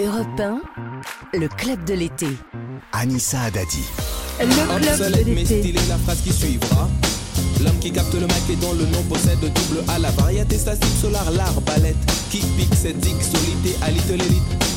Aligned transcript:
Europe 0.00 0.40
1, 0.40 0.60
le 1.38 1.46
club 1.46 1.84
de 1.84 1.94
l'été. 1.94 2.26
Anissa 2.92 3.42
Adadi. 3.42 3.84
Le 4.40 4.46
club 4.80 4.98
de 4.98 5.30
mais 5.30 5.34
l'été. 5.42 5.60
stylé 5.60 5.78
la 5.88 5.96
phrase 5.98 6.20
qui 6.20 6.32
suivra. 6.32 6.88
L'homme 7.62 7.78
qui 7.78 7.92
capte 7.92 8.12
le 8.14 8.26
mic 8.26 8.50
et 8.50 8.56
dont 8.56 8.72
le 8.72 8.86
nom 8.86 9.02
possède 9.04 9.38
double 9.38 9.84
A. 9.86 10.00
La 10.00 10.10
variété 10.10 10.58
statique 10.58 10.96
solar, 11.00 11.30
l'arbalète 11.30 11.94
qui 12.30 12.38
pique 12.56 12.74
cette 12.74 13.04
solité 13.04 13.76
à 13.82 13.92
l'élite. 13.92 14.73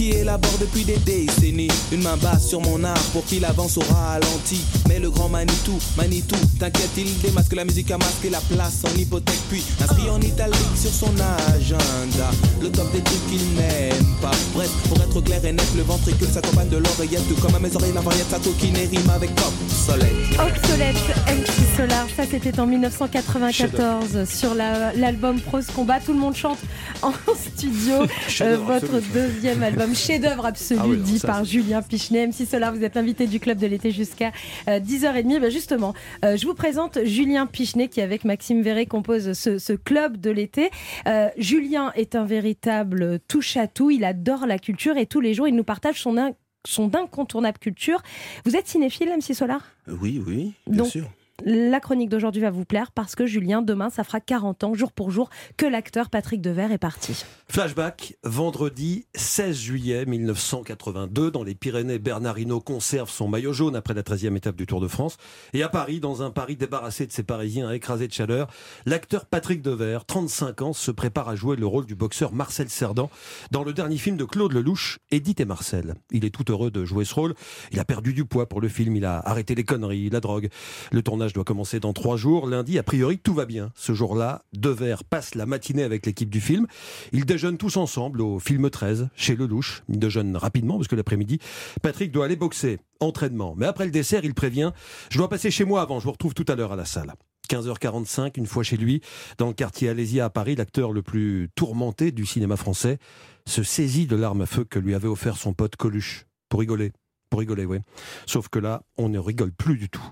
Qui 0.00 0.12
élabore 0.12 0.56
depuis 0.58 0.82
des 0.84 0.96
décennies 0.96 1.68
une 1.92 2.02
main 2.02 2.16
basse 2.16 2.48
sur 2.48 2.62
mon 2.62 2.82
art 2.84 2.96
pour 3.12 3.22
qu'il 3.26 3.44
avance 3.44 3.76
au 3.76 3.82
ralenti. 3.82 4.62
Mais 4.88 4.98
le 4.98 5.10
grand 5.10 5.28
Manitou, 5.28 5.78
Manitou, 5.98 6.36
t'inquiète, 6.58 6.88
il 6.96 7.20
démasque 7.20 7.52
la 7.54 7.66
musique 7.66 7.90
à 7.90 7.98
masquer 7.98 8.30
la 8.30 8.40
place 8.40 8.78
en 8.86 8.98
hypothèque. 8.98 9.38
Puis 9.50 9.62
inscrit 9.78 10.08
en 10.08 10.18
italique 10.22 10.56
sur 10.74 10.90
son 10.90 11.12
agenda 11.54 12.30
le 12.62 12.70
top 12.70 12.90
des 12.92 13.02
trucs 13.02 13.26
qu'il 13.26 13.44
n'aime 13.56 14.06
pas. 14.22 14.30
Bref, 14.54 14.70
pour 14.88 14.96
être 15.02 15.20
clair 15.20 15.44
et 15.44 15.52
net, 15.52 15.66
le 15.76 15.82
ventricule 15.82 16.28
s'accompagne 16.28 16.70
de 16.70 16.78
l'oreillette. 16.78 17.28
Tout 17.28 17.34
comme 17.42 17.54
à 17.54 17.58
mes 17.58 17.76
oreilles, 17.76 17.92
la 17.94 18.00
variété, 18.00 18.24
sa 18.30 18.38
coquine 18.38 18.76
et 18.78 18.86
rime 18.86 19.10
avec 19.14 19.28
soleil. 19.68 20.16
Obsolète, 20.40 20.96
MC 21.26 21.76
Solar, 21.76 22.06
ça 22.16 22.22
c'était 22.30 22.58
en 22.58 22.66
1994 22.66 24.24
sur 24.26 24.54
la- 24.54 24.94
l'album 24.94 25.38
Prose 25.42 25.66
Combat. 25.76 26.00
Tout 26.00 26.14
le 26.14 26.20
monde 26.20 26.34
chante 26.36 26.58
en 27.02 27.12
studio. 27.54 28.06
Euh, 28.40 28.56
votre 28.66 29.00
deuxième 29.12 29.62
album, 29.62 29.89
chef-d'œuvre 29.94 30.46
absolu, 30.46 30.80
Ah 30.82 30.86
oui, 30.88 30.96
dit 30.98 31.18
ça, 31.18 31.26
par 31.28 31.44
Julien 31.44 31.82
Pichenet. 31.82 32.26
MC 32.26 32.46
Solar, 32.46 32.74
vous 32.74 32.82
êtes 32.84 32.94
l'invité 32.94 33.26
du 33.26 33.40
club 33.40 33.58
de 33.58 33.66
l'été 33.66 33.90
jusqu'à 33.90 34.32
euh, 34.68 34.78
10h30. 34.80 35.40
Ben 35.40 35.50
justement, 35.50 35.94
euh, 36.24 36.36
je 36.36 36.46
vous 36.46 36.54
présente 36.54 37.04
Julien 37.04 37.46
Pichenet 37.46 37.88
qui, 37.88 38.00
avec 38.00 38.24
Maxime 38.24 38.62
Verret, 38.62 38.86
compose 38.86 39.32
ce, 39.32 39.58
ce 39.58 39.72
club 39.72 40.16
de 40.18 40.30
l'été. 40.30 40.70
Euh, 41.06 41.28
Julien 41.36 41.92
est 41.94 42.14
un 42.14 42.24
véritable 42.24 43.20
touche-à-tout. 43.28 43.90
Il 43.90 44.04
adore 44.04 44.46
la 44.46 44.58
culture 44.58 44.96
et 44.96 45.06
tous 45.06 45.20
les 45.20 45.34
jours, 45.34 45.48
il 45.48 45.54
nous 45.54 45.64
partage 45.64 46.00
son, 46.00 46.16
in- 46.18 46.32
son 46.66 46.94
incontournable 46.94 47.58
culture. 47.58 48.02
Vous 48.44 48.56
êtes 48.56 48.68
cinéphile, 48.68 49.08
MC 49.16 49.34
Solar? 49.34 49.60
Oui, 49.88 50.22
oui, 50.26 50.52
bien 50.66 50.82
Donc, 50.82 50.90
sûr. 50.92 51.08
La 51.44 51.80
chronique 51.80 52.10
d'aujourd'hui 52.10 52.42
va 52.42 52.50
vous 52.50 52.64
plaire 52.64 52.92
parce 52.92 53.14
que 53.14 53.24
Julien, 53.24 53.62
demain, 53.62 53.88
ça 53.88 54.04
fera 54.04 54.20
40 54.20 54.64
ans, 54.64 54.74
jour 54.74 54.92
pour 54.92 55.10
jour, 55.10 55.30
que 55.56 55.64
l'acteur 55.64 56.10
Patrick 56.10 56.42
Devers 56.42 56.70
est 56.70 56.78
parti. 56.78 57.24
Flashback, 57.48 58.16
vendredi 58.24 59.06
16 59.14 59.56
juillet 59.56 60.04
1982, 60.04 61.30
dans 61.30 61.42
les 61.42 61.54
Pyrénées, 61.54 61.98
Bernard 61.98 62.38
Hinault 62.38 62.60
conserve 62.60 63.08
son 63.08 63.26
maillot 63.26 63.52
jaune 63.52 63.74
après 63.74 63.94
la 63.94 64.02
13e 64.02 64.36
étape 64.36 64.56
du 64.56 64.66
Tour 64.66 64.80
de 64.80 64.88
France. 64.88 65.16
Et 65.54 65.62
à 65.62 65.68
Paris, 65.68 66.00
dans 66.00 66.22
un 66.22 66.30
Paris 66.30 66.56
débarrassé 66.56 67.06
de 67.06 67.12
ses 67.12 67.22
Parisiens 67.22 67.70
écrasés 67.72 68.06
de 68.06 68.12
chaleur, 68.12 68.48
l'acteur 68.84 69.24
Patrick 69.24 69.62
Devers, 69.62 70.04
35 70.04 70.62
ans, 70.62 70.72
se 70.72 70.90
prépare 70.90 71.28
à 71.28 71.36
jouer 71.36 71.56
le 71.56 71.66
rôle 71.66 71.86
du 71.86 71.94
boxeur 71.94 72.34
Marcel 72.34 72.68
Cerdan 72.68 73.08
dans 73.50 73.64
le 73.64 73.72
dernier 73.72 73.96
film 73.96 74.16
de 74.16 74.24
Claude 74.24 74.52
Lelouch, 74.52 74.98
Edith 75.10 75.40
et 75.40 75.44
Marcel. 75.46 75.94
Il 76.10 76.24
est 76.24 76.30
tout 76.30 76.50
heureux 76.50 76.70
de 76.70 76.84
jouer 76.84 77.04
ce 77.04 77.14
rôle. 77.14 77.34
Il 77.72 77.80
a 77.80 77.84
perdu 77.84 78.12
du 78.12 78.24
poids 78.24 78.48
pour 78.48 78.60
le 78.60 78.68
film, 78.68 78.94
il 78.96 79.04
a 79.04 79.18
arrêté 79.18 79.54
les 79.54 79.64
conneries, 79.64 80.10
la 80.10 80.20
drogue. 80.20 80.50
Le 80.92 81.02
tournage 81.02 81.29
doit 81.34 81.44
commencer 81.44 81.80
dans 81.80 81.92
trois 81.92 82.16
jours. 82.16 82.46
Lundi, 82.46 82.78
a 82.78 82.82
priori, 82.82 83.18
tout 83.18 83.34
va 83.34 83.46
bien. 83.46 83.72
Ce 83.74 83.92
jour-là, 83.92 84.42
Devers 84.52 85.04
passe 85.04 85.34
la 85.34 85.46
matinée 85.46 85.82
avec 85.82 86.06
l'équipe 86.06 86.30
du 86.30 86.40
film. 86.40 86.66
Ils 87.12 87.24
déjeunent 87.24 87.58
tous 87.58 87.76
ensemble 87.76 88.20
au 88.20 88.38
film 88.38 88.70
13, 88.70 89.08
chez 89.14 89.36
Lelouch. 89.36 89.82
Ils 89.88 89.98
déjeunent 89.98 90.36
rapidement 90.36 90.76
parce 90.76 90.88
que 90.88 90.96
l'après-midi, 90.96 91.38
Patrick 91.82 92.12
doit 92.12 92.24
aller 92.24 92.36
boxer. 92.36 92.78
Entraînement. 93.00 93.54
Mais 93.56 93.66
après 93.66 93.86
le 93.86 93.90
dessert, 93.90 94.24
il 94.24 94.34
prévient 94.34 94.72
Je 95.10 95.18
dois 95.18 95.28
passer 95.28 95.50
chez 95.50 95.64
moi 95.64 95.80
avant, 95.80 96.00
je 96.00 96.04
vous 96.04 96.12
retrouve 96.12 96.34
tout 96.34 96.44
à 96.48 96.54
l'heure 96.54 96.72
à 96.72 96.76
la 96.76 96.84
salle. 96.84 97.14
15h45, 97.50 98.32
une 98.36 98.46
fois 98.46 98.62
chez 98.62 98.76
lui, 98.76 99.00
dans 99.38 99.48
le 99.48 99.54
quartier 99.54 99.88
Alésia 99.88 100.26
à 100.26 100.30
Paris, 100.30 100.54
l'acteur 100.54 100.92
le 100.92 101.02
plus 101.02 101.48
tourmenté 101.56 102.12
du 102.12 102.24
cinéma 102.24 102.56
français 102.56 102.98
se 103.46 103.62
saisit 103.62 104.06
de 104.06 104.16
l'arme 104.16 104.42
à 104.42 104.46
feu 104.46 104.64
que 104.64 104.78
lui 104.78 104.94
avait 104.94 105.08
offert 105.08 105.36
son 105.36 105.52
pote 105.52 105.76
Coluche. 105.76 106.26
Pour 106.48 106.60
rigoler. 106.60 106.92
Pour 107.28 107.40
rigoler, 107.40 107.64
oui. 107.64 107.78
Sauf 108.26 108.48
que 108.48 108.58
là, 108.58 108.82
on 108.96 109.08
ne 109.08 109.18
rigole 109.18 109.52
plus 109.52 109.76
du 109.76 109.88
tout. 109.88 110.02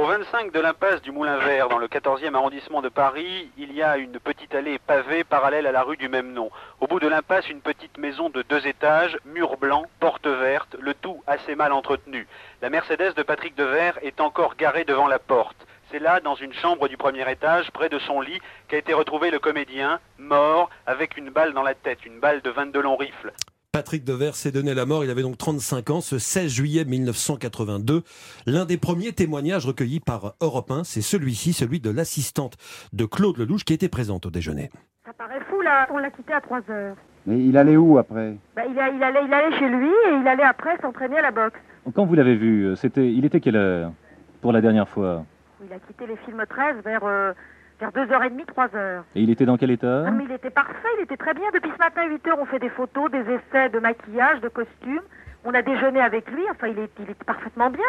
Au 0.00 0.06
25 0.06 0.50
de 0.52 0.60
l'impasse 0.60 1.02
du 1.02 1.12
Moulin 1.12 1.36
Vert, 1.36 1.68
dans 1.68 1.76
le 1.76 1.86
14e 1.86 2.34
arrondissement 2.34 2.80
de 2.80 2.88
Paris, 2.88 3.50
il 3.58 3.74
y 3.74 3.82
a 3.82 3.98
une 3.98 4.18
petite 4.18 4.54
allée 4.54 4.78
pavée 4.78 5.24
parallèle 5.24 5.66
à 5.66 5.72
la 5.72 5.82
rue 5.82 5.98
du 5.98 6.08
même 6.08 6.32
nom. 6.32 6.50
Au 6.80 6.86
bout 6.86 7.00
de 7.00 7.06
l'impasse, 7.06 7.50
une 7.50 7.60
petite 7.60 7.98
maison 7.98 8.30
de 8.30 8.40
deux 8.40 8.66
étages, 8.66 9.18
mur 9.26 9.58
blanc, 9.58 9.84
porte 10.00 10.26
verte, 10.26 10.74
le 10.80 10.94
tout 10.94 11.22
assez 11.26 11.54
mal 11.54 11.72
entretenu. 11.72 12.26
La 12.62 12.70
Mercedes 12.70 13.12
de 13.14 13.22
Patrick 13.22 13.54
Devers 13.56 13.98
est 14.02 14.22
encore 14.22 14.56
garée 14.56 14.84
devant 14.84 15.06
la 15.06 15.18
porte. 15.18 15.66
C'est 15.90 15.98
là, 15.98 16.20
dans 16.20 16.34
une 16.34 16.54
chambre 16.54 16.88
du 16.88 16.96
premier 16.96 17.30
étage, 17.30 17.70
près 17.70 17.90
de 17.90 17.98
son 17.98 18.22
lit, 18.22 18.40
qu'a 18.68 18.78
été 18.78 18.94
retrouvé 18.94 19.30
le 19.30 19.38
comédien, 19.38 20.00
mort, 20.16 20.70
avec 20.86 21.18
une 21.18 21.28
balle 21.28 21.52
dans 21.52 21.62
la 21.62 21.74
tête, 21.74 22.06
une 22.06 22.20
balle 22.20 22.40
de 22.40 22.50
22 22.50 22.80
longs 22.80 22.96
rifles. 22.96 23.32
Patrick 23.72 24.02
Devers 24.04 24.34
s'est 24.34 24.50
donné 24.50 24.74
la 24.74 24.84
mort, 24.84 25.04
il 25.04 25.10
avait 25.10 25.22
donc 25.22 25.38
35 25.38 25.90
ans, 25.90 26.00
ce 26.00 26.18
16 26.18 26.50
juillet 26.50 26.84
1982. 26.84 28.02
L'un 28.46 28.64
des 28.64 28.76
premiers 28.76 29.12
témoignages 29.12 29.64
recueillis 29.64 30.00
par 30.00 30.34
Europe 30.40 30.72
1, 30.72 30.82
c'est 30.82 31.02
celui-ci, 31.02 31.52
celui 31.52 31.78
de 31.78 31.88
l'assistante 31.88 32.56
de 32.92 33.04
Claude 33.04 33.38
Lelouch 33.38 33.62
qui 33.62 33.72
était 33.72 33.88
présente 33.88 34.26
au 34.26 34.30
déjeuner. 34.30 34.70
Ça 35.06 35.12
paraît 35.12 35.38
fou 35.48 35.60
là, 35.60 35.86
on 35.92 35.98
l'a 35.98 36.10
quitté 36.10 36.32
à 36.32 36.40
3 36.40 36.62
heures. 36.68 36.96
Mais 37.26 37.38
il 37.44 37.56
allait 37.56 37.76
où 37.76 37.96
après? 37.98 38.34
Bah, 38.56 38.62
il, 38.68 38.76
a- 38.76 38.88
il 38.88 39.00
allait, 39.04 39.24
il 39.24 39.32
allait 39.32 39.56
chez 39.56 39.68
lui 39.68 39.86
et 39.88 40.14
il 40.20 40.26
allait 40.26 40.42
après 40.42 40.76
s'entraîner 40.82 41.18
à 41.18 41.22
la 41.22 41.30
boxe. 41.30 41.60
Quand 41.94 42.06
vous 42.06 42.14
l'avez 42.14 42.34
vu, 42.34 42.64
euh, 42.66 42.74
c'était, 42.74 43.12
il 43.12 43.24
était 43.24 43.38
quelle 43.40 43.56
heure? 43.56 43.92
Pour 44.40 44.50
la 44.52 44.60
dernière 44.62 44.88
fois? 44.88 45.24
Il 45.64 45.72
a 45.72 45.78
quitté 45.78 46.08
les 46.08 46.16
films 46.24 46.42
13 46.48 46.82
vers, 46.84 47.04
euh, 47.04 47.32
vers 47.80 47.90
2h30, 47.90 48.44
3h. 48.46 49.02
Et 49.16 49.22
il 49.22 49.30
était 49.30 49.46
dans 49.46 49.56
quel 49.56 49.70
état 49.70 50.04
Ah, 50.06 50.10
mais 50.10 50.24
il 50.24 50.32
était 50.32 50.50
parfait, 50.50 50.88
il 50.98 51.04
était 51.04 51.16
très 51.16 51.34
bien. 51.34 51.44
Depuis 51.52 51.70
ce 51.70 51.78
matin, 51.78 52.02
8h, 52.06 52.38
on 52.38 52.46
fait 52.46 52.58
des 52.58 52.68
photos, 52.68 53.10
des 53.10 53.20
essais 53.20 53.70
de 53.70 53.78
maquillage, 53.78 54.40
de 54.40 54.48
costumes. 54.48 55.00
On 55.44 55.54
a 55.54 55.62
déjeuné 55.62 56.00
avec 56.00 56.30
lui, 56.30 56.42
enfin, 56.50 56.68
il, 56.68 56.78
est, 56.78 56.90
il 56.98 57.10
était 57.10 57.24
parfaitement 57.24 57.70
bien. 57.70 57.80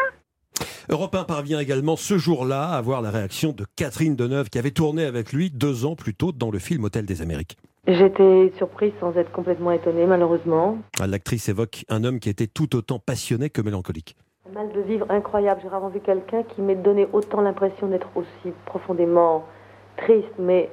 Europe 0.88 1.14
1 1.14 1.24
parvient 1.24 1.60
également 1.60 1.96
ce 1.96 2.18
jour-là 2.18 2.70
à 2.70 2.80
voir 2.80 3.02
la 3.02 3.10
réaction 3.10 3.52
de 3.52 3.64
Catherine 3.76 4.16
Deneuve 4.16 4.50
qui 4.50 4.58
avait 4.58 4.72
tourné 4.72 5.04
avec 5.04 5.32
lui 5.32 5.50
deux 5.50 5.84
ans 5.86 5.94
plus 5.94 6.14
tôt 6.14 6.32
dans 6.32 6.50
le 6.50 6.58
film 6.58 6.84
Hôtel 6.84 7.06
des 7.06 7.22
Amériques. 7.22 7.56
J'étais 7.86 8.52
surprise 8.58 8.92
sans 9.00 9.16
être 9.16 9.30
complètement 9.32 9.72
étonnée, 9.72 10.06
malheureusement. 10.06 10.78
L'actrice 11.04 11.48
évoque 11.48 11.84
un 11.88 12.04
homme 12.04 12.20
qui 12.20 12.28
était 12.30 12.46
tout 12.46 12.74
autant 12.76 12.98
passionné 12.98 13.50
que 13.50 13.60
mélancolique. 13.60 14.16
Un 14.48 14.54
mal 14.54 14.72
de 14.72 14.80
vivre 14.80 15.06
incroyable. 15.10 15.60
J'ai 15.62 15.68
rarement 15.68 15.88
vu 15.88 16.00
quelqu'un 16.00 16.42
qui 16.42 16.62
m'ait 16.62 16.76
donné 16.76 17.06
autant 17.12 17.40
l'impression 17.40 17.88
d'être 17.88 18.08
aussi 18.14 18.52
profondément 18.66 19.44
triste. 19.96 20.32
Mais 20.38 20.68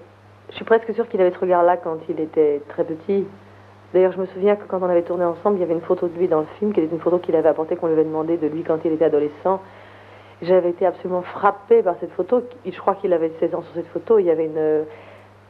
je 0.50 0.56
suis 0.56 0.66
presque 0.66 0.94
sûre 0.94 1.08
qu'il 1.08 1.22
avait 1.22 1.32
ce 1.32 1.40
regard-là 1.40 1.78
quand 1.78 1.98
il 2.10 2.20
était 2.20 2.62
très 2.70 2.84
petit. 2.84 3.26
D'ailleurs, 3.94 4.12
je 4.12 4.20
me 4.20 4.26
souviens 4.28 4.56
que 4.56 4.66
quand 4.66 4.82
on 4.82 4.90
avait 4.90 5.02
tourné 5.04 5.26
ensemble, 5.26 5.58
il 5.58 5.62
y 5.62 5.64
avait 5.64 5.74
une 5.74 5.82
photo 5.82 6.08
de 6.08 6.18
lui 6.18 6.28
dans 6.28 6.42
le 6.42 6.46
film, 6.60 6.74
qui 6.74 6.80
était 6.80 6.94
une 6.94 7.02
photo 7.02 7.18
qu'il 7.18 7.36
avait 7.36 7.50
apportée, 7.50 7.76
qu'on 7.76 7.88
lui 7.88 7.94
avait 7.94 8.04
demandé 8.04 8.38
de 8.38 8.48
lui 8.48 8.64
quand 8.64 8.80
il 8.86 8.92
était 8.94 9.06
adolescent. 9.06 9.62
J'avais 10.42 10.70
été 10.70 10.86
absolument 10.86 11.24
frappée 11.24 11.82
par 11.82 11.96
cette 12.00 12.12
photo. 12.12 12.44
Je 12.66 12.78
crois 12.80 12.96
qu'il 12.96 13.14
avait 13.14 13.32
16 13.40 13.56
ans 13.56 13.62
sur 13.64 13.74
cette 13.74 13.88
photo. 13.88 14.20
Il 14.20 14.26
y 14.26 14.32
avait 14.32 14.46
une, 14.46 14.86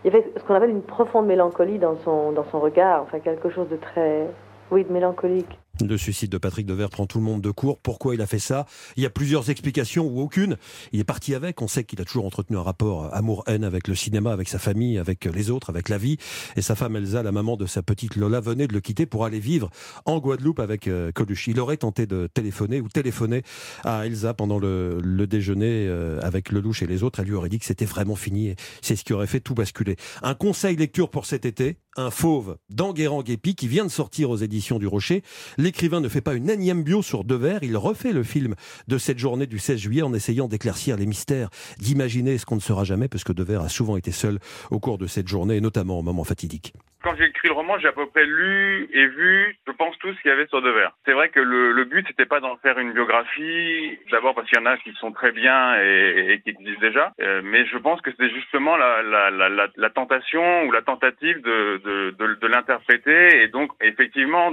il 0.03 0.11
y 0.11 0.15
avait 0.15 0.31
ce 0.35 0.43
qu'on 0.43 0.55
appelle 0.55 0.69
une 0.69 0.81
profonde 0.81 1.27
mélancolie 1.27 1.77
dans 1.77 1.97
son, 1.97 2.31
dans 2.31 2.45
son 2.45 2.59
regard. 2.59 3.03
Enfin, 3.03 3.19
quelque 3.19 3.49
chose 3.49 3.67
de 3.69 3.75
très, 3.75 4.27
oui, 4.71 4.85
de 4.85 4.91
mélancolique. 4.91 5.59
Le 5.81 5.97
suicide 5.97 6.29
de 6.29 6.37
Patrick 6.37 6.65
Devers 6.65 6.89
prend 6.89 7.05
tout 7.05 7.19
le 7.19 7.23
monde 7.23 7.41
de 7.41 7.51
court. 7.51 7.79
Pourquoi 7.79 8.13
il 8.13 8.21
a 8.21 8.27
fait 8.27 8.39
ça? 8.39 8.65
Il 8.97 9.03
y 9.03 9.05
a 9.05 9.09
plusieurs 9.09 9.49
explications 9.49 10.05
ou 10.05 10.19
aucune. 10.19 10.57
Il 10.91 10.99
est 10.99 11.05
parti 11.05 11.33
avec. 11.33 11.61
On 11.61 11.69
sait 11.69 11.85
qu'il 11.85 12.01
a 12.01 12.05
toujours 12.05 12.25
entretenu 12.25 12.57
un 12.57 12.61
rapport 12.61 13.13
amour-haine 13.15 13.63
avec 13.63 13.87
le 13.87 13.95
cinéma, 13.95 14.33
avec 14.33 14.49
sa 14.49 14.59
famille, 14.59 14.97
avec 14.97 15.23
les 15.25 15.49
autres, 15.49 15.69
avec 15.69 15.87
la 15.87 15.97
vie. 15.97 16.17
Et 16.57 16.61
sa 16.61 16.75
femme 16.75 16.97
Elsa, 16.97 17.23
la 17.23 17.31
maman 17.31 17.55
de 17.55 17.65
sa 17.65 17.81
petite 17.81 18.17
Lola, 18.17 18.41
venait 18.41 18.67
de 18.67 18.73
le 18.73 18.81
quitter 18.81 19.05
pour 19.05 19.23
aller 19.23 19.39
vivre 19.39 19.69
en 20.05 20.19
Guadeloupe 20.19 20.59
avec 20.59 20.87
euh, 20.87 21.11
Coluche. 21.13 21.47
Il 21.47 21.59
aurait 21.61 21.77
tenté 21.77 22.05
de 22.05 22.27
téléphoner 22.27 22.81
ou 22.81 22.89
téléphoner 22.89 23.43
à 23.85 24.05
Elsa 24.05 24.33
pendant 24.33 24.59
le, 24.59 24.99
le 25.01 25.27
déjeuner 25.27 25.87
euh, 25.87 26.19
avec 26.21 26.51
Lelouch 26.51 26.83
et 26.83 26.87
les 26.87 27.03
autres. 27.03 27.21
Elle 27.21 27.27
lui 27.27 27.35
aurait 27.35 27.49
dit 27.49 27.59
que 27.59 27.65
c'était 27.65 27.85
vraiment 27.85 28.15
fini. 28.15 28.53
C'est 28.81 28.97
ce 28.97 29.05
qui 29.05 29.13
aurait 29.13 29.27
fait 29.27 29.39
tout 29.39 29.53
basculer. 29.53 29.95
Un 30.23 30.33
conseil 30.33 30.75
lecture 30.75 31.09
pour 31.09 31.25
cet 31.25 31.45
été. 31.45 31.77
Un 31.99 32.11
fauve 32.11 32.57
d'Enguerrand 32.69 33.23
Guépi 33.23 33.55
qui 33.55 33.67
vient 33.67 33.83
de 33.83 33.89
sortir 33.89 34.29
aux 34.29 34.37
éditions 34.37 34.79
du 34.79 34.87
Rocher. 34.87 35.21
L'écrivain 35.57 35.99
ne 35.99 36.07
fait 36.07 36.21
pas 36.21 36.33
une 36.33 36.49
énième 36.49 36.81
bio 36.81 37.01
sur 37.01 37.25
Devers, 37.25 37.59
il 37.61 37.75
refait 37.75 38.13
le 38.13 38.23
film 38.23 38.55
de 38.87 38.97
cette 38.97 39.19
journée 39.19 39.47
du 39.47 39.59
16 39.59 39.77
juillet 39.77 40.01
en 40.01 40.13
essayant 40.13 40.47
d'éclaircir 40.47 40.95
les 40.95 41.05
mystères, 41.05 41.49
d'imaginer 41.77 42.37
ce 42.37 42.45
qu'on 42.45 42.55
ne 42.55 42.61
saura 42.61 42.85
jamais, 42.85 43.09
parce 43.09 43.25
que 43.25 43.33
Devers 43.33 43.63
a 43.63 43.67
souvent 43.67 43.97
été 43.97 44.13
seul 44.13 44.39
au 44.71 44.79
cours 44.79 44.97
de 44.97 45.07
cette 45.07 45.27
journée, 45.27 45.57
et 45.57 45.61
notamment 45.61 45.99
au 45.99 46.01
moment 46.01 46.23
fatidique. 46.23 46.73
Écrit 47.39 47.47
le 47.47 47.53
roman, 47.53 47.79
j'ai 47.79 47.87
à 47.87 47.93
peu 47.93 48.05
près 48.07 48.25
lu 48.25 48.89
et 48.93 49.07
vu, 49.07 49.57
je 49.65 49.71
pense, 49.71 49.97
tout 49.99 50.13
ce 50.13 50.21
qu'il 50.21 50.29
y 50.29 50.33
avait 50.33 50.47
sur 50.47 50.61
Devers. 50.61 50.91
C'est 51.05 51.13
vrai 51.13 51.29
que 51.29 51.39
le, 51.39 51.83
but, 51.85 52.05
c'était 52.07 52.25
pas 52.25 52.41
d'en 52.41 52.57
faire 52.57 52.77
une 52.77 52.91
biographie, 52.91 53.97
d'abord 54.11 54.35
parce 54.35 54.47
qu'il 54.49 54.59
y 54.59 54.61
en 54.61 54.65
a 54.65 54.77
qui 54.77 54.91
sont 54.99 55.11
très 55.11 55.31
bien 55.31 55.81
et, 55.81 56.33
et 56.33 56.41
qui 56.41 56.49
existent 56.49 56.81
déjà, 56.81 57.13
euh, 57.21 57.41
mais 57.43 57.65
je 57.65 57.77
pense 57.77 58.01
que 58.01 58.11
c'était 58.11 58.29
justement 58.29 58.75
la, 58.75 59.89
tentation 59.95 60.63
ou 60.63 60.71
la 60.71 60.81
tentative 60.81 61.41
de, 61.41 62.47
l'interpréter 62.47 63.43
et 63.43 63.47
donc 63.47 63.71
effectivement 63.81 64.51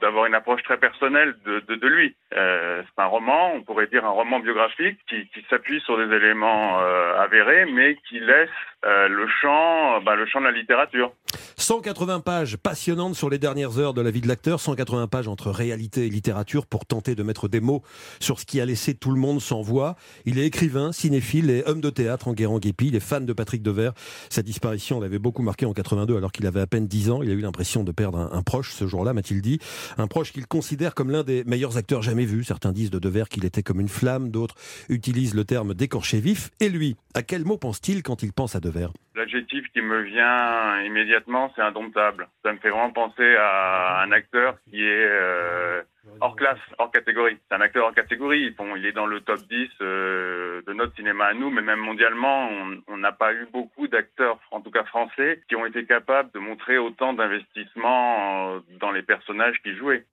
d'avoir 0.00 0.26
une 0.26 0.34
approche 0.34 0.62
très 0.62 0.76
personnelle 0.76 1.34
de, 1.44 1.86
lui. 1.86 2.14
Euh, 2.36 2.82
c'est 2.84 3.02
un 3.02 3.06
roman, 3.06 3.54
on 3.54 3.62
pourrait 3.62 3.88
dire 3.88 4.04
un 4.04 4.10
roman 4.10 4.38
biographique 4.38 4.98
qui, 5.08 5.28
s'appuie 5.48 5.80
sur 5.80 5.96
des 5.96 6.14
éléments 6.14 6.80
euh, 6.80 7.18
avérés, 7.18 7.66
mais 7.66 7.96
qui 8.08 8.20
laisse 8.20 8.48
le 8.82 9.26
champ, 9.40 10.00
bah, 10.00 10.14
le 10.14 10.26
champ 10.26 10.40
de 10.40 10.46
la 10.46 10.52
littérature. 10.52 11.12
180 11.56 12.19
pages 12.20 12.56
passionnantes 12.56 13.14
sur 13.14 13.30
les 13.30 13.38
dernières 13.38 13.78
heures 13.78 13.94
de 13.94 14.00
la 14.00 14.10
vie 14.10 14.20
de 14.20 14.28
l'acteur, 14.28 14.60
180 14.60 15.06
pages 15.06 15.28
entre 15.28 15.50
réalité 15.50 16.06
et 16.06 16.10
littérature 16.10 16.66
pour 16.66 16.86
tenter 16.86 17.14
de 17.14 17.22
mettre 17.22 17.48
des 17.48 17.60
mots 17.60 17.82
sur 18.20 18.40
ce 18.40 18.46
qui 18.46 18.60
a 18.60 18.64
laissé 18.64 18.94
tout 18.94 19.10
le 19.10 19.18
monde 19.18 19.40
sans 19.40 19.62
voix. 19.62 19.96
Il 20.26 20.38
est 20.38 20.46
écrivain, 20.46 20.92
cinéphile 20.92 21.50
et 21.50 21.62
homme 21.66 21.80
de 21.80 21.90
théâtre 21.90 22.28
en 22.28 22.32
Guérand 22.32 22.58
Guépi. 22.58 22.88
Il 22.88 22.96
est 22.96 23.00
fan 23.00 23.26
de 23.26 23.32
Patrick 23.32 23.62
Devers. 23.62 23.92
Sa 24.28 24.42
disparition 24.42 25.00
l'avait 25.00 25.18
beaucoup 25.18 25.42
marqué 25.42 25.66
en 25.66 25.72
82 25.72 26.16
alors 26.16 26.32
qu'il 26.32 26.46
avait 26.46 26.60
à 26.60 26.66
peine 26.66 26.86
10 26.86 27.10
ans. 27.10 27.22
Il 27.22 27.30
a 27.30 27.32
eu 27.32 27.40
l'impression 27.40 27.84
de 27.84 27.92
perdre 27.92 28.18
un, 28.18 28.30
un 28.32 28.42
proche 28.42 28.72
ce 28.72 28.86
jour-là, 28.86 29.12
m'a-t-il 29.12 29.42
dit. 29.42 29.58
Un 29.98 30.06
proche 30.06 30.32
qu'il 30.32 30.46
considère 30.46 30.94
comme 30.94 31.10
l'un 31.10 31.24
des 31.24 31.44
meilleurs 31.44 31.76
acteurs 31.76 32.02
jamais 32.02 32.24
vus. 32.24 32.44
Certains 32.44 32.72
disent 32.72 32.90
de 32.90 32.98
Devers 32.98 33.28
qu'il 33.28 33.44
était 33.44 33.62
comme 33.62 33.80
une 33.80 33.88
flamme, 33.88 34.30
d'autres 34.30 34.54
utilisent 34.88 35.34
le 35.34 35.44
terme 35.44 35.74
d'écorché 35.74 36.20
vif. 36.20 36.50
Et 36.60 36.68
lui, 36.68 36.96
à 37.14 37.22
quel 37.22 37.44
mot 37.44 37.56
pense-t-il 37.56 38.02
quand 38.02 38.22
il 38.22 38.32
pense 38.32 38.54
à 38.54 38.60
Devers? 38.60 38.92
L'adjectif 39.16 39.66
qui 39.72 39.80
me 39.82 40.02
vient 40.02 40.82
immédiatement, 40.82 41.52
c'est 41.56 41.62
indomptable. 41.62 42.28
Ça 42.44 42.52
me 42.52 42.58
fait 42.58 42.70
vraiment 42.70 42.92
penser 42.92 43.34
à 43.36 44.02
un 44.02 44.12
acteur 44.12 44.56
qui 44.70 44.84
est 44.84 45.06
euh, 45.10 45.82
hors 46.20 46.36
classe, 46.36 46.58
hors 46.78 46.92
catégorie. 46.92 47.36
C'est 47.48 47.56
un 47.56 47.60
acteur 47.60 47.86
hors 47.86 47.94
catégorie. 47.94 48.50
Bon, 48.50 48.76
il 48.76 48.86
est 48.86 48.92
dans 48.92 49.06
le 49.06 49.20
top 49.20 49.40
10 49.50 49.68
euh, 49.80 50.62
de 50.66 50.72
notre 50.74 50.94
cinéma 50.94 51.26
à 51.26 51.34
nous, 51.34 51.50
mais 51.50 51.60
même 51.62 51.80
mondialement, 51.80 52.48
on- 52.86 52.96
n'a 53.00 53.12
pas 53.12 53.32
eu 53.32 53.46
beaucoup 53.50 53.88
d'acteurs, 53.88 54.38
en 54.50 54.60
tout 54.60 54.70
cas 54.70 54.84
français, 54.84 55.40
qui 55.48 55.56
ont 55.56 55.64
été 55.64 55.86
capables 55.86 56.30
de 56.32 56.38
montrer 56.38 56.76
autant 56.78 57.14
d'investissement 57.14 58.54
euh, 58.56 58.60
dans 58.78 58.92
les 58.92 59.02
personnages 59.02 59.58
qu'ils 59.62 59.76
jouaient. 59.76 60.04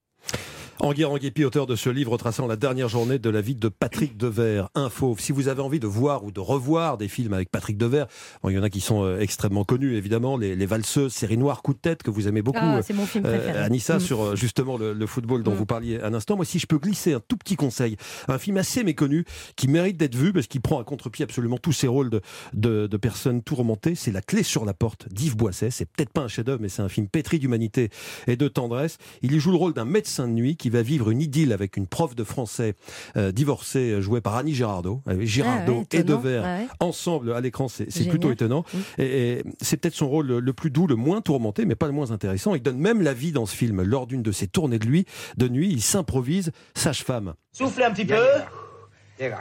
Enguerrand 0.80 1.18
Guépi, 1.18 1.44
auteur 1.44 1.66
de 1.66 1.76
ce 1.76 1.90
livre 1.90 2.18
traçant 2.18 2.46
la 2.46 2.56
dernière 2.56 2.88
journée 2.88 3.18
de 3.18 3.30
la 3.32 3.42
vie 3.42 3.56
de 3.56 3.68
Patrick 3.68 4.16
Devers, 4.16 4.70
un 4.76 4.90
fauve. 4.90 5.20
Si 5.20 5.32
vous 5.32 5.48
avez 5.48 5.62
envie 5.62 5.80
de 5.80 5.88
voir 5.88 6.24
ou 6.24 6.32
de 6.32 6.40
revoir 6.40 7.00
des 7.00 7.08
films 7.08 7.34
avec 7.34 7.50
Patrick 7.50 7.78
Devers, 7.80 8.06
bon, 8.44 8.50
il 8.50 8.56
y 8.56 8.60
en 8.60 8.64
a 8.64 8.70
qui 8.70 8.80
sont 8.80 9.04
euh, 9.04 9.20
extrêmement 9.20 9.64
connus, 9.64 9.96
évidemment, 9.96 10.38
les, 10.38 10.56
les 10.56 10.66
valseuses, 10.68 11.14
série 11.14 11.38
noire, 11.38 11.64
coup 11.64 11.74
de 11.74 11.80
tête, 11.80 12.04
que 12.04 12.12
vous 12.12 12.28
aimez 12.28 12.44
beaucoup, 12.44 12.60
Ah, 12.62 12.78
euh, 12.78 12.82
c'est 12.86 12.94
mon 12.94 13.08
film 13.08 13.26
euh, 13.26 13.38
préféré. 13.38 13.58
Anissa, 13.60 13.98
Mm. 13.98 14.02
sur 14.02 14.36
justement 14.36 14.78
le, 14.78 14.94
le 14.94 15.06
football 15.08 15.42
dont 15.42 15.54
Mm. 15.54 15.56
vous 15.56 15.66
parliez 15.66 16.00
un 16.02 16.14
instant. 16.14 16.36
Moi, 16.36 16.46
si 16.46 16.60
je 16.60 16.68
peux 16.68 16.78
glisser 16.78 17.14
un 17.14 17.22
tout 17.28 17.38
petit 17.38 17.56
conseil, 17.56 17.98
un 18.28 18.38
film 18.38 18.58
assez 18.58 18.84
méconnu 18.84 19.26
qui 19.56 19.68
mérite 19.68 19.98
d'être 19.98 20.16
vu 20.16 20.32
parce 20.32 20.46
qu'il 20.46 20.62
prend 20.62 20.80
à 20.80 20.84
contre-pied 20.84 21.24
absolument 21.24 21.58
tous 21.58 21.74
ses 21.74 21.88
rôles 21.88 22.12
de, 22.12 22.22
de, 22.54 22.86
de 22.86 22.98
personnes 22.98 23.42
tourmentées, 23.42 23.96
c'est 23.96 24.12
La 24.12 24.22
clé 24.22 24.44
sur 24.44 24.64
la 24.64 24.76
porte 24.76 25.12
d'Yves 25.12 25.36
Boisset. 25.38 25.72
C'est 25.72 25.86
peut-être 25.86 26.12
pas 26.14 26.22
un 26.22 26.28
chef-d'œuvre, 26.28 26.62
mais 26.62 26.70
c'est 26.70 26.84
un 26.84 26.90
film 26.90 27.08
pétri 27.08 27.40
d'humanité 27.40 27.90
et 28.28 28.36
de 28.36 28.48
tendresse. 28.48 29.00
Il 29.24 29.34
y 29.34 29.40
joue 29.40 29.52
le 29.52 29.58
rôle 29.58 29.74
d'un 29.74 29.86
médecin 29.86 30.28
de 30.28 30.34
nuit 30.34 30.56
qui 30.56 30.67
va 30.72 30.82
vivre 30.82 31.10
une 31.10 31.22
idylle 31.22 31.54
avec 31.54 31.78
une 31.78 31.88
prof 31.88 32.16
de 32.16 32.24
français 32.24 32.76
euh, 33.16 33.32
divorcée, 33.32 33.92
euh, 33.92 34.02
jouée 34.02 34.22
par 34.22 34.36
Annie 34.36 34.54
Girardot. 34.54 35.02
Avec 35.06 35.28
Girardot 35.28 35.74
Ah 35.92 35.96
ouais, 35.96 36.00
et. 36.00 36.04
Devers 36.04 36.44
Ouais. 36.44 36.68
ensemble 36.80 37.34
à 37.34 37.42
l'écran, 37.42 37.68
c'est 37.68 37.86
plutôt 38.10 38.32
étonnant. 38.32 38.64
Et, 38.98 39.06
et 39.40 39.44
c'est 39.62 39.78
peut-être 39.78 39.96
son 39.96 40.08
rôle 40.10 40.28
le, 40.28 40.40
le 40.40 40.54
plus 40.54 40.70
doux, 40.72 40.88
le 40.88 40.96
moins 40.96 41.22
tourmenté, 41.22 41.66
mais 41.66 41.76
pas 41.76 41.88
le 41.88 41.94
moins 41.94 42.12
intéressant. 42.12 42.56
Il 42.56 42.62
donne 42.62 42.78
même 42.80 43.02
la 43.02 43.14
vie 43.14 43.32
dans 43.32 43.46
ce 43.46 43.56
film. 43.56 43.82
Lors 43.82 44.08
d'une 44.08 44.24
de 44.24 44.32
ses 44.32 44.48
tournées 44.48 44.80
de 44.80 44.86
lui, 44.86 45.06
de 45.38 45.48
nuit, 45.48 45.70
il 45.72 45.82
s'improvise 45.82 46.52
sage-femme. 46.76 47.34
Soufflez 47.52 47.84
un 47.86 47.92
petit 47.92 48.06
peu. 48.06 48.16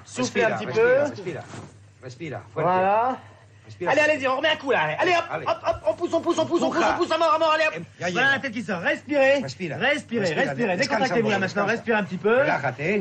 Soufflez 0.05 0.43
un 0.45 0.57
petit 0.59 0.67
peu. 0.67 0.73
Voilà. 2.55 3.19
Allez, 3.87 4.01
allez-y, 4.01 4.27
on 4.29 4.37
remet 4.37 4.49
un 4.49 4.57
coup 4.57 4.71
là. 4.71 4.97
Allez, 4.99 5.13
hop, 5.13 5.25
hop, 5.47 5.59
hop, 5.67 5.77
on 5.87 5.95
pousse, 5.95 6.13
on 6.15 6.21
pousse, 6.21 6.39
on 6.39 6.47
pousse, 6.47 6.63
on 6.63 6.71
pousse, 6.71 6.85
on 6.89 6.97
pousse 6.97 7.11
à 7.13 7.19
mort, 7.19 7.35
à 7.35 7.39
mort, 7.39 7.53
allez, 7.55 7.67
hop. 7.67 7.83
Voilà 8.13 8.33
la 8.33 8.39
tête 8.39 8.53
qui 8.53 8.63
sort. 8.63 8.81
Respirez. 8.81 9.41
Respirez, 9.43 10.35
respirez. 10.35 10.77
Décontractez-vous 10.77 11.31
là 11.31 11.39
maintenant. 11.39 11.67
Respirez 11.67 11.99
un 11.99 12.05
petit 12.05 12.17
peu. 12.17 12.39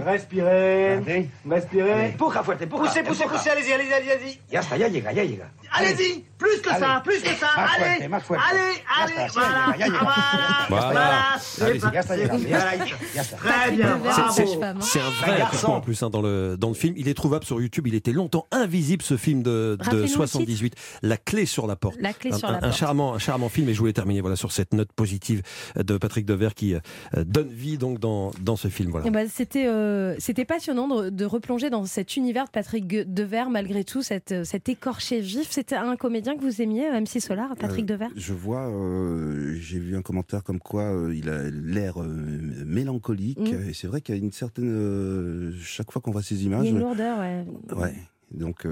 Respirez. 0.05 1.31
Respirez. 1.45 2.15
Poussez, 2.17 3.03
poussez, 3.03 3.25
poussez. 3.25 3.49
Allez-y, 3.49 3.73
allez-y, 3.73 3.93
allez-y. 3.93 4.39
Ya 4.51 4.59
está, 4.61 4.77
ya 4.77 4.87
llega, 4.87 5.11
ya 5.11 5.23
llega. 5.23 5.45
Allez-y. 5.71 6.25
Plus 6.37 6.61
que 6.61 6.69
ça, 6.69 6.95
Allez. 6.95 7.03
plus 7.03 7.21
que 7.21 7.35
ça. 7.35 7.47
Más 7.55 7.69
Allez. 7.75 7.95
fuerte, 7.95 8.09
más 8.09 8.23
fuerte. 8.23 8.43
Allez, 8.51 8.83
allez. 9.01 9.79
ya 9.79 9.87
Voilà. 10.69 11.39
Très 13.37 13.71
bien, 13.71 13.99
C'est- 14.31 14.63
hein. 14.63 14.75
C'est 14.81 14.99
un 14.99 15.09
vrai 15.21 15.41
accouchement 15.41 15.75
en 15.77 15.81
plus 15.81 16.01
hein, 16.03 16.09
dans, 16.09 16.21
le, 16.21 16.57
dans 16.57 16.69
le 16.69 16.73
film. 16.73 16.93
Il 16.97 17.07
est 17.07 17.13
trouvable 17.13 17.45
sur 17.45 17.61
YouTube. 17.61 17.87
Il 17.87 17.95
était 17.95 18.11
longtemps 18.11 18.47
invisible 18.51 19.01
ce 19.03 19.17
film 19.17 19.43
de, 19.43 19.75
de 19.79 19.83
Rappelez-nous 19.83 20.01
le 20.03 20.07
78. 20.07 20.75
La 21.01 21.17
clé 21.17 21.45
sur 21.45 21.67
la 21.67 21.75
porte. 21.75 21.95
La 21.99 22.13
clé 22.13 22.31
un, 22.33 22.37
sur 22.37 22.47
la 22.49 22.55
un- 22.55 22.57
un 22.57 22.61
porte. 22.61 22.73
charmant, 22.75 23.13
un 23.13 23.19
charmant 23.19 23.49
film. 23.49 23.69
Et 23.69 23.73
je 23.73 23.79
voulais 23.79 23.93
terminer 23.93 24.21
voilà, 24.21 24.35
sur 24.35 24.51
cette 24.51 24.73
note 24.73 24.91
positive 24.93 25.41
de 25.75 25.97
Patrick 25.97 26.25
Devers 26.25 26.53
qui 26.53 26.75
euh, 26.75 26.79
donne 27.25 27.49
vie 27.49 27.77
donc 27.77 27.99
dans, 27.99 28.31
dans 28.41 28.55
ce 28.55 28.67
film. 28.67 28.91
Voilà. 28.91 29.09
Ben, 29.09 29.27
c'était 29.33 29.67
euh, 29.67 30.15
c'était 30.19 30.45
passionnant 30.45 30.87
de, 30.87 31.09
de 31.09 31.25
replonger 31.25 31.69
dans 31.69 31.85
cet 31.85 32.15
univers 32.17 32.45
de 32.45 32.49
Patrick 32.49 32.87
Devers 32.87 33.49
malgré 33.49 33.83
tout 33.83 34.01
cette, 34.01 34.43
cet 34.45 34.69
écorché 34.69 35.19
vif. 35.19 35.47
C'était 35.49 35.75
un 35.75 35.95
comédien 35.95 36.24
que 36.35 36.41
vous 36.41 36.61
aimiez, 36.61 36.87
euh, 36.89 36.99
MC 37.01 37.19
Solar, 37.21 37.55
Patrick 37.55 37.83
Euh, 37.83 37.93
Devers? 37.93 38.09
Je 38.15 38.33
vois, 38.33 38.67
euh, 38.69 39.55
j'ai 39.59 39.77
vu 39.77 39.95
un 39.95 40.01
commentaire 40.01 40.43
comme 40.43 40.59
quoi 40.59 40.91
il 41.13 41.29
a 41.29 41.49
l'air 41.51 41.97
mélancolique. 42.65 43.39
Mm. 43.39 43.69
Et 43.69 43.73
c'est 43.73 43.87
vrai 43.87 44.01
qu'il 44.01 44.15
y 44.15 44.17
a 44.17 44.21
une 44.21 44.31
certaine. 44.31 45.53
chaque 45.61 45.91
fois 45.91 46.01
qu'on 46.01 46.11
voit 46.11 46.23
ces 46.23 46.35
Il 46.35 46.41
y 46.41 46.45
images. 46.45 46.65
a 46.65 46.69
une 46.69 46.79
lourdeur, 46.79 47.19
ouais. 47.19 47.45
Ouais. 47.75 47.93
Donc 48.31 48.65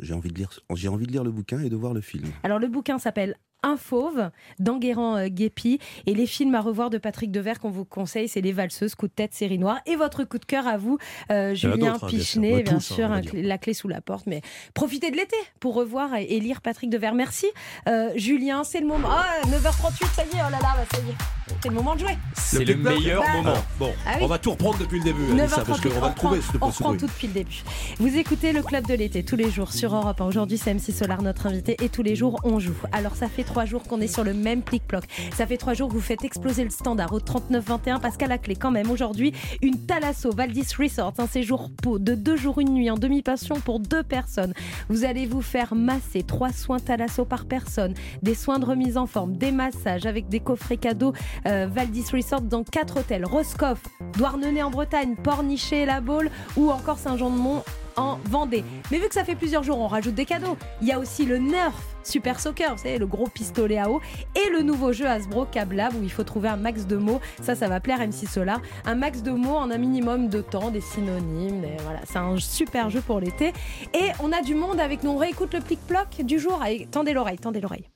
j'ai 0.00 0.14
envie 0.14 0.30
de 0.30 0.34
lire, 0.34 0.50
j'ai 0.74 0.88
envie 0.88 1.06
de 1.06 1.12
lire 1.12 1.24
le 1.24 1.30
bouquin 1.30 1.60
et 1.60 1.68
de 1.68 1.76
voir 1.76 1.92
le 1.94 2.00
film. 2.00 2.24
Alors 2.42 2.58
le 2.58 2.68
bouquin 2.68 2.98
s'appelle 2.98 3.36
Un 3.64 3.76
fauve 3.78 4.30
d'Enguerrand 4.58 5.16
euh, 5.16 5.28
Guépi 5.28 5.78
et 6.06 6.14
les 6.14 6.26
films 6.26 6.54
à 6.54 6.60
revoir 6.60 6.90
de 6.90 6.98
Patrick 6.98 7.32
Devers 7.32 7.58
qu'on 7.58 7.70
vous 7.70 7.84
conseille 7.86 8.28
c'est 8.28 8.40
Les 8.42 8.52
Valseuses, 8.52 8.94
Coup 8.94 9.08
de 9.08 9.12
tête, 9.12 9.32
Série 9.34 9.58
Noire 9.58 9.78
et 9.86 9.96
votre 9.96 10.24
coup 10.24 10.38
de 10.38 10.44
cœur 10.44 10.66
à 10.66 10.76
vous 10.76 10.98
euh, 11.30 11.54
Julien 11.54 11.72
hein, 11.72 11.78
bien 11.78 11.98
sûr. 11.98 12.08
Pichenet 12.08 12.62
bien 12.62 12.74
tous, 12.74 12.92
hein, 13.00 13.20
sûr 13.22 13.30
clé- 13.30 13.42
La 13.42 13.58
clé 13.58 13.72
sous 13.74 13.88
la 13.88 14.00
porte 14.00 14.26
mais 14.26 14.42
profitez 14.74 15.10
de 15.10 15.16
l'été 15.16 15.36
pour 15.60 15.74
revoir 15.74 16.14
et, 16.14 16.24
et 16.24 16.40
lire 16.40 16.60
Patrick 16.60 16.90
Devers 16.90 17.14
merci 17.14 17.46
Euh, 17.88 18.10
Julien 18.16 18.64
c'est 18.64 18.80
le 18.80 18.86
moment 18.86 19.08
ah 19.10 19.24
9h38 19.46 20.14
ça 20.14 20.22
y 20.24 20.36
est 20.36 20.40
oh 20.46 20.50
là 20.50 20.58
là 20.60 20.74
bah, 20.76 20.84
ça 20.92 20.98
y 20.98 21.10
est 21.10 21.14
c'est 21.62 21.68
le 21.68 21.74
moment 21.74 21.94
de 21.94 22.00
jouer 22.00 22.16
C'est 22.34 22.64
le 22.64 22.74
meilleur 22.74 23.22
Bah, 23.22 23.32
moment. 23.36 23.54
Bon, 23.78 23.92
Ah 24.06 24.12
oui. 24.16 24.22
on 24.22 24.26
va 24.26 24.38
tout 24.38 24.50
reprendre 24.52 24.78
depuis 24.78 24.98
le 24.98 25.04
début, 25.04 25.30
Anissa, 25.30 25.62
parce 25.62 25.78
9h38, 25.80 25.92
qu'on 25.92 26.00
va 26.00 26.08
le 26.08 26.14
trouver, 26.14 26.40
on 26.60 26.66
reprend 26.68 26.96
tout 26.96 27.06
depuis 27.06 27.26
le 27.26 27.32
début. 27.34 27.62
Vous 27.98 28.16
écoutez 28.16 28.52
le 28.52 28.62
club 28.62 28.86
de 28.86 28.94
l'été 28.94 29.22
tous 29.24 29.36
les 29.36 29.50
jours 29.50 29.72
sur 29.72 29.94
Europe. 29.94 30.20
1. 30.22 30.24
Aujourd'hui, 30.24 30.56
c'est 30.56 30.72
MC 30.72 30.90
Solar, 30.92 31.20
notre 31.20 31.46
invité, 31.46 31.76
et 31.84 31.90
tous 31.90 32.02
les 32.02 32.16
jours, 32.16 32.40
on 32.44 32.58
joue. 32.60 32.74
Alors, 32.92 33.14
ça 33.14 33.28
fait 33.28 33.44
trois 33.44 33.53
jours 33.64 33.84
qu'on 33.84 34.00
est 34.00 34.08
sur 34.08 34.24
le 34.24 34.34
même 34.34 34.62
plic-ploc. 34.62 35.04
Ça 35.36 35.46
fait 35.46 35.56
trois 35.56 35.74
jours 35.74 35.88
que 35.88 35.94
vous 35.94 36.00
faites 36.00 36.24
exploser 36.24 36.64
le 36.64 36.70
standard 36.70 37.12
au 37.12 37.20
39-21, 37.20 38.00
parce 38.00 38.16
qu'à 38.16 38.26
la 38.26 38.38
clé, 38.38 38.56
quand 38.56 38.72
même, 38.72 38.90
aujourd'hui, 38.90 39.32
une 39.62 39.86
Thalasso 39.86 40.32
Valdis 40.32 40.66
Resort, 40.76 41.14
un 41.18 41.28
séjour 41.28 41.70
de 41.84 42.14
deux 42.16 42.36
jours, 42.36 42.58
une 42.58 42.74
nuit 42.74 42.90
en 42.90 42.96
demi-pension 42.96 43.60
pour 43.60 43.78
deux 43.78 44.02
personnes. 44.02 44.52
Vous 44.88 45.04
allez 45.04 45.26
vous 45.26 45.42
faire 45.42 45.76
masser 45.76 46.24
trois 46.24 46.52
soins 46.52 46.80
Thalasso 46.80 47.24
par 47.24 47.44
personne, 47.46 47.94
des 48.22 48.34
soins 48.34 48.58
de 48.58 48.64
remise 48.64 48.96
en 48.96 49.06
forme, 49.06 49.36
des 49.36 49.52
massages 49.52 50.06
avec 50.06 50.28
des 50.28 50.40
coffrets 50.40 50.76
cadeaux 50.76 51.12
euh, 51.46 51.68
Valdis 51.70 52.06
Resort 52.12 52.42
dans 52.42 52.64
quatre 52.64 52.98
hôtels 52.98 53.24
Roscoff, 53.24 53.80
Douarnenez 54.16 54.62
en 54.62 54.70
Bretagne, 54.70 55.14
Pornichet 55.16 55.82
et 55.82 55.86
La 55.86 56.00
Baule 56.00 56.30
ou 56.56 56.70
encore 56.70 56.98
Saint-Jean-de-Mont 56.98 57.62
en 57.96 58.18
Vendée. 58.24 58.64
Mais 58.90 58.98
vu 58.98 59.08
que 59.08 59.14
ça 59.14 59.24
fait 59.24 59.34
plusieurs 59.34 59.62
jours, 59.62 59.78
on 59.80 59.86
rajoute 59.88 60.14
des 60.14 60.24
cadeaux. 60.24 60.56
Il 60.80 60.88
y 60.88 60.92
a 60.92 60.98
aussi 60.98 61.24
le 61.24 61.38
Nerf 61.38 61.72
Super 62.02 62.38
Soccer, 62.40 62.72
vous 62.74 62.82
savez, 62.82 62.98
le 62.98 63.06
gros 63.06 63.26
pistolet 63.28 63.78
à 63.78 63.90
eau, 63.90 64.00
et 64.34 64.50
le 64.50 64.60
nouveau 64.62 64.92
jeu 64.92 65.06
Hasbro 65.06 65.46
Cablab 65.46 65.94
où 65.94 66.02
il 66.02 66.10
faut 66.10 66.22
trouver 66.24 66.48
un 66.48 66.56
max 66.56 66.86
de 66.86 66.96
mots. 66.96 67.20
Ça, 67.42 67.54
ça 67.54 67.68
va 67.68 67.80
plaire 67.80 68.00
à 68.00 68.06
MC 68.06 68.26
Solar. 68.28 68.60
Un 68.84 68.94
max 68.94 69.22
de 69.22 69.30
mots 69.30 69.56
en 69.56 69.70
un 69.70 69.78
minimum 69.78 70.28
de 70.28 70.40
temps, 70.42 70.70
des 70.70 70.80
synonymes. 70.82 71.62
des- 71.62 71.76
voilà, 71.82 72.00
c'est 72.04 72.18
un 72.18 72.36
super 72.38 72.90
jeu 72.90 73.00
pour 73.00 73.20
l'été. 73.20 73.52
Et 73.94 74.10
on 74.22 74.32
a 74.32 74.42
du 74.42 74.54
monde 74.54 74.80
avec 74.80 75.02
nous. 75.02 75.10
On 75.10 75.16
réécoute 75.16 75.54
le 75.54 75.60
plic-ploc 75.60 76.22
du 76.22 76.38
jour. 76.38 76.60
Tendez 76.90 77.12
l'oreille, 77.14 77.38
tendez 77.38 77.60
l'oreille. 77.60 77.88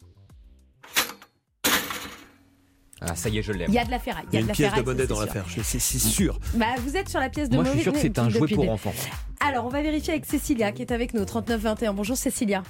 Ah, 3.01 3.15
ça 3.15 3.29
y 3.29 3.39
est, 3.39 3.43
je 3.43 3.53
l'ai. 3.53 3.67
Il 3.69 3.75
y 3.75 3.79
a 3.79 3.85
de 3.85 3.91
la 3.91 3.99
ferraille. 3.99 4.25
Il 4.33 4.35
y 4.35 4.39
a 4.39 4.41
de 4.41 4.45
une 4.45 4.49
la 4.49 4.55
pièce 4.55 4.75
de 4.75 4.83
monnaie 4.83 5.03
c'est 5.03 5.07
dans 5.07 5.21
l'affaire, 5.21 5.45
c'est 5.49 5.63
c'est 5.63 5.99
sûr. 5.99 6.39
Bah, 6.55 6.67
vous 6.79 6.97
êtes 6.97 7.09
sur 7.09 7.21
la 7.21 7.29
pièce 7.29 7.49
de 7.49 7.55
Moi, 7.55 7.65
je 7.65 7.71
suis 7.71 7.81
sûr 7.83 7.93
que 7.93 7.99
c'est 7.99 8.19
un 8.19 8.29
jouet 8.29 8.49
pour 8.55 8.71
enfants. 8.71 8.93
Alors, 9.41 9.65
on 9.67 9.69
va 9.69 9.83
vérifier 9.83 10.15
avec 10.15 10.27
Cécilia 10.27 10.73
qui 10.73 10.83
est 10.83 10.93
avec 10.93 11.15
nous, 11.15 11.25
3921. 11.25 11.93
Bonjour 11.93 12.17
Cécilia. 12.17 12.63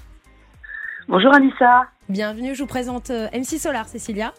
Bonjour 1.09 1.35
Anissa. 1.35 1.87
Bienvenue, 2.11 2.55
je 2.55 2.61
vous 2.61 2.69
présente 2.69 3.09
euh, 3.09 3.29
MC 3.33 3.59
Solar, 3.59 3.89
Cécilia. 3.89 4.35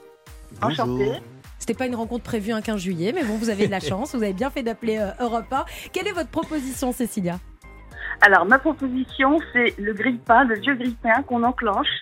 Enchantée. 0.62 1.14
C'était 1.58 1.74
pas 1.74 1.88
une 1.88 1.96
rencontre 1.96 2.24
prévue 2.24 2.52
un 2.52 2.62
15 2.62 2.80
juillet, 2.80 3.12
mais 3.14 3.24
bon, 3.24 3.38
vous 3.38 3.50
avez 3.50 3.66
de 3.66 3.72
la 3.72 3.80
chance, 3.80 4.14
vous 4.14 4.22
avez 4.22 4.34
bien 4.34 4.52
fait 4.52 4.62
d'appeler 4.62 4.98
euh, 5.00 5.10
Europe 5.20 5.52
1. 5.52 5.66
Quelle 5.92 6.08
est 6.08 6.12
votre 6.12 6.30
proposition, 6.30 6.92
Cécilia? 6.92 7.40
Alors, 8.22 8.46
ma 8.46 8.60
proposition, 8.60 9.40
c'est 9.54 9.74
le 9.80 9.94
grille-pain, 9.94 10.44
le 10.44 10.60
vieux 10.60 10.76
grille-pain 10.76 11.24
qu'on 11.24 11.42
enclenche 11.42 12.02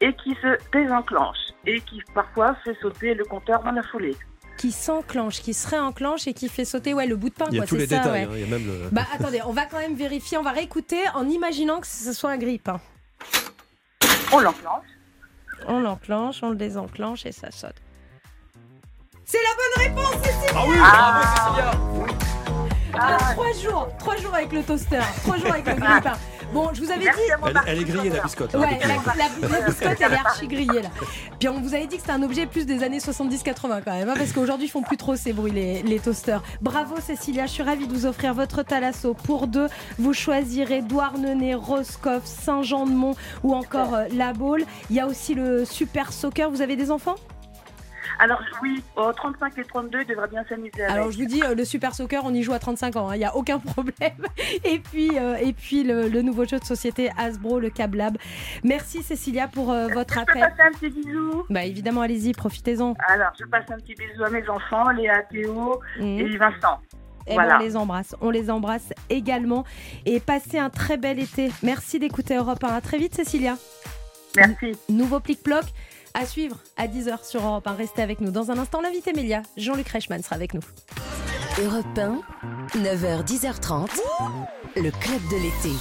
et 0.00 0.14
qui 0.14 0.34
se 0.40 0.56
désenclenche 0.72 1.47
et 1.68 1.80
qui 1.82 2.02
parfois 2.14 2.56
fait 2.64 2.76
sauter 2.80 3.14
le 3.14 3.24
compteur 3.24 3.62
dans 3.62 3.72
la 3.72 3.82
foulée. 3.82 4.16
Qui 4.56 4.72
s'enclenche, 4.72 5.40
qui 5.40 5.54
se 5.54 5.68
réenclenche 5.68 6.26
et 6.26 6.32
qui 6.34 6.48
fait 6.48 6.64
sauter 6.64 6.94
ouais, 6.94 7.06
le 7.06 7.14
bout 7.14 7.28
de 7.28 7.34
pain. 7.34 7.44
Il 7.50 7.54
y 7.54 7.58
a 7.58 7.60
quoi, 7.60 7.66
tous 7.68 7.74
c'est 7.76 7.80
les 7.82 7.86
ça, 7.86 7.98
détails, 7.98 8.26
ouais. 8.26 8.32
hein, 8.32 8.36
il 8.36 8.40
y 8.40 8.44
a 8.44 8.46
même 8.58 8.66
le... 8.66 8.88
Bah 8.90 9.02
attendez, 9.14 9.40
on 9.46 9.52
va 9.52 9.66
quand 9.66 9.78
même 9.78 9.94
vérifier, 9.94 10.38
on 10.38 10.42
va 10.42 10.50
réécouter 10.50 10.98
en 11.14 11.28
imaginant 11.28 11.80
que 11.80 11.86
ce 11.86 12.12
soit 12.12 12.30
un 12.30 12.38
grille-pain. 12.38 12.80
On 14.32 14.40
l'enclenche. 14.40 14.84
On 15.66 15.80
l'enclenche, 15.80 16.42
on 16.42 16.50
le 16.50 16.56
désenclenche 16.56 17.26
et 17.26 17.32
ça 17.32 17.50
saute. 17.50 17.76
C'est 19.24 19.38
la 19.38 19.54
bonne 19.54 19.84
réponse, 19.86 20.24
Cécilia 20.24 20.52
Ah 20.56 20.64
oui, 20.66 20.78
bravo 20.78 21.26
Cécilia 21.36 23.04
Alors, 23.04 23.32
trois 23.34 23.52
jours, 23.52 23.88
trois 23.98 24.16
jours 24.16 24.34
avec 24.34 24.52
le 24.52 24.62
toaster, 24.62 25.00
trois 25.22 25.36
jours 25.36 25.52
avec 25.52 25.66
le 25.66 25.74
grille-pain. 25.74 26.18
Bon, 26.52 26.70
je 26.72 26.80
vous 26.82 26.90
avais 26.90 27.04
Merci 27.04 27.20
dit. 27.26 27.32
à 27.32 27.36
mon 27.36 27.46
Elle, 27.66 27.78
est 27.80 27.84
grillée 27.84 28.10
la 28.10 28.22
biscotte. 28.22 28.54
hein, 28.54 28.60
Ouais, 28.60 28.74
depuis 28.74 28.88
la, 28.88 28.94
longtemps. 28.94 29.10
la- 29.16 29.48
la 29.58 29.66
biscotte, 29.66 29.96
elle 30.00 30.12
est 30.12 30.16
archi 30.16 30.46
grillée 30.48 30.82
là. 30.82 30.88
Puis 31.38 31.48
on 31.48 31.60
vous 31.60 31.74
avait 31.74 31.86
dit 31.86 31.96
que 31.96 32.00
c'était 32.02 32.12
un 32.14 32.22
objet 32.22 32.46
plus 32.46 32.64
des 32.64 32.82
années 32.82 32.98
70-80 33.00 33.82
quand 33.84 33.92
même, 33.92 34.08
hein, 34.08 34.14
parce 34.16 34.32
qu'aujourd'hui 34.32 34.66
ils 34.66 34.70
font 34.70 34.82
plus 34.82 34.96
trop 34.96 35.14
ces 35.14 35.32
bruits 35.34 35.52
les, 35.52 35.82
les 35.82 35.98
toasters. 36.00 36.42
Bravo 36.62 36.96
Cécilia, 37.00 37.44
je 37.46 37.52
suis 37.52 37.62
ravie 37.62 37.86
de 37.86 37.92
vous 37.92 38.06
offrir 38.06 38.32
votre 38.32 38.62
Thalasso 38.62 39.12
pour 39.14 39.46
deux. 39.46 39.68
Vous 39.98 40.14
choisirez 40.14 40.80
Douarnenez, 40.80 41.54
Roscoff, 41.54 42.24
Saint-Jean-de-Mont 42.24 43.14
ou 43.42 43.54
encore 43.54 43.94
euh, 43.94 44.04
La 44.14 44.32
Baule. 44.32 44.64
Il 44.90 44.96
y 44.96 45.00
a 45.00 45.06
aussi 45.06 45.34
le 45.34 45.64
Super 45.66 46.12
Soccer. 46.12 46.50
Vous 46.50 46.62
avez 46.62 46.76
des 46.76 46.90
enfants? 46.90 47.16
Alors 48.20 48.40
oui, 48.62 48.82
oh, 48.96 49.12
35 49.14 49.58
et 49.58 49.64
32 49.64 50.04
devraient 50.04 50.26
bien 50.28 50.44
s'amuser. 50.48 50.82
Alors 50.82 51.10
je 51.12 51.18
vous 51.18 51.24
dis, 51.26 51.42
euh, 51.44 51.54
le 51.54 51.64
Super 51.64 51.94
Soccer, 51.94 52.22
on 52.24 52.34
y 52.34 52.42
joue 52.42 52.52
à 52.52 52.58
35 52.58 52.96
ans, 52.96 53.10
hein, 53.10 53.14
il 53.14 53.18
n'y 53.18 53.24
a 53.24 53.36
aucun 53.36 53.58
problème. 53.74 54.26
Et 54.64 54.80
puis, 54.80 55.16
euh, 55.18 55.36
et 55.36 55.52
puis 55.52 55.84
le, 55.84 56.08
le 56.08 56.22
nouveau 56.22 56.44
jeu 56.44 56.58
de 56.58 56.64
société 56.64 57.10
Hasbro, 57.16 57.60
le 57.60 57.70
Cab 57.70 57.94
Lab. 57.94 58.16
Merci 58.64 59.02
Cécilia 59.02 59.46
pour 59.46 59.70
euh, 59.70 59.86
votre 59.88 60.14
Je 60.14 60.20
appel. 60.20 60.40
passer 60.40 60.62
un 60.62 60.70
petit 60.72 60.90
bisou? 60.90 61.44
Bah 61.48 61.64
évidemment, 61.64 62.00
allez-y, 62.00 62.32
profitez-en. 62.32 62.94
Alors, 63.08 63.30
je 63.38 63.44
passe 63.46 63.64
un 63.70 63.76
petit 63.76 63.94
bisou 63.94 64.24
à 64.24 64.30
mes 64.30 64.48
enfants, 64.48 64.90
Léa, 64.90 65.22
Théo 65.30 65.80
Mhm. 66.00 66.18
et 66.18 66.36
Vincent. 66.36 66.80
Eh 67.30 67.36
ben, 67.36 67.56
on 67.56 67.58
les 67.62 67.76
embrasse. 67.76 68.16
On 68.22 68.30
les 68.30 68.50
embrasse 68.50 68.92
également. 69.10 69.64
Et 70.06 70.18
passez 70.18 70.58
un 70.58 70.70
très 70.70 70.96
bel 70.96 71.18
été. 71.20 71.50
Merci 71.62 71.98
d'écouter 71.98 72.34
Europe 72.36 72.64
1. 72.64 72.68
À 72.68 72.80
très 72.80 72.96
vite, 72.96 73.14
Cécilia. 73.14 73.56
Merci. 74.36 74.72
Nouveau 74.88 75.20
plic-ploc 75.20 75.64
à 76.14 76.26
suivre 76.26 76.56
à 76.76 76.86
10h 76.86 77.28
sur 77.28 77.44
Europe 77.44 77.66
1. 77.66 77.74
Restez 77.74 78.02
avec 78.02 78.20
nous. 78.20 78.30
Dans 78.30 78.50
un 78.50 78.58
instant, 78.58 78.80
l'invité 78.80 79.12
Mélia, 79.12 79.42
Jean-Luc 79.56 79.88
Reichmann, 79.88 80.22
sera 80.22 80.36
avec 80.36 80.54
nous. 80.54 80.62
Europe 81.60 81.86
1, 81.96 82.20
9h, 82.78 83.24
10h30, 83.24 83.88
le 84.76 84.90
club 84.90 85.20
de 85.30 85.36
l'été. 85.36 85.74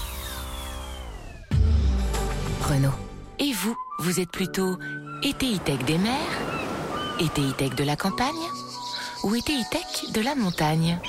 Renault. 2.62 2.90
Et 3.40 3.54
vous, 3.54 3.76
vous 4.00 4.20
êtes 4.20 4.32
plutôt 4.32 4.78
été 5.22 5.58
tech 5.60 5.80
des 5.86 5.98
mers, 5.98 6.12
été 7.20 7.42
tech 7.58 7.76
de 7.76 7.84
la 7.84 7.96
campagne 7.96 8.34
ou 9.24 9.36
été 9.36 9.54
tech 9.70 10.12
de 10.14 10.22
la 10.22 10.36
montagne? 10.36 11.00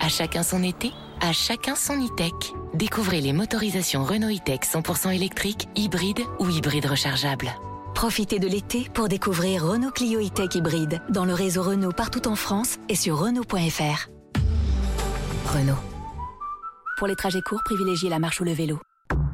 À 0.00 0.08
chacun 0.08 0.42
son 0.42 0.62
été, 0.62 0.92
à 1.20 1.32
chacun 1.32 1.74
son 1.74 1.94
e-tech. 2.04 2.52
Découvrez 2.74 3.20
les 3.20 3.32
motorisations 3.32 4.04
Renault 4.04 4.30
e-tech 4.30 4.60
100% 4.60 5.14
électriques, 5.14 5.68
hybrides 5.74 6.22
ou 6.38 6.48
hybrides 6.48 6.86
rechargeables. 6.86 7.52
Profitez 7.94 8.38
de 8.38 8.48
l'été 8.48 8.88
pour 8.94 9.08
découvrir 9.08 9.64
Renault 9.64 9.90
Clio 9.90 10.20
e-Tech 10.20 10.54
hybride 10.54 11.00
dans 11.08 11.24
le 11.24 11.34
réseau 11.34 11.62
Renault 11.62 11.92
partout 11.92 12.26
en 12.26 12.34
France 12.34 12.78
et 12.88 12.96
sur 12.96 13.18
Renault.fr. 13.18 14.08
Renault. 15.46 15.78
Pour 16.98 17.06
les 17.06 17.14
trajets 17.14 17.42
courts, 17.42 17.62
privilégiez 17.64 18.08
la 18.10 18.18
marche 18.18 18.40
ou 18.40 18.44
le 18.44 18.52
vélo. 18.52 18.80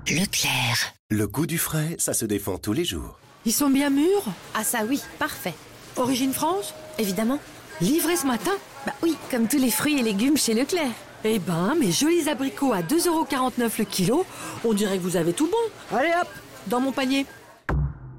Leclerc. 0.09 0.93
Le 1.11 1.27
goût 1.27 1.47
du 1.47 1.57
frais, 1.57 1.97
ça 1.99 2.12
se 2.12 2.25
défend 2.27 2.59
tous 2.59 2.73
les 2.73 2.85
jours. 2.85 3.19
Ils 3.47 3.53
sont 3.53 3.71
bien 3.71 3.91
mûrs? 3.91 4.25
Ah 4.55 4.65
ça 4.65 4.81
oui, 4.87 5.00
parfait. 5.19 5.55
Origine 5.97 6.33
France? 6.33 6.75
Évidemment. 6.99 7.38
Livrés 7.81 8.17
ce 8.17 8.27
matin? 8.27 8.53
Bah 8.85 8.93
oui, 9.03 9.17
comme 9.31 9.49
tous 9.49 9.59
les 9.59 9.71
fruits 9.71 9.99
et 9.99 10.03
légumes 10.03 10.37
chez 10.37 10.53
Leclerc. 10.53 10.91
Eh 11.25 11.38
ben, 11.38 11.75
mes 11.75 11.91
jolis 11.91 12.29
abricots 12.29 12.73
à 12.73 12.83
2,49€ 12.83 13.79
le 13.79 13.85
kilo, 13.85 14.27
on 14.65 14.73
dirait 14.75 14.99
que 14.99 15.03
vous 15.03 15.17
avez 15.17 15.33
tout 15.33 15.47
bon. 15.47 15.97
Allez 15.97 16.12
hop, 16.21 16.29
dans 16.67 16.81
mon 16.81 16.93
panier. 16.93 17.25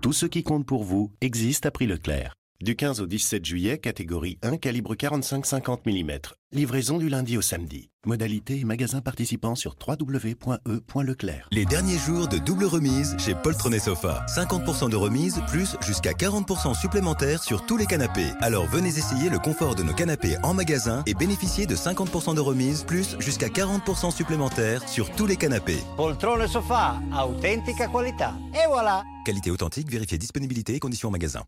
Tout 0.02 0.14
ce 0.14 0.26
qui 0.26 0.44
compte 0.44 0.66
pour 0.66 0.86
vous 0.86 1.12
existe 1.20 1.66
à 1.66 1.72
prix 1.72 1.86
Leclerc. 1.86 2.34
Du 2.64 2.78
15 2.78 3.02
au 3.02 3.06
17 3.06 3.44
juillet, 3.44 3.80
catégorie 3.80 4.40
1, 4.44 4.56
calibre 4.56 4.96
45-50 4.96 5.80
mm. 5.86 6.39
Livraison 6.52 6.98
du 6.98 7.10
lundi 7.10 7.38
au 7.38 7.44
samedi. 7.44 7.92
Modalité 8.08 8.62
et 8.62 8.64
magasin 8.64 9.02
participants 9.02 9.54
sur 9.54 9.76
www.e.leclerc. 9.88 11.48
Les 11.52 11.66
derniers 11.66 12.00
jours 12.00 12.28
de 12.28 12.40
double 12.40 12.66
remise 12.66 13.16
chez 13.20 13.36
Poltronnet 13.36 13.78
Sofa. 13.78 14.26
50% 14.36 14.90
de 14.90 14.96
remise 14.96 15.44
plus 15.48 15.76
jusqu'à 15.86 16.14
40% 16.14 16.74
supplémentaires 16.74 17.44
sur 17.44 17.68
tous 17.68 17.78
les 17.78 17.86
canapés. 17.86 18.32
Alors 18.42 18.66
venez 18.66 18.90
essayer 18.90 19.30
le 19.30 19.38
confort 19.38 19.76
de 19.76 19.84
nos 19.84 19.94
canapés 19.94 20.38
en 20.42 20.56
magasin 20.56 21.04
et 21.06 21.14
bénéficiez 21.14 21.68
de 21.68 21.76
50% 21.76 22.34
de 22.34 22.42
remise 22.42 22.84
plus 22.84 23.16
jusqu'à 23.20 23.50
40% 23.50 24.10
supplémentaires 24.10 24.90
sur 24.90 25.12
tous 25.12 25.28
les 25.28 25.36
canapés. 25.36 25.84
Poltrone 25.98 26.48
sofà, 26.48 27.00
autentica 27.12 27.86
qualità. 27.88 28.34
E 28.56 28.68
voilà 28.68 29.04
Qualité 29.24 29.52
authentique, 29.52 29.92
vérifiez 29.92 30.18
disponibilité 30.18 30.74
et 30.74 30.80
conditions 30.80 31.10
en 31.10 31.12
magasin. 31.12 31.44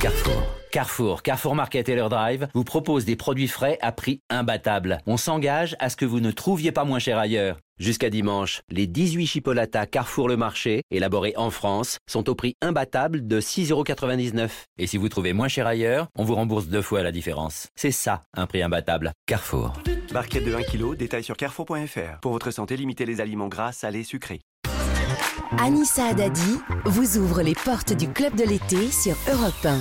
Carrefour. 0.00 0.42
Carrefour, 0.70 1.22
Carrefour 1.22 1.54
Market 1.54 1.88
et 1.88 1.94
leur 1.94 2.08
drive 2.08 2.48
vous 2.54 2.64
propose 2.64 3.04
des 3.04 3.16
produits 3.16 3.48
frais 3.48 3.78
à 3.80 3.92
prix 3.92 4.22
imbattable. 4.32 4.98
On 5.06 5.16
s'engage 5.16 5.76
à 5.78 5.88
ce 5.88 5.96
que 5.96 6.04
vous 6.04 6.20
ne 6.20 6.30
trouviez 6.30 6.72
pas 6.72 6.84
moins 6.84 6.98
cher 6.98 7.18
ailleurs. 7.18 7.58
Jusqu'à 7.78 8.10
dimanche, 8.10 8.62
les 8.70 8.86
18 8.86 9.26
chipolatas 9.26 9.86
Carrefour 9.86 10.28
Le 10.28 10.36
Marché, 10.36 10.82
élaborés 10.90 11.34
en 11.36 11.50
France, 11.50 11.98
sont 12.08 12.28
au 12.28 12.34
prix 12.34 12.54
imbattable 12.62 13.26
de 13.26 13.40
6,99€. 13.40 14.48
Et 14.78 14.86
si 14.86 14.96
vous 14.96 15.08
trouvez 15.08 15.32
moins 15.32 15.48
cher 15.48 15.66
ailleurs, 15.66 16.06
on 16.16 16.24
vous 16.24 16.34
rembourse 16.34 16.68
deux 16.68 16.82
fois 16.82 17.02
la 17.02 17.12
différence. 17.12 17.68
C'est 17.74 17.90
ça, 17.90 18.22
un 18.34 18.46
prix 18.46 18.62
imbattable. 18.62 19.12
Carrefour. 19.26 19.72
Barquette 20.12 20.44
de 20.44 20.54
1 20.54 20.62
kg, 20.62 20.96
détail 20.96 21.24
sur 21.24 21.36
carrefour.fr. 21.36 22.20
Pour 22.20 22.32
votre 22.32 22.50
santé, 22.50 22.76
limitez 22.76 23.06
les 23.06 23.20
aliments 23.20 23.48
gras, 23.48 23.72
salés, 23.72 24.04
sucrés. 24.04 24.40
Anissa 25.58 26.06
Haddadi 26.06 26.60
vous 26.86 27.18
ouvre 27.18 27.42
les 27.42 27.54
portes 27.54 27.92
du 27.92 28.08
club 28.08 28.34
de 28.36 28.44
l'été 28.44 28.90
sur 28.90 29.16
Europe 29.30 29.54
1. 29.64 29.80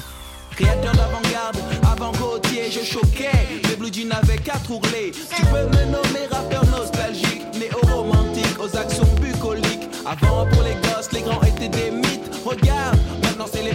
Créateur 0.55 0.93
d'avant-garde, 0.93 1.58
avant-gautier, 1.84 2.30
je 2.71 2.85
choquais. 2.85 3.31
Les 3.67 3.75
blue 3.75 3.91
jeans 3.91 4.11
avec 4.11 4.43
quatre 4.43 4.71
ourlets. 4.71 5.11
Tu 5.11 5.45
peux 5.45 5.65
me 5.65 5.85
nommer 5.85 6.25
rappeur 6.31 6.65
nostalgique, 6.67 7.43
néo-romantique, 7.59 8.57
aux 8.59 8.75
actions 8.77 9.07
bucoliques. 9.21 9.89
Avant, 10.05 10.47
pour 10.47 10.63
les 10.63 10.75
gosses, 10.75 11.11
les 11.11 11.21
grands 11.21 11.41
étaient 11.43 11.67
des 11.69 11.91
mythes. 11.91 12.31
Regarde, 12.45 12.97
maintenant 13.23 13.45
c'est 13.51 13.63
les 13.63 13.73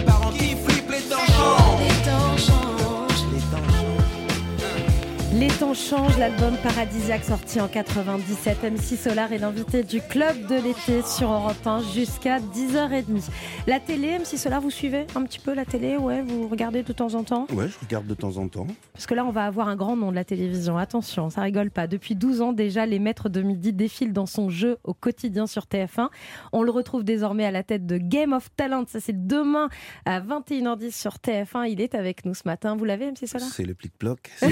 Temps 5.67 5.73
changent, 5.73 6.17
l'album 6.17 6.55
Paradisiaque 6.63 7.25
sorti 7.25 7.59
en 7.59 7.67
97. 7.67 8.63
MC 8.63 8.97
Solar 8.97 9.33
est 9.33 9.37
l'invité 9.37 9.83
du 9.83 9.99
club 9.99 10.47
de 10.47 10.55
l'été 10.55 11.01
sur 11.05 11.29
Europe 11.29 11.65
1 11.65 11.81
jusqu'à 11.93 12.39
10h30. 12.39 13.29
La 13.65 13.81
télé, 13.81 14.17
MC 14.17 14.37
Solar, 14.37 14.61
vous 14.61 14.69
suivez 14.69 15.07
un 15.15 15.23
petit 15.23 15.39
peu 15.39 15.53
la 15.53 15.65
télé? 15.65 15.97
Ouais, 15.97 16.21
vous 16.21 16.47
regardez 16.47 16.83
de 16.83 16.93
temps 16.93 17.15
en 17.15 17.23
temps? 17.23 17.47
Ouais, 17.51 17.67
je 17.67 17.77
regarde 17.85 18.07
de 18.07 18.13
temps 18.13 18.37
en 18.37 18.47
temps. 18.47 18.67
Parce 18.93 19.07
que 19.07 19.13
là, 19.13 19.25
on 19.25 19.31
va 19.31 19.45
avoir 19.45 19.67
un 19.67 19.75
grand 19.75 19.97
nom 19.97 20.09
de 20.11 20.15
la 20.15 20.23
télévision. 20.23 20.77
Attention, 20.77 21.29
ça 21.29 21.41
rigole 21.41 21.69
pas. 21.69 21.85
Depuis 21.85 22.15
12 22.15 22.41
ans 22.41 22.53
déjà, 22.53 22.85
les 22.85 22.99
maîtres 22.99 23.27
de 23.27 23.41
midi 23.41 23.73
défilent 23.73 24.13
dans 24.13 24.25
son 24.25 24.49
jeu 24.49 24.77
au 24.85 24.93
quotidien 24.93 25.47
sur 25.47 25.63
TF1. 25.63 26.07
On 26.53 26.63
le 26.63 26.71
retrouve 26.71 27.03
désormais 27.03 27.45
à 27.45 27.51
la 27.51 27.63
tête 27.63 27.85
de 27.85 27.97
Game 27.97 28.31
of 28.31 28.47
Talent. 28.55 28.85
Ça, 28.87 29.01
c'est 29.01 29.27
demain 29.27 29.67
à 30.05 30.21
21h10 30.21 30.97
sur 30.97 31.15
TF1. 31.15 31.69
Il 31.69 31.81
est 31.81 31.93
avec 31.93 32.23
nous 32.23 32.35
ce 32.35 32.43
matin. 32.45 32.77
Vous 32.77 32.85
l'avez, 32.85 33.11
MC 33.11 33.27
Solar? 33.27 33.49
C'est 33.49 33.65
le 33.65 33.73
plic-ploc. 33.73 34.31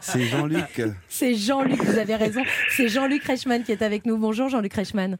C'est 0.00 0.31
Jean-Luc. 0.36 0.82
C'est 1.08 1.34
Jean-Luc, 1.34 1.76
vous 1.82 1.98
avez 1.98 2.16
raison. 2.16 2.42
C'est 2.68 2.88
Jean-Luc 2.88 3.22
Reichmann 3.24 3.62
qui 3.62 3.72
est 3.72 3.82
avec 3.82 4.06
nous. 4.06 4.16
Bonjour 4.18 4.48
Jean-Luc 4.48 4.72
Reichmann. 4.74 5.16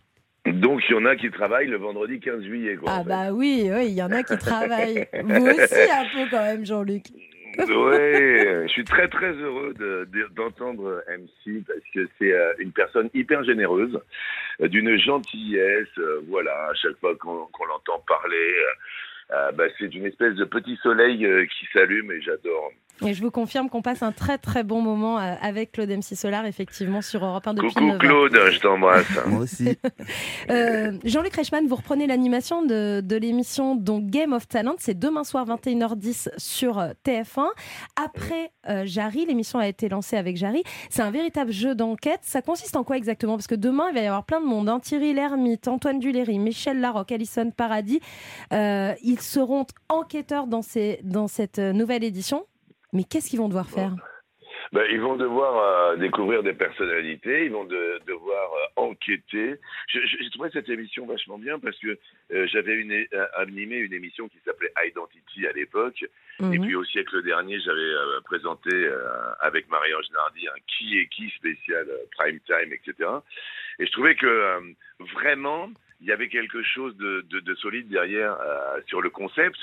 Donc 0.46 0.80
il 0.88 0.92
y 0.92 0.98
en 0.98 1.04
a 1.04 1.14
qui 1.16 1.30
travaillent 1.30 1.68
le 1.68 1.76
vendredi 1.78 2.18
15 2.20 2.42
juillet. 2.44 2.76
Quoi, 2.76 2.90
Ah 2.92 2.98
en 3.00 3.02
fait. 3.04 3.08
bah 3.08 3.32
oui, 3.32 3.68
oui, 3.72 3.86
il 3.86 3.94
y 3.94 4.02
en 4.02 4.10
a 4.10 4.22
qui 4.22 4.36
travaillent. 4.38 5.06
Vous 5.22 5.46
aussi 5.46 5.90
un 5.90 6.04
peu 6.12 6.30
quand 6.30 6.42
même 6.44 6.66
Jean-Luc. 6.66 7.04
Ouais, 7.58 8.62
je 8.66 8.68
suis 8.72 8.84
très 8.84 9.08
très 9.08 9.32
heureux 9.32 9.74
de- 9.78 10.08
de- 10.10 10.28
d'entendre 10.34 11.04
MC 11.06 11.62
parce 11.66 11.84
que 11.94 12.08
c'est 12.18 12.32
euh, 12.32 12.52
une 12.58 12.72
personne 12.72 13.10
hyper 13.12 13.44
généreuse, 13.44 14.00
euh, 14.62 14.68
d'une 14.68 14.96
gentillesse. 14.98 15.86
euh, 15.98 16.22
voilà, 16.28 16.68
à 16.70 16.74
chaque 16.74 16.96
fois 16.98 17.14
qu'on 17.16 17.46
l'entend 17.68 18.02
parler, 18.08 18.54
bah, 19.54 19.64
c'est 19.78 19.94
une 19.94 20.06
espèce 20.06 20.34
de 20.34 20.44
petit 20.44 20.78
soleil 20.82 21.24
euh, 21.26 21.44
qui 21.46 21.66
s'allume 21.72 22.10
et 22.12 22.20
j'adore. 22.22 22.72
Et 23.04 23.14
je 23.14 23.22
vous 23.22 23.30
confirme 23.32 23.68
qu'on 23.68 23.82
passe 23.82 24.02
un 24.02 24.12
très 24.12 24.38
très 24.38 24.62
bon 24.62 24.80
moment 24.80 25.18
euh, 25.18 25.34
avec 25.42 25.72
Claude 25.72 25.90
MC 25.90 26.14
Solar, 26.14 26.46
effectivement, 26.46 27.02
sur 27.02 27.24
Europe 27.24 27.46
1 27.46 27.54
depuis 27.54 27.68
Coucou 27.72 27.86
9 27.86 27.94
ans. 27.96 27.98
Claude, 27.98 28.38
je 28.52 28.60
t'embrasse. 28.60 29.06
Moi 29.26 29.40
aussi. 29.40 29.76
Euh, 30.50 30.92
Jean-Luc 31.04 31.34
Reichmann, 31.34 31.66
vous 31.68 31.76
reprenez 31.76 32.06
l'animation 32.06 32.62
de, 32.64 33.00
de 33.02 33.16
l'émission 33.16 33.76
donc 33.76 34.06
Game 34.06 34.32
of 34.32 34.46
Talent. 34.48 34.74
C'est 34.78 34.98
demain 34.98 35.24
soir 35.24 35.46
21h10 35.46 36.28
sur 36.36 36.78
euh, 36.78 36.90
TF1. 37.06 37.46
Après 37.96 38.50
euh, 38.68 38.82
Jarry, 38.84 39.24
l'émission 39.26 39.58
a 39.58 39.68
été 39.68 39.88
lancée 39.88 40.16
avec 40.16 40.36
Jarry. 40.36 40.62
C'est 40.90 41.02
un 41.02 41.10
véritable 41.10 41.52
jeu 41.52 41.74
d'enquête. 41.74 42.20
Ça 42.22 42.42
consiste 42.42 42.76
en 42.76 42.84
quoi 42.84 42.96
exactement? 42.96 43.36
Parce 43.36 43.46
que 43.46 43.54
demain, 43.54 43.86
il 43.90 43.94
va 43.94 44.00
y 44.02 44.06
avoir 44.06 44.24
plein 44.24 44.40
de 44.40 44.46
monde. 44.46 44.68
hein. 44.68 44.80
Thierry 44.80 45.14
Lhermitte, 45.14 45.68
Antoine 45.68 45.98
Duléry, 46.00 46.38
Michel 46.38 46.80
Larocque, 46.80 47.12
Alison 47.12 47.50
Paradis. 47.50 48.00
Euh, 48.52 48.94
ils 49.02 49.20
seront 49.20 49.66
enquêteurs 49.88 50.46
dans, 50.48 50.62
ces, 50.62 51.00
dans 51.04 51.28
cette 51.28 51.58
nouvelle 51.58 52.04
édition. 52.04 52.44
Mais 52.92 53.04
qu'est-ce 53.04 53.30
qu'ils 53.30 53.38
vont 53.38 53.48
devoir 53.48 53.68
faire? 53.70 53.94
Ben, 54.72 54.86
ils 54.90 55.00
vont 55.00 55.16
devoir 55.16 55.58
euh, 55.92 55.96
découvrir 55.96 56.42
des 56.42 56.54
personnalités, 56.54 57.44
ils 57.44 57.50
vont 57.52 57.64
de- 57.64 58.00
devoir 58.06 58.50
euh, 58.54 58.66
enquêter. 58.82 59.56
J'ai 59.88 60.30
trouvé 60.30 60.48
cette 60.52 60.68
émission 60.68 61.04
vachement 61.06 61.36
bien 61.38 61.58
parce 61.58 61.78
que 61.78 61.98
euh, 62.32 62.46
j'avais 62.46 62.74
une, 62.76 63.06
animé 63.36 63.76
une 63.76 63.92
émission 63.92 64.28
qui 64.28 64.38
s'appelait 64.44 64.72
Identity 64.86 65.46
à 65.46 65.52
l'époque. 65.52 66.02
Et 66.40 66.44
Mhm. 66.44 66.62
puis 66.62 66.74
au 66.74 66.84
siècle 66.84 67.22
dernier, 67.22 67.60
j'avais 67.60 67.92
présenté 68.24 68.70
avec 69.40 69.68
Marie-Ange 69.68 70.10
Nardi 70.12 70.48
un 70.48 70.58
qui 70.66 70.98
est 70.98 71.06
qui 71.08 71.28
spécial 71.30 71.86
prime 72.16 72.40
time, 72.46 72.72
etc. 72.72 73.10
Et 73.78 73.86
je 73.86 73.92
trouvais 73.92 74.14
que 74.16 74.58
vraiment, 75.14 75.70
il 76.00 76.06
y 76.06 76.12
avait 76.12 76.28
quelque 76.28 76.62
chose 76.62 76.96
de, 76.96 77.20
de- 77.28 77.40
de 77.40 77.54
solide 77.56 77.88
derrière 77.88 78.36
sur 78.86 79.02
le 79.02 79.10
concept. 79.10 79.58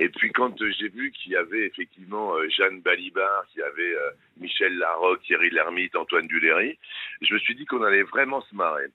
Et 0.00 0.08
puis 0.08 0.32
quand 0.32 0.60
euh, 0.62 0.72
j'ai 0.78 0.88
vu 0.88 1.12
qu'il 1.12 1.32
y 1.32 1.36
avait 1.36 1.66
effectivement 1.66 2.34
euh, 2.34 2.48
Jeanne 2.48 2.80
Balibar, 2.80 3.44
qu'il 3.48 3.60
y 3.60 3.62
avait 3.62 3.94
euh, 3.94 4.10
Michel 4.38 4.78
Larocque, 4.78 5.22
Thierry 5.24 5.50
Lhermitte, 5.50 5.94
Antoine 5.94 6.26
Duléry, 6.26 6.78
je 7.20 7.34
me 7.34 7.38
suis 7.38 7.54
dit 7.54 7.66
qu'on 7.66 7.82
allait 7.82 8.04
vraiment 8.04 8.40
se 8.40 8.54
marrer. 8.54 8.86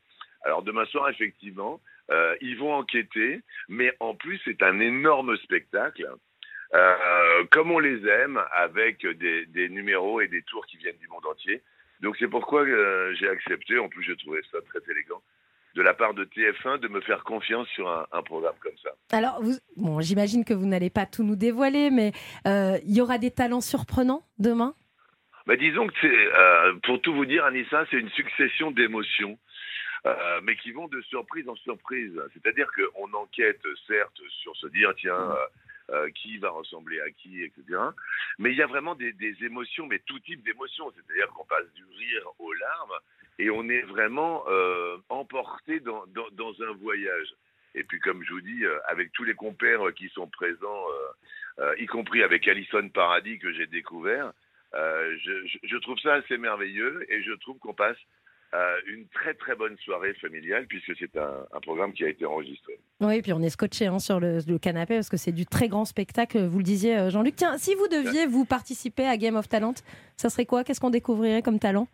Alors 0.45 0.63
demain 0.63 0.85
soir, 0.85 1.07
effectivement, 1.09 1.79
ils 2.41 2.55
vont 2.57 2.73
enquêter, 2.73 3.41
mais 3.67 3.91
en 3.99 4.13
plus 4.13 4.39
c'est 4.45 4.61
un 4.61 4.79
énorme 4.79 5.37
spectacle. 5.37 6.07
comme 7.49 7.71
on 7.71 7.79
les 7.79 8.05
aime, 8.07 8.39
avec 8.53 9.07
des, 9.07 9.69
numéros 9.69 10.21
et 10.21 10.27
des 10.27 10.43
tours 10.43 10.65
qui 10.67 10.77
viennent 10.77 10.97
du 10.97 11.07
monde 11.07 11.25
entier. 11.25 11.63
Donc 12.01 12.15
c'est 12.19 12.27
pourquoi 12.27 12.63
j'ai 13.15 13.27
accepté, 13.27 13.79
en 13.79 13.89
plus 13.89 14.03
je 14.03 14.13
trouvais 14.13 14.41
ça 14.51 14.59
très 14.69 14.91
élégant, 14.91 15.21
de 15.75 15.81
la 15.81 15.93
part 15.93 16.13
de 16.13 16.23
TF1 16.23 16.79
de 16.79 16.87
me 16.87 17.01
faire 17.01 17.23
confiance 17.23 17.67
sur 17.67 17.89
un, 17.89 18.07
un 18.13 18.21
programme 18.21 18.55
comme 18.61 18.77
ça. 18.81 18.89
Alors, 19.11 19.41
vous, 19.43 19.53
bon, 19.75 19.99
j'imagine 19.99 20.45
que 20.45 20.53
vous 20.53 20.65
n'allez 20.65 20.89
pas 20.89 21.05
tout 21.05 21.23
nous 21.23 21.35
dévoiler, 21.35 21.91
mais 21.91 22.13
euh, 22.47 22.77
il 22.85 22.95
y 22.95 23.01
aura 23.01 23.17
des 23.17 23.31
talents 23.31 23.61
surprenants 23.61 24.23
demain? 24.39 24.73
Bah, 25.45 25.57
disons 25.57 25.87
que 25.87 25.93
c'est, 26.01 26.07
euh, 26.07 26.73
pour 26.83 27.01
tout 27.01 27.13
vous 27.13 27.25
dire, 27.25 27.43
Anissa, 27.45 27.85
c'est 27.91 27.97
une 27.97 28.09
succession 28.09 28.71
d'émotions, 28.71 29.37
euh, 30.05 30.39
mais 30.43 30.55
qui 30.55 30.71
vont 30.71 30.87
de 30.87 31.01
surprise 31.01 31.47
en 31.49 31.55
surprise. 31.57 32.13
C'est-à-dire 32.33 32.67
qu'on 32.73 33.13
enquête, 33.13 33.61
certes, 33.85 34.21
sur 34.41 34.55
se 34.55 34.67
dire, 34.67 34.93
tiens, 34.97 35.35
euh, 35.91 36.09
qui 36.15 36.39
va 36.39 36.49
ressembler 36.49 36.99
à 37.01 37.11
qui, 37.11 37.43
etc. 37.43 37.63
Mais 38.39 38.49
il 38.51 38.57
y 38.57 38.63
a 38.63 38.65
vraiment 38.65 38.95
des, 38.95 39.13
émotions, 39.43 39.85
mais 39.85 39.99
tout 39.99 40.17
type 40.19 40.43
d'émotions. 40.43 40.91
C'est-à-dire 40.95 41.27
qu'on 41.27 41.45
passe 41.45 41.71
du 41.75 41.85
rire 41.85 42.27
aux 42.39 42.53
larmes 42.53 42.93
et 43.37 43.51
on 43.51 43.69
est 43.69 43.83
vraiment 43.83 44.43
euh, 44.47 44.97
emporté 45.09 45.79
dans, 45.81 46.03
dans, 46.07 46.61
un 46.63 46.73
voyage. 46.73 47.35
Et 47.75 47.83
puis, 47.83 47.99
comme 47.99 48.23
je 48.23 48.33
vous 48.33 48.41
dis, 48.41 48.65
euh, 48.65 48.79
avec 48.87 49.11
tous 49.11 49.25
les 49.25 49.35
compères 49.35 49.93
qui 49.95 50.09
sont 50.09 50.27
présents, 50.27 50.87
y 51.77 51.85
compris 51.85 52.23
avec 52.23 52.47
Alison 52.47 52.89
Paradis 52.89 53.37
que 53.37 53.53
j'ai 53.53 53.67
découvert, 53.67 54.33
je 54.73 55.77
trouve 55.77 55.99
ça 55.99 56.15
assez 56.15 56.37
merveilleux 56.37 57.05
et 57.09 57.21
je 57.21 57.33
trouve 57.33 57.59
qu'on 57.59 57.75
passe 57.75 57.97
euh, 58.53 58.77
une 58.87 59.07
très 59.07 59.33
très 59.33 59.55
bonne 59.55 59.75
soirée 59.79 60.13
familiale 60.15 60.65
puisque 60.67 60.95
c'est 60.97 61.17
un, 61.17 61.45
un 61.51 61.59
programme 61.59 61.93
qui 61.93 62.05
a 62.05 62.09
été 62.09 62.25
enregistré. 62.25 62.79
Oui, 63.01 63.21
puis 63.21 63.33
on 63.33 63.41
est 63.41 63.49
scotché 63.49 63.87
hein, 63.87 63.99
sur 63.99 64.19
le, 64.19 64.39
le 64.47 64.57
canapé 64.57 64.95
parce 64.95 65.09
que 65.09 65.17
c'est 65.17 65.31
du 65.33 65.45
très 65.45 65.67
grand 65.67 65.85
spectacle, 65.85 66.45
vous 66.45 66.59
le 66.59 66.63
disiez, 66.63 66.97
euh, 66.97 67.09
Jean-Luc. 67.09 67.35
Tiens, 67.35 67.57
si 67.57 67.75
vous 67.75 67.87
deviez 67.87 68.27
vous 68.27 68.45
participer 68.45 69.05
à 69.05 69.17
Game 69.17 69.35
of 69.35 69.49
Talent, 69.49 69.73
ça 70.15 70.29
serait 70.29 70.45
quoi? 70.45 70.63
Qu'est-ce 70.63 70.79
qu'on 70.79 70.89
découvrirait 70.89 71.41
comme 71.41 71.59
talent? 71.59 71.87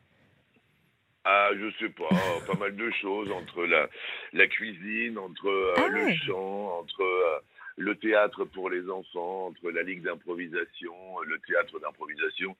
Ah, 1.24 1.50
je 1.56 1.72
sais 1.80 1.90
pas, 1.90 2.10
pas 2.48 2.58
mal 2.58 2.76
de 2.76 2.92
choses 2.92 3.32
entre 3.32 3.66
la, 3.66 3.88
la 4.34 4.48
cuisine, 4.48 5.18
entre 5.18 5.48
euh, 5.48 5.74
Ah 5.78 5.88
le 5.88 6.14
chant, 6.16 6.80
entre 6.80 7.02
euh, 7.02 7.40
le 7.78 7.96
théâtre 7.96 8.44
pour 8.46 8.70
les 8.70 8.90
enfants, 8.90 9.48
entre 9.48 9.72
la 9.72 9.84
ligue 9.84 10.04
d'improvisation, 10.04 10.94
le 11.26 11.40
théâtre 11.48 11.80
d'improvisation. 11.80 12.56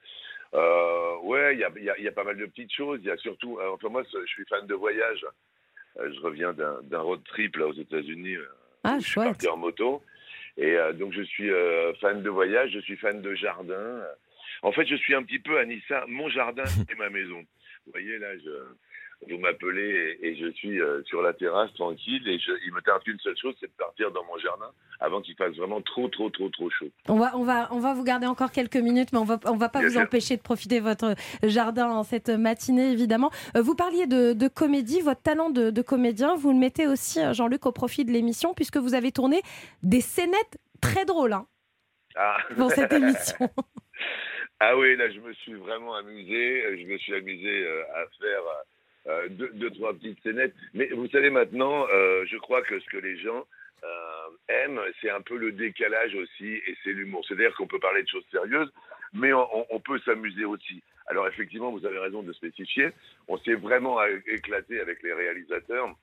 Euh, 0.54 1.18
ouais, 1.24 1.56
il 1.56 1.60
y 1.60 1.64
a, 1.64 1.98
y 2.00 2.04
y 2.06 2.12
pas 2.12 2.24
mal 2.24 2.38
de 2.38 2.46
petites 2.46 2.74
choses. 2.74 3.00
Il 3.04 3.08
y 3.08 3.12
a 3.12 3.18
surtout, 3.18 3.58
euh, 3.60 3.70
enfin 3.72 3.90
moi, 3.90 4.04
je 4.04 4.26
suis 4.28 4.46
fan 4.46 4.66
de 4.68 4.74
voyage. 4.76 5.26
Euh, 6.00 6.12
je 6.14 6.20
reviens 6.22 6.54
d'un 6.54 7.00
road 7.00 7.22
trip 7.26 7.56
là 7.58 7.68
aux 7.68 7.74
États-Unis. 7.74 8.36
euh, 8.36 8.48
Ah, 8.84 8.98
je 9.00 9.06
suis 9.08 9.16
parti 9.16 9.48
en 9.48 9.58
moto. 9.58 10.04
Et 10.58 10.76
euh, 10.78 10.92
donc, 10.94 11.14
je 11.14 11.22
suis 11.22 11.50
euh, 11.52 11.94
fan 11.96 12.22
de 12.22 12.30
voyage, 12.30 12.72
je 12.72 12.80
suis 12.80 12.98
fan 12.98 13.22
de 13.22 13.34
jardin. 13.36 14.02
En 14.64 14.72
fait, 14.72 14.86
je 14.86 14.96
suis 14.96 15.16
un 15.16 15.24
petit 15.24 15.40
peu 15.40 15.58
Anissa, 15.58 16.04
mon 16.08 16.30
jardin 16.30 16.64
et 16.92 16.96
ma 16.96 17.10
maison. 17.10 17.40
Vous 17.86 17.92
voyez, 17.94 18.18
là, 18.20 18.38
je, 18.38 18.50
vous 19.30 19.38
m'appelez 19.38 20.18
et, 20.22 20.28
et 20.30 20.36
je 20.36 20.52
suis 20.52 20.80
euh, 20.82 21.04
sur 21.06 21.22
la 21.22 21.34
terrasse 21.34 21.72
tranquille 21.74 22.28
et 22.28 22.40
je, 22.40 22.52
il 22.66 22.74
me 22.74 22.82
tarde 22.82 23.04
qu'une 23.04 23.20
seule 23.20 23.38
chose, 23.38 23.56
c'est 23.60 23.68
de 23.68 23.78
partir 23.78 24.12
dans 24.12 24.24
mon 24.26 24.38
jardin 24.40 24.72
avant 25.00 25.22
qu'il 25.22 25.36
fasse 25.36 25.56
vraiment 25.56 25.82
trop, 25.82 26.08
trop, 26.10 26.30
trop, 26.30 26.50
trop 26.50 26.70
chaud. 26.70 26.90
on 27.08 27.18
va, 27.18 27.36
on, 27.38 27.44
va, 27.44 27.68
on 27.72 27.80
va 27.80 27.94
vous 27.94 28.04
garder 28.04 28.28
encore 28.28 28.52
quelques 28.52 28.78
minutes, 28.78 29.10
mais 29.14 29.20
on 29.20 29.24
va, 29.26 29.40
on 29.46 29.58
va 29.58 29.70
pas 29.70 29.80
Bien 29.80 29.88
vous 29.90 29.94
sûr. 29.96 30.02
empêcher 30.04 30.38
de 30.38 30.42
profiter 30.42 30.80
de 30.80 30.84
votre 30.86 31.16
jardin 31.44 31.88
en 31.90 32.04
cette 32.04 32.30
matinée, 32.30 32.92
évidemment. 32.92 33.32
Euh, 33.56 33.62
vous 33.62 33.76
parliez 33.76 34.08
de, 34.08 34.34
de 34.34 34.48
comédie, 34.48 35.02
votre 35.02 35.22
talent 35.22 35.50
de, 35.50 35.70
de 35.70 35.82
comédien, 35.82 36.36
vous 36.36 36.52
le 36.52 36.58
mettez 36.60 36.88
aussi, 36.88 37.20
euh, 37.20 37.34
Jean-Luc, 37.34 37.66
au 37.66 37.72
profit 37.72 38.06
de 38.06 38.12
l'émission, 38.12 38.54
puisque 38.54 38.78
vous 38.78 38.94
avez 38.96 39.12
tourné 39.12 39.42
des 39.84 40.02
scénettes 40.02 40.58
très 40.82 41.06
drôles 41.06 41.34
hein, 41.34 41.46
Ah. 42.16 42.38
pour 42.58 42.72
cette 42.72 42.94
émission. 42.94 43.50
Ah 44.64 44.78
oui, 44.78 44.96
là, 44.96 45.10
je 45.10 45.20
me 45.20 45.34
suis 45.34 45.54
vraiment 45.56 45.96
amusé. 45.96 46.78
Je 46.78 46.86
me 46.86 46.96
suis 47.00 47.16
amusé 47.16 47.68
à 47.96 48.06
faire 48.20 48.44
euh, 49.08 49.30
deux, 49.30 49.72
trois 49.72 49.94
petites 49.94 50.22
scénettes. 50.22 50.54
Mais 50.76 50.88
vous 50.90 51.08
savez, 51.08 51.32
maintenant, 51.32 51.88
euh, 51.92 52.24
je 52.28 52.38
crois 52.38 52.62
que 52.62 52.80
ce 52.80 52.86
que 52.86 52.98
les 52.98 53.18
gens 53.18 53.48
euh, 53.84 54.28
aiment, 54.48 54.80
c'est 55.02 55.10
un 55.10 55.22
peu 55.22 55.38
le 55.38 55.52
décalage 55.52 56.14
aussi, 56.14 56.62
et 56.68 56.78
c'est 56.84 56.92
l'humour. 56.92 57.26
C'est-à-dire 57.28 57.56
qu'on 57.56 57.66
peut 57.66 57.80
parler 57.80 58.04
de 58.04 58.08
choses 58.08 58.26
sérieuses, 58.32 58.72
mais 59.14 59.34
on, 59.34 59.80
peut 59.80 60.00
s'amuser 60.06 60.46
aussi. 60.46 60.84
Alors 61.08 61.28
effectivement, 61.28 61.72
vous 61.72 61.86
avez 61.86 61.98
raison 61.98 62.22
de 62.22 62.32
spécifier. 62.32 62.92
On 63.28 63.38
s'est 63.40 63.56
vraiment 63.56 63.98
éclaté 64.28 64.80
avec 64.80 65.02
les 65.02 65.14
réalisateurs 65.14 65.96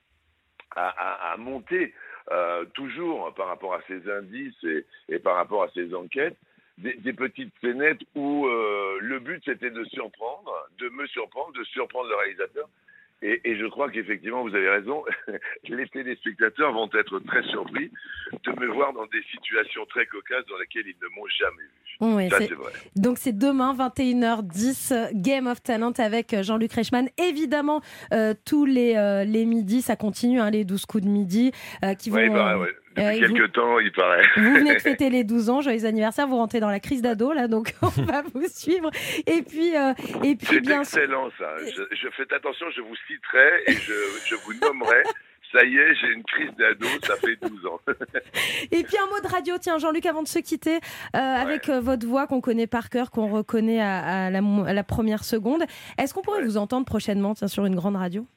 à, 0.75 1.35
monter 1.39 1.95
toujours 2.75 3.33
par 3.33 3.47
rapport 3.47 3.73
à 3.73 3.81
ces 3.87 4.07
indices 4.11 4.63
et, 5.07 5.17
par 5.19 5.37
rapport 5.37 5.63
à 5.63 5.71
ces 5.73 5.95
enquêtes 5.95 6.37
des, 6.77 7.13
petites 7.13 7.53
scénettes 7.61 8.01
où 8.13 8.45
le 8.47 9.19
but 9.19 9.41
c'était 9.43 9.71
de 9.71 9.83
surprendre, 9.85 10.53
de 10.77 10.89
me 10.89 11.07
surprendre, 11.07 11.53
de 11.53 11.63
surprendre 11.63 12.09
le 12.09 12.15
réalisateur. 12.15 12.69
Et, 13.21 13.41
et 13.43 13.57
je 13.57 13.65
crois 13.65 13.89
qu'effectivement, 13.89 14.43
vous 14.43 14.55
avez 14.55 14.69
raison, 14.69 15.03
les 15.67 15.87
téléspectateurs 15.89 16.71
vont 16.73 16.89
être 16.93 17.19
très 17.19 17.43
surpris 17.43 17.91
de 18.45 18.51
me 18.59 18.67
voir 18.67 18.93
dans 18.93 19.05
des 19.07 19.21
situations 19.31 19.85
très 19.87 20.05
cocasses 20.05 20.45
dans 20.49 20.57
lesquelles 20.57 20.85
ils 20.87 20.95
ne 21.01 21.07
m'ont 21.15 21.27
jamais 21.27 21.63
vu. 21.63 21.69
Oui, 22.01 22.29
Ça, 22.29 22.37
c'est- 22.37 22.47
c'est 22.47 22.53
vrai. 22.53 22.71
Donc 22.95 23.17
c'est 23.17 23.37
demain 23.37 23.73
21h10 23.73 24.91
euh, 24.93 25.07
Game 25.13 25.47
of 25.47 25.61
Talent 25.61 25.91
avec 25.97 26.33
euh, 26.33 26.43
Jean-Luc 26.43 26.71
Reichmann. 26.71 27.09
Évidemment 27.17 27.81
euh, 28.13 28.33
tous 28.45 28.65
les 28.65 28.95
euh, 28.95 29.25
les 29.25 29.45
midis 29.45 29.81
ça 29.81 29.95
continue 29.97 30.39
hein, 30.39 30.49
les 30.49 30.63
12 30.63 30.85
coups 30.85 31.03
de 31.03 31.09
midi 31.09 31.51
euh, 31.83 31.95
qui 31.95 32.09
vont 32.09 32.15
Ouais, 32.15 32.29
euh, 32.29 32.57
ouais. 32.59 32.69
Depuis 32.99 33.23
euh, 33.23 33.27
quelques 33.27 33.41
vous- 33.41 33.47
temps, 33.49 33.79
il 33.79 33.91
paraît. 33.91 34.23
Vous 34.37 34.53
venez 34.55 34.75
de 34.75 34.79
fêter 34.89 35.09
les 35.09 35.23
12 35.23 35.49
ans, 35.49 35.61
joyeux 35.61 35.85
anniversaire, 35.85 36.27
vous 36.27 36.37
rentrez 36.37 36.59
dans 36.59 36.69
la 36.69 36.79
crise 36.79 37.01
d'ado 37.01 37.33
là, 37.33 37.47
donc 37.47 37.73
on 37.81 37.87
va 38.03 38.21
vous 38.33 38.47
suivre. 38.47 38.89
Et 39.27 39.41
puis, 39.41 39.75
euh, 39.75 39.93
et 40.23 40.35
puis 40.35 40.47
C'est 40.47 40.61
bien 40.61 40.83
sûr, 40.83 40.99
excellent 40.99 41.29
ça. 41.37 41.49
Je, 41.65 41.83
je 41.95 42.07
fais 42.15 42.33
attention, 42.35 42.65
je 42.75 42.81
vous 42.81 42.95
citerai 43.07 43.63
et 43.67 43.73
je, 43.73 43.93
je 44.27 44.35
vous 44.35 44.53
nommerai. 44.61 45.03
Ça 45.51 45.63
y 45.65 45.77
est, 45.77 45.95
j'ai 45.95 46.13
une 46.13 46.21
crise 46.25 46.51
d'ado, 46.59 46.85
ça 47.03 47.15
fait 47.15 47.35
12 47.41 47.65
ans. 47.65 47.79
et 48.71 48.83
puis 48.83 48.97
un 49.03 49.07
mot 49.09 49.19
de 49.19 49.27
radio, 49.33 49.55
tiens 49.59 49.79
Jean-Luc, 49.79 50.05
avant 50.05 50.21
de 50.21 50.27
se 50.27 50.37
quitter, 50.37 50.75
euh, 50.75 51.17
avec 51.19 51.69
euh, 51.69 51.79
votre 51.79 52.05
voix 52.05 52.27
qu'on 52.27 52.39
connaît 52.39 52.67
par 52.67 52.89
cœur, 52.91 53.09
qu'on 53.09 53.29
reconnaît 53.29 53.81
à, 53.81 54.25
à 54.25 54.29
la, 54.29 54.41
mo- 54.41 54.63
à 54.65 54.73
la 54.73 54.83
première 54.83 55.23
seconde, 55.23 55.63
est-ce 55.97 56.13
qu'on 56.13 56.21
pourrait 56.21 56.43
vous 56.43 56.57
entendre 56.57 56.85
prochainement 56.85 57.33
tiens, 57.33 57.47
sur 57.47 57.65
une 57.65 57.75
grande 57.75 57.95
radio? 57.95 58.27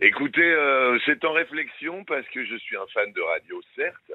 Écoutez, 0.00 0.42
euh, 0.52 0.98
c'est 1.04 1.24
en 1.24 1.32
réflexion 1.32 2.04
parce 2.04 2.26
que 2.28 2.44
je 2.44 2.56
suis 2.56 2.76
un 2.76 2.86
fan 2.92 3.12
de 3.12 3.20
radio, 3.20 3.60
certes. 3.76 4.12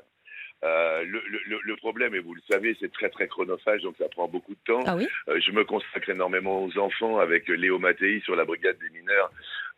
Euh, 0.63 1.03
le, 1.03 1.21
le- 1.45 1.59
le 1.61 1.75
problème, 1.75 2.15
et 2.15 2.19
vous 2.19 2.33
le 2.33 2.41
savez, 2.49 2.75
c'est 2.79 2.91
très 2.91 3.09
très 3.09 3.27
chronophage, 3.27 3.81
donc 3.81 3.95
ça 3.97 4.07
prend 4.09 4.27
beaucoup 4.27 4.53
de 4.55 4.59
temps. 4.65 4.83
Ah 4.87 4.95
oui? 4.95 5.07
Euh, 5.27 5.39
je 5.39 5.51
me 5.51 5.63
consacre 5.63 6.09
énormément 6.09 6.63
aux 6.63 6.75
enfants 6.79 7.19
avec 7.19 7.47
Léo 7.49 7.77
Mattei 7.77 8.19
sur 8.21 8.35
la 8.35 8.45
brigade 8.45 8.77
des 8.79 8.89
mineurs, 8.89 9.29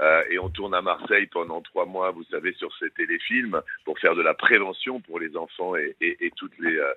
euh, 0.01 0.23
et 0.29 0.39
on 0.39 0.49
tourne 0.49 0.73
à 0.75 0.81
Marseille 0.81 1.25
pendant 1.27 1.61
trois 1.61 1.85
mois, 1.85 2.11
vous 2.11 2.23
savez, 2.25 2.53
sur 2.53 2.73
ces 2.77 2.89
téléfilms 2.91 3.61
pour 3.83 3.99
faire 3.99 4.15
de 4.15 4.21
la 4.21 4.33
prévention 4.35 5.01
pour 5.01 5.19
les 5.19 5.35
enfants 5.35 5.75
et, 5.75 5.95
et- 5.99 6.25
et 6.27 6.31
toutes 6.37 6.57
les 6.59 6.77
euh, 6.77 6.93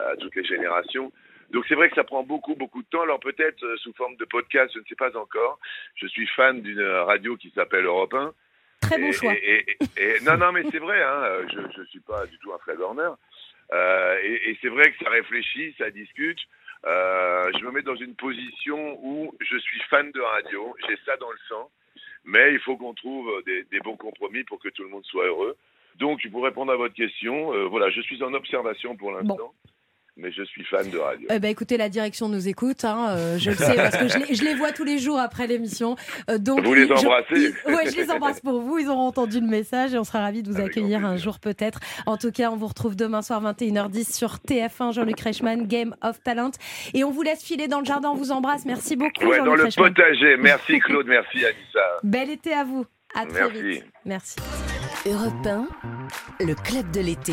euh, 0.00 0.16
toutes 0.20 0.34
les 0.34 0.44
générations. 0.44 1.12
Donc 1.50 1.64
c'est 1.68 1.74
vrai 1.74 1.90
que 1.90 1.94
ça 1.96 2.04
prend 2.04 2.24
beaucoup 2.24 2.56
beaucoup 2.56 2.82
de 2.82 2.88
temps. 2.88 3.02
Alors 3.02 3.20
peut-être 3.20 3.62
euh, 3.64 3.76
sous 3.76 3.92
forme 3.92 4.16
de 4.16 4.24
podcast, 4.24 4.72
je 4.74 4.80
ne 4.80 4.84
sais 4.84 4.96
pas 4.96 5.16
encore. 5.16 5.60
Je 5.96 6.06
suis 6.08 6.26
fan 6.28 6.60
d'une 6.62 6.82
radio 6.82 7.36
qui 7.36 7.50
s'appelle 7.54 7.84
Europe 7.84 8.14
1. 8.14 8.32
Très 8.80 8.98
bon 8.98 9.08
Et- 9.08 9.12
choix. 9.12 9.34
et- 9.34 9.66
non, 10.22 10.36
non, 10.36 10.52
mais 10.52 10.62
c'est 10.70 10.78
vrai, 10.78 11.02
hein, 11.02 11.22
euh, 11.24 11.46
je 11.52 11.80
ne 11.80 11.86
suis 11.86 12.00
pas 12.00 12.26
du 12.26 12.38
tout 12.38 12.52
un 12.52 12.58
Fred 12.58 12.80
Horner. 12.80 13.10
Euh, 13.72 14.16
et 14.22 14.50
et 14.50 14.58
c'est 14.62 14.68
vrai 14.68 14.90
que 14.92 15.04
ça 15.04 15.10
réfléchit, 15.10 15.74
ça 15.78 15.90
discute. 15.90 16.38
Euh, 16.86 17.50
je 17.58 17.64
me 17.64 17.72
mets 17.72 17.82
dans 17.82 17.96
une 17.96 18.14
position 18.14 18.98
où 19.02 19.34
je 19.40 19.58
suis 19.58 19.80
fan 19.90 20.10
de 20.12 20.20
radio, 20.20 20.74
j'ai 20.88 20.96
ça 21.04 21.16
dans 21.16 21.30
le 21.30 21.38
sang, 21.48 21.70
mais 22.24 22.52
il 22.52 22.60
faut 22.60 22.76
qu'on 22.76 22.94
trouve 22.94 23.42
des, 23.44 23.64
des 23.64 23.80
bons 23.80 23.96
compromis 23.96 24.44
pour 24.44 24.58
que 24.60 24.68
tout 24.68 24.84
le 24.84 24.88
monde 24.88 25.04
soit 25.04 25.26
heureux. 25.26 25.56
Donc, 25.96 26.20
pour 26.30 26.44
répondre 26.44 26.72
à 26.72 26.76
votre 26.76 26.94
question, 26.94 27.52
euh, 27.52 27.64
voilà, 27.64 27.90
je 27.90 28.00
suis 28.02 28.22
en 28.22 28.32
observation 28.32 28.96
pour 28.96 29.10
l'instant. 29.12 29.52
Mais 30.18 30.32
je 30.32 30.42
suis 30.42 30.64
fan 30.64 30.90
de 30.90 30.98
radio. 30.98 31.26
Eh 31.30 31.38
ben, 31.38 31.48
écoutez, 31.48 31.76
la 31.76 31.88
direction 31.88 32.28
nous 32.28 32.48
écoute, 32.48 32.84
hein, 32.84 33.06
euh, 33.10 33.38
je 33.38 33.50
le 33.50 33.56
sais, 33.56 33.74
parce 33.76 33.96
que 33.96 34.08
je 34.08 34.18
les, 34.18 34.34
je 34.34 34.42
les 34.44 34.54
vois 34.54 34.72
tous 34.72 34.84
les 34.84 34.98
jours 34.98 35.18
après 35.18 35.46
l'émission. 35.46 35.96
Euh, 36.28 36.38
donc, 36.38 36.60
Vous 36.64 36.74
les 36.74 36.86
je- 36.88 36.92
embrassez 36.92 37.26
ils- 37.66 37.72
ouais, 37.74 37.90
je 37.90 37.96
les 37.96 38.10
embrasse 38.10 38.40
pour 38.40 38.60
vous. 38.60 38.78
Ils 38.78 38.88
auront 38.88 39.06
entendu 39.06 39.40
le 39.40 39.46
message 39.46 39.94
et 39.94 39.98
on 39.98 40.04
sera 40.04 40.20
ravis 40.20 40.42
de 40.42 40.50
vous 40.52 40.60
accueillir 40.60 41.04
un 41.06 41.16
jour 41.16 41.38
peut-être. 41.38 41.78
En 42.06 42.16
tout 42.16 42.32
cas, 42.32 42.50
on 42.50 42.56
vous 42.56 42.66
retrouve 42.66 42.96
demain 42.96 43.22
soir 43.22 43.40
21h10 43.42 44.12
sur 44.14 44.34
TF1, 44.40 44.92
Jean-Luc 44.92 45.20
Reichmann, 45.20 45.66
Game 45.66 45.94
of 46.02 46.22
Talent. 46.22 46.50
Et 46.94 47.04
on 47.04 47.10
vous 47.10 47.22
laisse 47.22 47.42
filer 47.42 47.68
dans 47.68 47.78
le 47.78 47.86
jardin. 47.86 48.10
On 48.10 48.14
vous 48.16 48.32
embrasse. 48.32 48.64
Merci 48.66 48.96
beaucoup, 48.96 49.24
Ouais, 49.26 49.38
dans 49.38 49.54
le 49.54 49.62
Reichmann. 49.62 49.94
potager. 49.94 50.36
Merci 50.38 50.78
Claude, 50.84 51.06
merci 51.06 51.38
Anissa. 51.38 51.80
Bel 52.02 52.30
été 52.30 52.52
à 52.52 52.64
vous. 52.64 52.84
À 53.14 53.24
très 53.24 53.40
Merci. 53.48 53.62
vite. 53.62 53.84
Merci. 54.04 54.36
Europe 55.10 55.46
1, 55.46 55.66
le 56.44 56.54
club 56.54 56.90
de 56.90 57.00
l'été. 57.00 57.32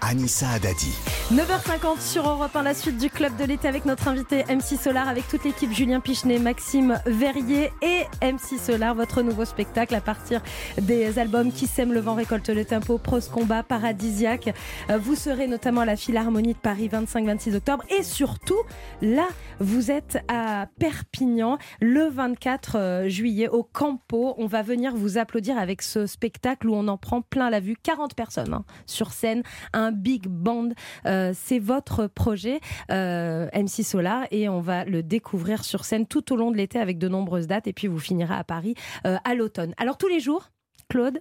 Anissa 0.00 0.48
Adadi. 0.50 0.92
9h50 1.32 2.00
sur 2.00 2.28
Europe 2.28 2.54
1, 2.54 2.62
la 2.62 2.74
suite 2.74 2.98
du 2.98 3.10
club 3.10 3.36
de 3.36 3.44
l'été 3.44 3.68
avec 3.68 3.84
notre 3.84 4.08
invité 4.08 4.44
MC 4.48 4.78
Solar, 4.80 5.08
avec 5.08 5.26
toute 5.28 5.44
l'équipe 5.44 5.72
Julien 5.72 6.00
Pichenet, 6.00 6.38
Maxime 6.38 7.00
Verrier 7.06 7.72
et 7.82 8.04
MC 8.22 8.58
Solar, 8.58 8.94
votre 8.94 9.22
nouveau 9.22 9.44
spectacle 9.44 9.94
à 9.94 10.00
partir 10.00 10.40
des 10.80 11.18
albums 11.18 11.52
Qui 11.52 11.66
sème 11.66 11.92
le 11.92 12.00
vent, 12.00 12.14
récolte 12.14 12.48
le 12.48 12.64
tempo, 12.64 12.98
Prose 12.98 13.28
Combat, 13.28 13.62
Paradisiaque. 13.62 14.54
Euh, 14.90 14.98
Vous 14.98 15.16
serez 15.16 15.46
notamment 15.48 15.82
à 15.82 15.86
la 15.86 15.96
Philharmonie 15.96 16.54
de 16.54 16.58
Paris 16.58 16.88
25-26 16.88 17.56
octobre 17.56 17.84
et 17.90 18.02
surtout, 18.02 18.60
là, 19.02 19.26
vous 19.58 19.90
êtes 19.90 20.18
à 20.28 20.66
Perpignan 20.78 21.58
le 21.80 22.08
24 22.08 22.76
euh, 22.76 23.08
juillet 23.08 23.48
au 23.48 23.64
Campo. 23.64 24.34
On 24.38 24.46
va 24.46 24.62
venir 24.62 24.94
vous 24.94 25.18
applaudir 25.18 25.58
avec 25.58 25.82
ce 25.82 26.06
spectacle 26.06 26.68
où 26.68 26.74
on 26.74 26.88
en 26.88 26.96
prend 27.00 27.22
plein 27.22 27.50
la 27.50 27.60
vue. 27.60 27.76
40 27.82 28.14
personnes 28.14 28.52
hein, 28.52 28.64
sur 28.86 29.12
scène, 29.12 29.42
un 29.72 29.92
big 29.92 30.26
band. 30.28 30.70
Euh, 31.06 31.32
c'est 31.34 31.58
votre 31.58 32.06
projet, 32.06 32.60
euh, 32.90 33.48
MC 33.54 33.82
Solar, 33.84 34.26
et 34.30 34.48
on 34.48 34.60
va 34.60 34.84
le 34.84 35.02
découvrir 35.02 35.64
sur 35.64 35.84
scène 35.84 36.06
tout 36.06 36.32
au 36.32 36.36
long 36.36 36.50
de 36.50 36.56
l'été 36.56 36.78
avec 36.78 36.98
de 36.98 37.08
nombreuses 37.08 37.46
dates. 37.46 37.66
Et 37.66 37.72
puis 37.72 37.86
vous 37.86 37.98
finirez 37.98 38.34
à 38.34 38.44
Paris 38.44 38.74
euh, 39.06 39.16
à 39.24 39.34
l'automne. 39.34 39.74
Alors 39.76 39.98
tous 39.98 40.08
les 40.08 40.20
jours, 40.20 40.50
Claude, 40.88 41.20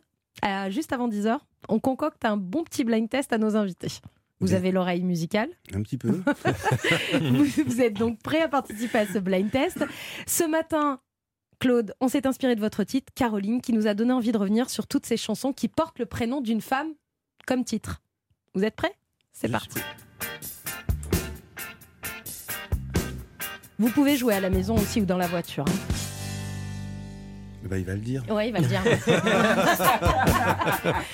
juste 0.70 0.94
avant 0.94 1.10
10h, 1.10 1.38
on 1.68 1.80
concocte 1.80 2.26
un 2.26 2.38
bon 2.38 2.64
petit 2.64 2.84
blind 2.84 3.10
test 3.10 3.34
à 3.34 3.38
nos 3.38 3.56
invités. 3.56 3.92
Vous 4.42 4.54
avez 4.54 4.72
l'oreille 4.72 5.04
musicale 5.04 5.50
Un 5.74 5.82
petit 5.82 5.98
peu. 5.98 6.10
vous, 7.14 7.46
vous 7.66 7.82
êtes 7.82 7.96
donc 7.96 8.22
prêt 8.22 8.42
à 8.42 8.48
participer 8.48 9.00
à 9.00 9.06
ce 9.06 9.20
blind 9.20 9.52
test. 9.52 9.84
Ce 10.28 10.46
matin, 10.46 11.02
Claude, 11.60 11.94
on 12.00 12.08
s'est 12.08 12.26
inspiré 12.26 12.56
de 12.56 12.62
votre 12.62 12.84
titre, 12.86 13.12
Caroline, 13.16 13.60
qui 13.62 13.74
nous 13.74 13.86
a 13.88 13.94
donné 13.94 14.14
envie 14.14 14.32
de 14.32 14.38
revenir 14.38 14.70
sur 14.70 14.88
toutes 14.88 15.06
ces 15.06 15.18
chansons 15.18 15.52
qui 15.52 15.68
portent 15.68 16.00
le 16.00 16.06
prénom 16.06 16.40
d'une 16.42 16.62
femme 16.62 16.94
comme 17.46 17.66
titre. 17.66 18.02
Vous 18.56 18.64
êtes 18.64 18.76
prêts? 18.76 18.94
C'est 19.34 19.50
parti. 19.50 19.80
Vous 23.78 23.90
pouvez 23.90 24.16
jouer 24.18 24.34
à 24.36 24.40
la 24.40 24.50
maison 24.50 24.76
aussi 24.76 25.02
ou 25.02 25.06
dans 25.06 25.18
la 25.18 25.28
voiture. 25.28 25.66
hein. 25.68 25.72
Bah, 27.64 27.78
il 27.78 27.84
va 27.86 27.94
le 27.94 28.00
dire. 28.00 28.24
Ouais, 28.30 28.48
il 28.48 28.54
va 28.54 28.60
le 28.60 28.68
dire. 28.68 28.82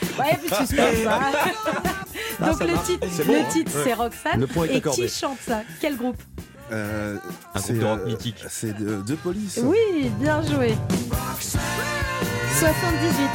ouais, 0.20 0.38
plus 0.38 0.56
suspense. 0.56 0.96
hein. 1.08 1.20
Ah, 2.40 2.52
Donc 2.52 2.60
le 2.62 2.86
titre, 2.86 3.08
C'est 3.12 3.26
bon, 3.26 3.42
hein. 3.42 3.46
titre, 3.52 3.72
c'est 3.72 3.84
Ouais. 3.86 3.94
Roxane. 3.94 4.40
Le 4.40 4.48
point 4.48 4.66
est 4.66 4.74
Et 4.74 4.78
accordé. 4.78 5.08
qui 5.08 5.10
chante 5.10 5.40
ça? 5.40 5.64
Quel 5.82 5.98
groupe? 5.98 6.22
Euh, 6.72 7.18
Un 7.54 7.60
c'est 7.60 7.74
groupe 7.74 7.84
de 7.84 7.88
rock 7.88 8.00
euh, 8.02 8.06
mythique. 8.08 8.44
C'est 8.50 8.74
de, 8.78 9.02
de 9.02 9.16
police. 9.16 9.60
Oui, 9.64 10.10
bien 10.20 10.42
joué. 10.42 10.74
78 12.60 13.30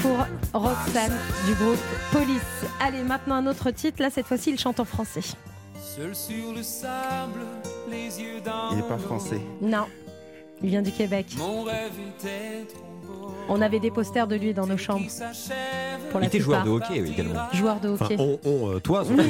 pour 0.00 0.18
Roxane 0.52 1.12
du 1.46 1.54
groupe 1.54 1.78
Police. 2.12 2.40
Allez, 2.80 3.02
maintenant 3.02 3.36
un 3.36 3.46
autre 3.46 3.70
titre. 3.70 4.00
Là, 4.02 4.10
cette 4.10 4.26
fois-ci, 4.26 4.50
il 4.50 4.58
chante 4.58 4.80
en 4.80 4.84
français. 4.84 5.20
Seul 5.96 6.14
sur 6.14 6.52
le 6.54 6.62
sable, 6.62 7.40
les 7.90 8.20
yeux 8.20 8.40
dans 8.44 8.70
Il 8.70 8.76
n'est 8.78 8.82
pas 8.88 8.98
français. 8.98 9.40
Non, 9.60 9.86
il 10.62 10.70
vient 10.70 10.82
du 10.82 10.92
Québec. 10.92 11.26
Mon 11.38 11.62
rêve 11.62 11.90
était 12.18 12.64
trop 12.72 12.80
beau. 13.06 13.30
On 13.48 13.60
avait 13.60 13.80
des 13.80 13.90
posters 13.90 14.26
de 14.26 14.36
lui 14.36 14.54
dans 14.54 14.66
nos 14.66 14.78
chambres. 14.78 15.04
Pour 16.10 16.20
la 16.20 16.26
Il 16.26 16.28
était 16.28 16.40
joueur 16.40 16.64
de 16.64 16.70
hockey 16.70 17.02
oui, 17.02 17.10
également. 17.10 17.40
Joueur 17.52 17.78
de 17.80 17.90
Enfin, 17.90 18.06
hockey. 18.06 18.16
on, 18.18 18.38
on, 18.44 18.70
euh, 18.70 18.78
toi, 18.80 19.02
Oui. 19.10 19.22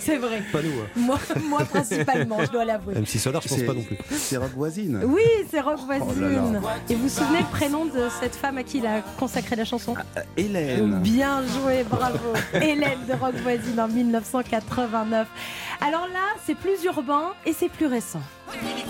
C'est 0.00 0.16
vrai. 0.16 0.42
pas 0.50 0.62
nous. 0.62 0.70
hein. 0.70 0.86
Moi, 0.96 1.18
moi 1.48 1.60
principalement, 1.64 2.38
je 2.42 2.50
dois 2.50 2.64
l'avouer. 2.64 2.94
MC 2.94 3.18
Solar, 3.18 3.42
je 3.42 3.48
pense 3.48 3.62
pas 3.62 3.74
non 3.74 3.82
plus. 3.82 3.98
C'est 4.10 4.38
Rock 4.38 4.52
Voisine. 4.56 5.00
Oui, 5.04 5.22
c'est 5.50 5.60
Rock 5.60 5.80
Voisine. 5.84 6.06
Oh 6.16 6.20
là 6.20 6.28
là. 6.30 6.60
Et 6.88 6.94
vous 6.94 7.02
vous 7.02 7.08
souvenez 7.08 7.40
le 7.40 7.46
prénom 7.50 7.84
de 7.84 8.08
cette 8.20 8.34
femme 8.34 8.56
à 8.56 8.62
qui 8.62 8.78
il 8.78 8.86
a 8.86 9.02
consacré 9.18 9.56
la 9.56 9.64
chanson? 9.66 9.94
Euh, 10.16 10.20
Hélène. 10.38 11.00
Bien 11.00 11.42
joué, 11.46 11.84
bravo. 11.84 12.32
Hélène 12.54 13.04
de 13.06 13.12
Rock 13.12 13.34
Voisine 13.42 13.78
en 13.78 13.88
1989. 13.88 15.26
Alors 15.86 16.06
là, 16.12 16.20
c'est 16.46 16.54
plus 16.56 16.82
urbain 16.84 17.32
et 17.44 17.52
c'est 17.52 17.68
plus 17.68 17.86
récent. 17.86 18.22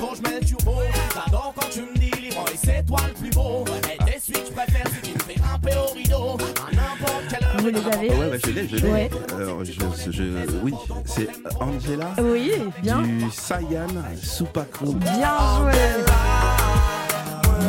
Quand 0.01 0.15
je 0.17 0.23
mets 0.23 0.41
le 0.41 0.47
turbo, 0.47 0.73
j'adore 1.15 1.55
quand 1.59 1.69
tu 1.71 1.81
me 1.83 1.95
dis 1.95 2.11
libre 2.21 2.45
et 2.53 2.57
c'est 2.57 2.85
toi 2.87 2.99
le 3.09 3.15
plus 3.15 3.31
beau. 3.31 3.65
Et 3.93 4.05
des 4.05 4.19
suites, 4.21 4.47
je 4.49 4.53
préfère 4.53 4.87
si 4.89 5.01
tu 5.11 5.15
me 5.15 5.19
fais 5.21 5.35
grimper 5.41 5.73
au 5.77 5.93
rideau. 5.95 6.37
À 6.67 6.75
n'importe 6.75 7.25
quelle 7.31 7.45
heure. 7.45 7.57
Vous 7.59 7.69
les 7.69 7.95
avez 7.95 8.11
Ouais, 8.11 8.31
bah, 8.31 8.37
je 8.45 8.51
l'ai, 8.51 8.69
je 8.69 8.77
l'ai. 8.77 8.91
Ouais. 8.91 9.11
Alors, 9.37 9.65
je, 9.65 9.73
je- 10.11 10.57
oui, 10.63 10.75
c'est 11.07 11.29
Angela. 11.61 12.11
Oui, 12.21 12.53
bien. 12.83 12.99
Du 13.03 13.31
Sayan 13.31 13.87
Supakro. 14.23 14.93
Bien 14.95 15.39
joué. 15.59 15.73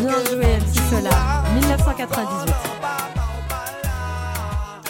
Bien 0.02 0.26
joué, 0.30 0.46
MC 0.58 0.80
Solar. 0.90 1.44
1998. 1.54 2.54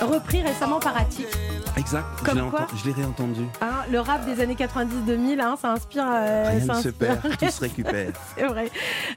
Repris 0.01 0.41
récemment 0.43 0.79
par 0.79 0.97
Attic. 0.97 1.25
Exact, 1.77 2.05
je 2.19 2.23
Comme 2.23 2.37
l'ai 2.39 2.49
quoi 2.49 2.61
enten- 2.61 2.77
je 2.77 2.85
l'ai 2.87 2.93
réentendu. 2.93 3.41
Hein, 3.61 3.83
le 3.91 3.99
rap 3.99 4.25
des 4.25 4.39
années 4.41 4.55
90-2000, 4.55 5.41
hein, 5.41 5.55
ça 5.61 5.71
inspire. 5.73 6.05
euh, 6.07 6.49
Rien 6.49 6.59
ça 6.65 6.75
ne 6.77 6.81
se 6.81 6.87
inspire. 6.89 7.19
perd, 7.21 7.37
tout 7.37 7.49
se 7.49 7.59
récupère. 7.61 8.11
C'est 8.37 8.45
vrai. 8.45 8.71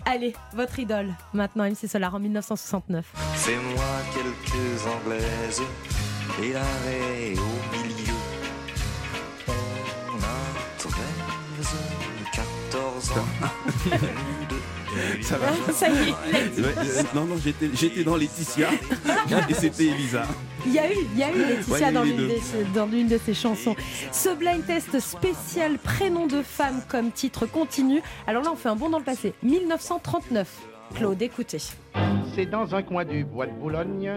Allez, 0.05 0.35
votre 0.55 0.79
idole, 0.79 1.09
maintenant 1.33 1.65
MC 1.65 1.87
Solar 1.89 2.15
en 2.15 2.19
1969. 2.19 3.05
C'est 3.37 3.55
moi 3.57 3.85
quelques 4.13 4.87
anglaises 4.87 5.63
et 6.43 6.53
l'arrêt 6.53 7.35
au 7.37 7.77
milieu. 7.77 8.15
On 10.09 10.19
a 10.19 10.79
13, 10.79 10.91
14 12.33 13.11
ans. 13.13 13.27
Ça 15.23 15.39
va 15.39 15.73
Ça 15.73 15.89
y 15.89 15.93
est, 15.93 16.15
il 16.29 16.37
a 16.37 16.41
dit. 16.49 16.61
Ouais, 16.61 16.75
euh, 16.79 17.03
Non, 17.15 17.25
non, 17.25 17.37
j'étais 17.43 17.71
j'étais 17.75 18.05
dans 18.05 18.17
Laetitia 18.17 18.69
et 19.49 19.55
c'était 19.55 19.87
Elisa. 19.87 20.23
Il 20.67 20.73
y 20.73 20.79
a 20.79 20.91
eu, 20.91 20.97
il 21.15 21.19
y 21.19 21.23
a 21.23 21.33
eu 21.33 21.39
Laetitia 21.39 21.87
Ouais, 21.87 21.93
dans 21.93 22.03
l'une 22.03 22.29
l'une 22.91 23.09
de 23.09 23.19
ses 23.19 23.35
chansons. 23.35 23.77
Ce 24.13 24.35
blind 24.35 24.65
test 24.67 24.99
spécial 25.01 25.79
prénom 25.79 26.27
de 26.27 26.43
femme 26.43 26.83
comme 26.89 27.11
titre 27.13 27.47
continue. 27.47 28.03
Alors 28.27 28.43
là, 28.43 28.51
on 28.53 28.57
fait 28.57 28.69
un 28.69 28.77
bond 28.77 28.91
dans 28.91 28.99
le 28.99 29.05
passé. 29.05 29.35
1939. 29.43 30.49
Claude, 30.95 31.21
écoutez. 31.21 31.59
C'est 32.35 32.47
dans 32.47 32.75
un 32.75 32.83
coin 32.83 33.05
du 33.05 33.25
bois 33.25 33.47
de 33.47 33.53
Boulogne 33.53 34.13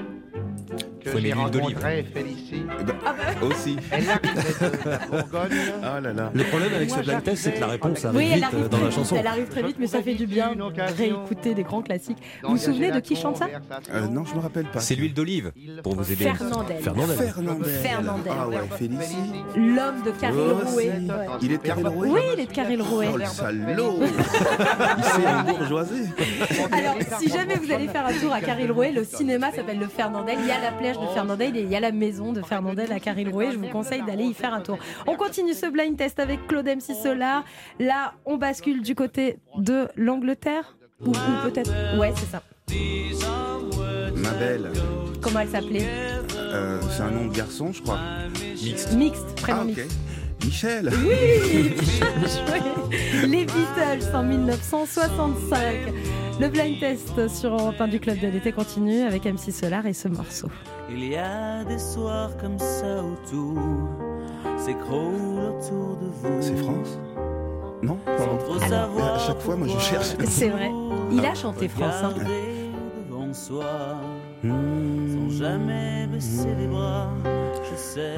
que 1.04 1.18
j'ai 1.20 1.34
rencontré 1.34 2.04
Félicie. 2.14 2.64
Eh 2.80 2.84
ben, 2.84 2.94
Aussi. 3.42 3.76
Elle 3.92 4.08
arrivait 4.08 4.70
de 4.86 4.90
la 4.90 4.98
Bourgogne. 5.00 5.58
Ah 5.84 6.00
là 6.00 6.14
là. 6.14 6.32
Le 6.34 6.44
problème 6.44 6.74
avec 6.76 6.90
ce 6.92 7.00
blind 7.00 7.24
test, 7.24 7.42
c'est 7.44 7.54
que 7.54 7.60
la 7.60 7.68
réponse 7.68 8.06
arrive 8.06 8.18
Oui, 8.20 8.28
elle 8.32 8.36
vite 8.36 8.44
arrive 8.46 8.60
euh, 8.66 8.68
dans 8.68 8.78
très 8.78 8.80
la 8.84 8.90
vite, 8.90 8.96
chanson. 9.00 9.16
elle 9.20 9.28
arrive 9.28 9.48
très 9.48 9.64
vite, 9.64 9.76
mais 9.80 9.88
ça 9.88 10.02
fait 10.04 10.14
du 10.14 10.28
bien 10.28 10.54
de 10.56 10.62
réécouter 10.98 11.56
des 11.56 11.64
grands 11.64 11.82
classiques. 11.82 12.20
Vous 12.44 12.52
vous 12.52 12.58
souvenez 12.58 12.92
de 12.92 13.00
qui 13.00 13.16
chante 13.16 13.38
ça 13.38 13.48
Euh, 13.94 14.08
non, 14.08 14.24
je 14.26 14.36
me 14.36 14.40
rappelle 14.40 14.66
pas. 14.66 14.80
C'est 14.80 14.94
l'huile 14.96 15.14
d'olive 15.16 15.52
pour 15.84 15.96
vous 15.96 16.12
aider. 16.12 16.26
Fernandel. 16.26 16.78
Fernandel. 16.82 17.18
Fernandel. 17.18 17.74
Fernandel. 17.82 18.34
Ah 18.40 18.48
ouais, 18.48 18.56
Félicie. 18.78 19.16
L'homme 19.56 20.02
de 20.06 20.12
Caril 20.12 20.38
Oh, 20.40 20.68
Rouet. 20.70 20.86
Ouais. 20.86 21.26
Il 21.42 21.52
est 21.52 21.58
de 21.58 21.64
Caril 21.64 21.88
Rouet 21.88 22.10
Oui, 22.10 22.22
il 22.36 22.40
est 22.42 22.46
de 22.46 22.52
Caril 22.54 22.82
Rouet. 22.82 23.08
Oh 23.14 23.18
le 23.18 23.26
salaud 23.26 24.00
Il 24.98 25.04
s'est 25.04 25.44
bourgeoisé. 25.58 25.96
Alors, 26.72 26.96
si 27.20 27.30
jamais 27.30 27.56
vous 27.62 27.72
allez 27.72 27.88
faire 27.88 28.06
un 28.06 28.14
tour 28.14 28.34
à 28.34 28.42
Caril-Rouet, 28.42 28.92
le 28.92 29.04
cinéma 29.04 29.52
s'appelle 29.52 29.80
le 29.80 29.88
Fernandel. 29.88 30.38
Il 30.42 30.48
y 30.48 30.52
a 30.52 30.60
la 30.60 30.72
plage 30.72 31.00
de 31.00 31.06
Fernandel 31.14 31.56
et 31.58 31.62
il 31.62 31.70
y 31.70 31.76
a 31.76 31.80
la 31.80 31.92
maison 31.92 32.34
de 32.34 32.42
Fernandel 32.42 32.92
à 32.92 33.00
Caril-Rouet. 33.00 33.52
Je 33.54 33.58
vous 33.58 33.68
conseille 33.70 34.02
d'aller 34.04 34.24
y 34.26 34.34
faire 34.34 34.54
un 34.54 34.62
tour. 34.62 34.78
On 35.08 35.16
continue 35.16 35.54
ce 35.54 35.66
blind 35.68 35.96
test 35.98 36.20
avec 36.20 36.48
Claude 36.48 36.66
MC 36.68 36.96
Solar. 37.02 37.44
Là, 37.80 38.14
on 38.26 38.38
bascule 38.38 38.82
du 38.82 38.96
côté 38.96 39.38
de 39.58 39.88
l'Angleterre. 39.96 40.76
Ou, 41.06 41.10
ou 41.10 41.14
peut-être. 41.44 41.72
Ouais, 41.98 42.14
c'est 42.16 42.30
ça. 42.30 42.44
Ma 44.16 44.32
belle. 44.32 44.72
Comment 45.22 45.40
elle 45.42 45.50
s'appelait 45.50 45.86
Euh, 46.38 46.80
c'est 46.92 47.02
un 47.04 47.12
nom 47.12 47.26
de 47.28 47.34
garçon, 47.36 47.72
je 47.74 47.82
crois. 47.82 47.98
Mixte. 48.64 48.94
Mixte, 48.94 49.42
prénom 49.42 49.60
Ah, 49.62 49.64
ok. 49.64 49.68
mixte. 49.78 49.98
Michel. 50.44 50.92
Oui. 51.06 51.76
Les 53.28 53.46
Beatles 53.46 54.16
en 54.16 54.24
1965. 54.24 55.64
Le 56.42 56.48
blind 56.50 56.80
test 56.80 57.28
sur 57.28 57.54
Europe 57.54 57.76
1 57.80 57.88
du 57.88 58.00
Club 58.00 58.20
de 58.20 58.28
l'été 58.28 58.52
continue 58.52 59.02
avec 59.02 59.26
MC 59.26 59.52
Solar 59.52 59.86
et 59.86 59.94
ce 59.94 60.08
morceau. 60.08 60.48
Il 60.90 61.06
y 61.06 61.16
a 61.16 61.64
des 61.64 61.78
soirs 61.78 62.36
comme 62.38 62.58
ça 62.58 63.04
autour, 63.04 63.60
s'écroule 64.58 65.40
autour 65.40 65.98
de 65.98 66.08
vous. 66.08 66.42
C'est 66.42 66.56
France? 66.58 67.00
Non? 67.84 67.98
Sans 68.18 68.38
trop 68.38 68.54
Alors, 68.56 68.68
savoir 68.68 69.16
À 69.16 69.20
chaque 69.20 69.40
fois, 69.40 69.56
moi, 69.56 69.68
je 69.68 69.80
cherche. 69.80 70.08
C'est 70.28 70.50
vrai. 70.50 70.72
Il 71.12 71.24
a 71.26 71.34
chanté 71.36 71.68
France. 71.68 71.94
hein. 72.04 72.10
Regarder 72.10 72.72
devant 73.08 73.34
soi, 73.34 73.98
Hmm. 74.44 75.30
sans 75.30 75.38
jamais 75.38 76.08
baisser 76.08 76.50
les 76.60 76.68
bras. 76.68 77.10
Je 77.72 77.78
sais, 77.78 78.16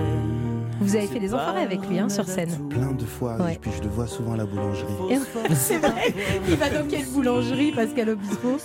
Vous 0.84 0.96
avez 0.96 1.08
fait 1.08 1.20
des 1.20 1.34
enfoirés 1.34 1.62
avec 1.64 1.88
lui 1.90 1.98
hein, 2.00 2.10
sur 2.10 2.26
scène. 2.28 2.50
Plein 2.70 2.92
de 2.92 3.06
fois, 3.06 3.38
Ouais. 3.38 3.54
et 3.54 3.58
puis 3.58 3.72
je 3.78 3.84
le 3.84 3.90
vois 3.90 4.08
souvent 4.08 4.34
à 4.34 4.38
la 4.38 4.46
boulangerie. 4.46 4.94
C'est 5.56 5.78
vrai. 5.78 6.14
Il 6.48 6.56
va 6.56 6.70
dans 6.70 6.86
quelle 6.88 7.06
boulangerie, 7.08 7.72
Pascal 7.72 8.10
Obispo? 8.10 8.58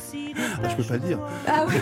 Ah, 0.62 0.68
je 0.68 0.76
peux 0.76 0.82
pas 0.82 0.94
le 0.94 1.00
dire. 1.00 1.18
Ah 1.46 1.64
oui. 1.68 1.74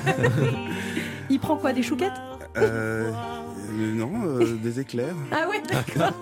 Il 1.31 1.41
prend 1.41 1.57
quoi 1.57 1.73
Des 1.73 1.83
chouquettes? 1.83 2.13
Euh, 2.59 3.11
euh, 3.11 3.93
non, 3.95 4.11
euh, 4.25 4.57
des 4.63 4.81
éclairs. 4.81 5.15
Ah 5.33 5.47
ouais, 5.49 5.61
d'accord. 5.71 6.13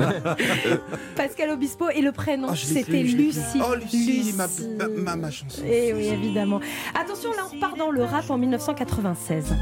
Pascal 1.14 1.50
Obispo 1.50 1.88
et 1.90 2.00
le 2.00 2.10
prénom, 2.12 2.48
Ah, 2.50 2.56
c'était. 2.56 3.02
Lucie. 3.02 3.60
Oh, 3.60 3.74
Lucie, 3.74 4.34
ma- 4.36 4.46
ma, 4.88 5.16
ma 5.16 5.30
chanson. 5.30 5.62
Et 5.64 5.92
oui, 5.94 6.06
évidemment. 6.06 6.60
Attention, 7.00 7.30
là, 7.32 7.44
on 7.54 7.58
part 7.60 7.76
dans 7.76 7.90
le 7.90 8.02
rap 8.02 8.28
en 8.30 8.38
1996. 8.38 9.54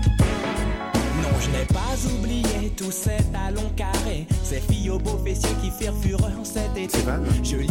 Je 1.43 1.51
n'ai 1.51 1.65
pas 1.65 2.15
oublié 2.15 2.71
tous 2.77 2.91
ces 2.91 3.17
talons 3.33 3.71
carrés, 3.77 4.27
ces 4.43 4.61
filles 4.61 4.91
aux 4.91 4.99
beaux 4.99 5.19
fessiers 5.25 5.55
qui 5.63 5.71
firent 5.71 5.95
fureur 6.01 6.31
cet 6.45 6.77
été. 6.77 6.89
C'est 6.99 7.05
Van 7.05 7.19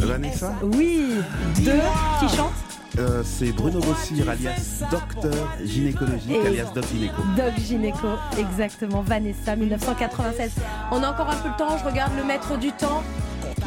Vanessa 0.08 0.54
Oui, 0.64 1.16
deux 1.58 1.80
qui 2.20 2.36
chantent 2.36 2.52
Euh, 3.00 3.24
C'est 3.24 3.54
Bruno 3.54 3.80
Bossir, 3.80 4.28
alias 4.30 4.84
Docteur 4.92 5.56
Gynécologique, 5.64 6.30
Et- 6.30 6.48
alias 6.48 6.72
Doc 6.76 6.84
Gynéco. 6.92 7.22
Doc 7.38 7.54
Gynéco, 7.66 8.08
exactement. 8.38 9.02
Vanessa, 9.02 9.56
1996. 9.56 10.52
On 10.92 11.02
a 11.02 11.12
encore 11.12 11.30
un 11.30 11.38
peu 11.38 11.48
le 11.50 11.56
temps, 11.58 11.78
je 11.78 11.86
regarde 11.86 12.12
le 12.18 12.26
maître 12.26 12.58
du 12.58 12.72
temps. 12.74 13.02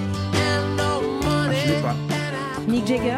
Mick 2.84 2.98
Jagger, 2.98 3.16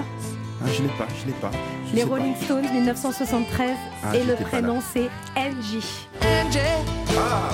Ah, 0.63 0.69
je 0.73 0.83
l'ai 0.83 0.89
pas, 0.91 1.07
je 1.21 1.27
l'ai 1.27 1.33
pas. 1.33 1.51
Je 1.91 1.97
les 1.97 2.03
pas. 2.03 2.09
Rolling 2.09 2.35
Stones, 2.37 2.73
1973. 2.73 3.71
Ah, 4.05 4.17
et 4.17 4.23
le 4.23 4.37
prénom, 4.37 4.81
c'est 4.93 5.09
NJ. 5.37 5.83
Ah, 7.19 7.51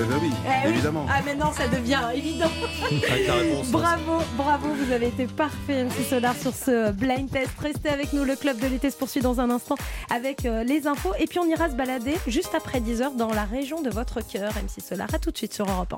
eh 0.00 0.04
ben 0.04 0.16
oui, 0.20 0.30
Eh 0.44 0.66
oui. 0.66 0.72
évidemment. 0.74 1.06
Ah, 1.08 1.22
maintenant, 1.24 1.52
ça 1.52 1.68
devient 1.68 2.00
évident. 2.14 2.50
Réponse, 2.90 3.66
hein. 3.66 3.70
bravo, 3.70 4.22
bravo, 4.36 4.68
vous 4.74 4.92
avez 4.92 5.06
été 5.08 5.26
parfait, 5.26 5.84
MC 5.84 6.02
Solar, 6.08 6.34
sur 6.34 6.52
ce 6.54 6.90
blind 6.90 7.30
test. 7.30 7.50
Restez 7.60 7.88
avec 7.90 8.12
nous, 8.12 8.24
le 8.24 8.34
club 8.36 8.58
de 8.58 8.66
l'été 8.66 8.90
se 8.90 8.96
poursuit 8.96 9.20
dans 9.20 9.40
un 9.40 9.50
instant 9.50 9.76
avec 10.14 10.44
euh, 10.44 10.64
les 10.64 10.86
infos. 10.88 11.12
Et 11.20 11.26
puis, 11.26 11.38
on 11.38 11.46
ira 11.46 11.70
se 11.70 11.74
balader 11.76 12.16
juste 12.26 12.54
après 12.56 12.80
10h 12.80 13.16
dans 13.16 13.32
la 13.32 13.44
région 13.44 13.82
de 13.82 13.90
votre 13.90 14.20
cœur, 14.26 14.50
MC 14.52 14.82
Solar. 14.84 15.06
À 15.14 15.18
tout 15.18 15.30
de 15.30 15.36
suite 15.36 15.54
sur 15.54 15.66
Europe 15.70 15.94
1. 15.94 15.96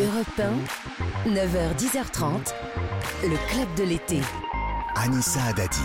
Europe 0.00 0.40
1, 1.26 1.30
9h, 1.30 1.76
10h30, 1.78 2.52
le 3.22 3.36
club 3.48 3.74
de 3.76 3.84
l'été. 3.84 4.20
Anissa 4.96 5.42
Adati. 5.44 5.80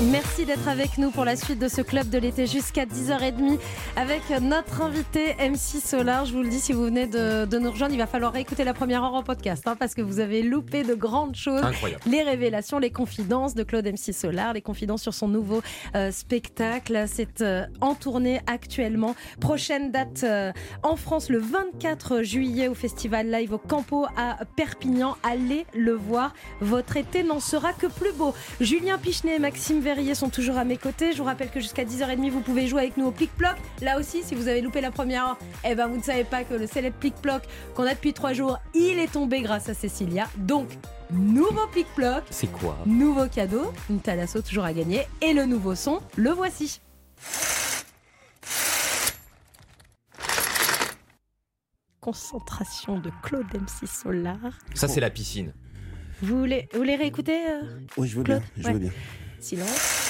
Merci 0.00 0.44
d'être 0.44 0.68
avec 0.68 0.96
nous 0.96 1.10
pour 1.10 1.24
la 1.24 1.34
suite 1.34 1.58
de 1.58 1.66
ce 1.66 1.80
club 1.80 2.08
de 2.08 2.18
l'été 2.18 2.46
jusqu'à 2.46 2.86
10h30 2.86 3.58
avec 3.96 4.30
notre 4.40 4.82
invité 4.82 5.34
MC 5.40 5.80
Solar. 5.84 6.24
Je 6.24 6.32
vous 6.34 6.42
le 6.42 6.48
dis, 6.48 6.60
si 6.60 6.72
vous 6.72 6.84
venez 6.84 7.08
de, 7.08 7.46
de 7.46 7.58
nous 7.58 7.72
rejoindre, 7.72 7.94
il 7.94 7.98
va 7.98 8.06
falloir 8.06 8.32
réécouter 8.32 8.62
la 8.62 8.74
première 8.74 9.02
heure 9.02 9.14
en 9.14 9.24
podcast 9.24 9.66
hein, 9.66 9.74
parce 9.76 9.96
que 9.96 10.00
vous 10.00 10.20
avez 10.20 10.42
loupé 10.42 10.84
de 10.84 10.94
grandes 10.94 11.34
choses. 11.34 11.64
Incroyable. 11.64 12.00
Les 12.06 12.22
révélations, 12.22 12.78
les 12.78 12.92
confidences 12.92 13.56
de 13.56 13.64
Claude 13.64 13.86
MC 13.86 14.14
Solar, 14.14 14.52
les 14.52 14.62
confidences 14.62 15.02
sur 15.02 15.14
son 15.14 15.26
nouveau 15.26 15.62
euh, 15.96 16.12
spectacle. 16.12 17.06
C'est 17.08 17.40
euh, 17.40 17.66
en 17.80 17.96
tournée 17.96 18.40
actuellement. 18.46 19.16
Prochaine 19.40 19.90
date 19.90 20.22
euh, 20.22 20.52
en 20.84 20.94
France 20.94 21.28
le 21.28 21.38
24 21.38 22.22
juillet 22.22 22.68
au 22.68 22.74
festival 22.74 23.32
live 23.32 23.52
au 23.52 23.58
Campo 23.58 24.06
à 24.16 24.38
Perpignan. 24.54 25.16
Allez 25.24 25.66
le 25.74 25.92
voir. 25.94 26.34
Votre 26.60 26.98
été 26.98 27.24
n'en 27.24 27.40
sera 27.40 27.72
que 27.72 27.88
plus 27.88 28.12
beau. 28.12 28.32
Julien 28.60 28.96
Pichenet 28.96 29.34
et 29.34 29.38
Maxime 29.40 29.80
Verrier 29.88 30.14
sont 30.14 30.28
toujours 30.28 30.58
à 30.58 30.64
mes 30.64 30.76
côtés. 30.76 31.12
Je 31.14 31.16
vous 31.18 31.24
rappelle 31.24 31.48
que 31.50 31.60
jusqu'à 31.60 31.82
10h30, 31.82 32.28
vous 32.28 32.40
pouvez 32.42 32.66
jouer 32.66 32.82
avec 32.82 32.98
nous 32.98 33.06
au 33.06 33.10
Plic-Ploc. 33.10 33.56
Là 33.80 33.98
aussi, 33.98 34.22
si 34.22 34.34
vous 34.34 34.46
avez 34.46 34.60
loupé 34.60 34.82
la 34.82 34.90
première 34.90 35.24
heure, 35.28 35.38
eh 35.64 35.74
ben, 35.74 35.86
vous 35.86 35.96
ne 35.96 36.02
savez 36.02 36.24
pas 36.24 36.44
que 36.44 36.52
le 36.52 36.66
célèbre 36.66 36.96
Plic-Ploc 37.00 37.42
qu'on 37.74 37.84
a 37.84 37.94
depuis 37.94 38.12
trois 38.12 38.34
jours, 38.34 38.58
il 38.74 38.98
est 38.98 39.10
tombé 39.10 39.40
grâce 39.40 39.70
à 39.70 39.72
Cécilia. 39.72 40.28
Donc, 40.36 40.68
nouveau 41.10 41.66
Plic-Ploc. 41.72 42.22
C'est 42.28 42.52
quoi? 42.52 42.76
Nouveau 42.84 43.28
cadeau, 43.28 43.72
une 43.88 44.00
Thalasso 44.00 44.42
toujours 44.42 44.64
à 44.64 44.74
gagner. 44.74 45.06
Et 45.22 45.32
le 45.32 45.46
nouveau 45.46 45.74
son, 45.74 46.00
le 46.16 46.32
voici. 46.32 46.82
Concentration 52.00 52.98
de 53.00 53.10
Claude 53.22 53.46
MC 53.54 53.86
Solar. 53.88 54.38
Ça, 54.74 54.88
c'est 54.88 55.00
la 55.00 55.10
piscine. 55.10 55.52
Vous 56.22 56.38
voulez, 56.38 56.68
vous 56.72 56.78
voulez 56.78 56.96
réécouter 56.96 57.48
euh, 57.50 57.62
Oui, 57.96 58.08
je 58.08 58.16
veux 58.16 58.22
Claude? 58.24 58.40
bien, 58.40 58.48
je 58.56 58.66
Ouais. 58.66 58.72
veux 58.74 58.78
bien. 58.78 58.90
Silence. 59.40 60.07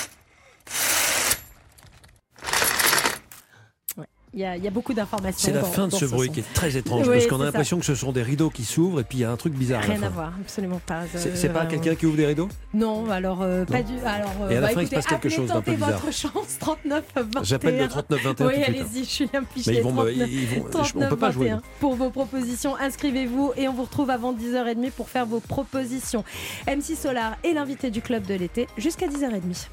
Il 4.34 4.40
y, 4.40 4.44
a, 4.44 4.56
il 4.56 4.62
y 4.62 4.68
a 4.68 4.70
beaucoup 4.70 4.92
d'informations. 4.92 5.38
C'est 5.38 5.52
la 5.52 5.62
fin 5.64 5.88
de 5.88 5.92
ce 5.94 6.04
bruit 6.04 6.28
son. 6.28 6.34
qui 6.34 6.40
est 6.40 6.52
très 6.54 6.76
étrange 6.76 7.08
Oui, 7.08 7.14
parce 7.14 7.26
qu'on 7.28 7.40
a 7.40 7.44
l'impression 7.46 7.78
que 7.78 7.84
ce 7.86 7.94
sont 7.94 8.12
des 8.12 8.22
rideaux 8.22 8.50
qui 8.50 8.62
s'ouvrent 8.64 9.00
et 9.00 9.04
puis 9.04 9.18
il 9.18 9.20
y 9.22 9.24
a 9.24 9.30
un 9.30 9.36
truc 9.38 9.54
bizarre. 9.54 9.82
à 9.82 9.86
la 9.86 9.94
Rien 9.94 10.02
à 10.02 10.08
voir, 10.10 10.32
absolument 10.38 10.80
pas. 10.84 11.02
C'est 11.14 11.28
Euh, 11.28 11.32
c'est 11.34 11.48
pas 11.48 11.64
vraiment. 11.64 11.70
quelqu'un 11.70 11.94
qui 11.94 12.04
ouvre 12.06 12.16
des 12.18 12.26
rideaux? 12.26 12.48
Non, 12.74 13.10
alors 13.10 13.40
euh, 13.42 13.64
pas 13.64 13.82
du. 13.82 13.94
Alors, 14.04 14.30
euh, 14.42 14.50
Et 14.50 14.56
à 14.58 14.60
la 14.60 14.66
bah, 14.68 14.74
fin, 14.74 14.82
il 14.82 14.88
se 14.88 14.94
passe 14.94 15.06
quelque 15.06 15.28
chose 15.30 15.48
d'un 15.48 15.54
peu 15.62 15.72
tentez 15.72 15.76
bizarre. 15.76 16.00
votre 16.00 16.12
chance, 16.12 16.58
39 16.60 17.04
21. 17.16 17.42
J'appelle 17.42 17.78
le 17.78 17.88
39 17.88 18.22
21 18.22 18.46
Oui, 18.48 18.54
allez-y, 18.62 19.04
Julien 19.06 19.42
Pichet. 19.54 19.70
Mais 19.70 19.76
ils 19.78 19.82
vont 19.82 19.92
me- 19.92 20.02
39, 20.12 20.28
ils 20.30 20.46
vont- 20.46 20.54
je- 20.54 20.78
on 20.78 20.82
39 20.82 21.08
peut 21.08 21.16
pas 21.16 21.30
jouer, 21.30 21.44
21. 21.46 21.56
nous. 21.56 21.62
Pour 21.80 21.94
vos 21.94 22.10
propositions, 22.10 22.76
inscrivez-vous 22.76 23.52
et 23.56 23.66
on 23.66 23.72
vous 23.72 23.84
retrouve 23.84 24.10
avant 24.10 24.32
10h30 24.34 24.90
pour 24.90 25.08
faire 25.08 25.24
vos 25.24 25.40
propositions. 25.40 26.22
MC 26.66 26.94
Solar 26.96 27.36
est 27.44 27.54
l'invité 27.54 27.90
du 27.90 28.02
club 28.02 28.26
de 28.26 28.34
l'été 28.34 28.66
jusqu'à 28.76 29.06
10h30. 29.08 29.68